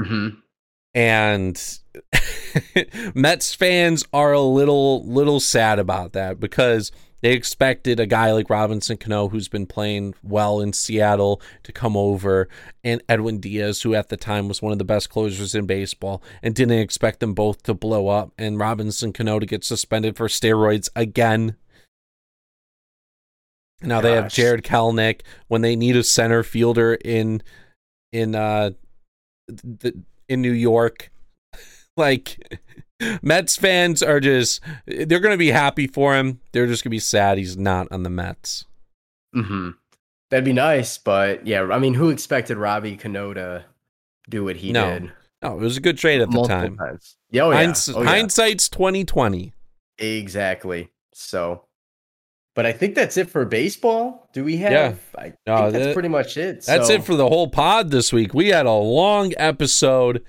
[0.00, 0.38] Mm-hmm.
[0.94, 1.78] And
[3.14, 6.90] Mets fans are a little little sad about that because
[7.20, 11.96] they expected a guy like Robinson Cano, who's been playing well in Seattle, to come
[11.96, 12.48] over,
[12.84, 16.22] and Edwin Diaz, who at the time was one of the best closers in baseball,
[16.42, 20.28] and didn't expect them both to blow up, and Robinson Cano to get suspended for
[20.28, 21.56] steroids again.
[23.80, 24.02] Now Gosh.
[24.02, 27.42] they have Jared Kelenic when they need a center fielder in
[28.12, 28.70] in uh
[29.46, 31.10] the, in New York.
[31.96, 32.60] like
[33.22, 36.40] Mets fans are just they're going to be happy for him.
[36.52, 38.64] They're just going to be sad he's not on the Mets.
[39.34, 39.74] Mhm.
[40.30, 43.64] That'd be nice, but yeah, I mean, who expected Robbie Cano to
[44.28, 44.98] do what he no.
[44.98, 45.12] did?
[45.42, 46.76] No, it was a good trade at Multiple the time.
[46.76, 47.16] Times.
[47.30, 47.56] Yeah, oh, yeah.
[47.58, 48.08] Hinds- oh, yeah.
[48.08, 49.52] Hindsight's twenty twenty.
[49.98, 50.90] Exactly.
[51.14, 51.64] So,
[52.54, 54.28] but I think that's it for baseball.
[54.32, 54.72] Do we have?
[54.72, 54.94] Yeah.
[55.16, 56.64] I no, that's pretty much it.
[56.64, 56.94] That's so.
[56.94, 58.34] it for the whole pod this week.
[58.34, 60.24] We had a long episode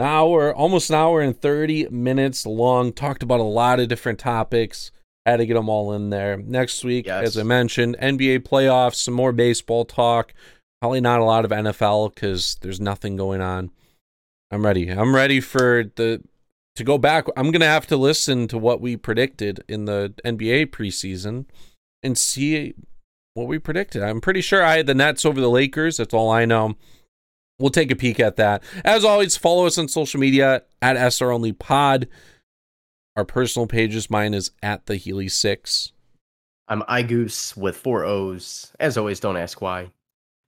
[0.00, 2.92] an hour, almost an hour and 30 minutes long.
[2.92, 4.90] Talked about a lot of different topics.
[5.26, 6.38] Had to get them all in there.
[6.38, 7.24] Next week, yes.
[7.24, 10.32] as I mentioned, NBA playoffs, some more baseball talk.
[10.80, 13.70] Probably not a lot of NFL because there's nothing going on.
[14.50, 14.88] I'm ready.
[14.88, 16.22] I'm ready for the
[16.76, 17.26] to go back.
[17.36, 21.44] I'm gonna have to listen to what we predicted in the NBA preseason
[22.02, 22.74] and see
[23.34, 24.02] what we predicted.
[24.02, 25.98] I'm pretty sure I had the Nets over the Lakers.
[25.98, 26.76] That's all I know
[27.60, 28.62] we'll take a peek at that.
[28.84, 32.08] As always, follow us on social media at SR Only Pod.
[33.16, 35.92] Our personal pages, mine is at the Healy Six.
[36.68, 38.72] I'm iGoose with four O's.
[38.80, 39.90] As always, don't ask why.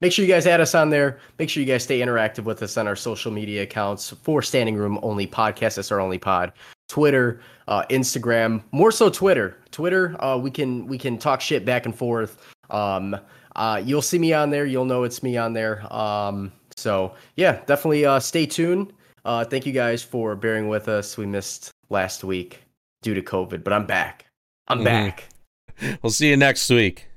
[0.00, 1.18] Make sure you guys add us on there.
[1.38, 4.74] Make sure you guys stay interactive with us on our social media accounts for Standing
[4.74, 6.52] Room Only Podcast, SR Only Pod,
[6.88, 9.56] Twitter, uh, Instagram, more so Twitter.
[9.70, 12.44] Twitter, uh, we can we can talk shit back and forth.
[12.70, 13.16] Um,
[13.54, 14.66] uh, you'll see me on there.
[14.66, 15.92] You'll know it's me on there.
[15.92, 18.92] Um, so yeah, definitely uh, stay tuned.
[19.24, 21.16] Uh, thank you guys for bearing with us.
[21.16, 22.60] We missed last week
[23.02, 24.26] due to COVID, but I'm back.
[24.68, 24.84] I'm Mhm.
[24.84, 25.28] back.
[26.02, 27.08] We'll see you next week.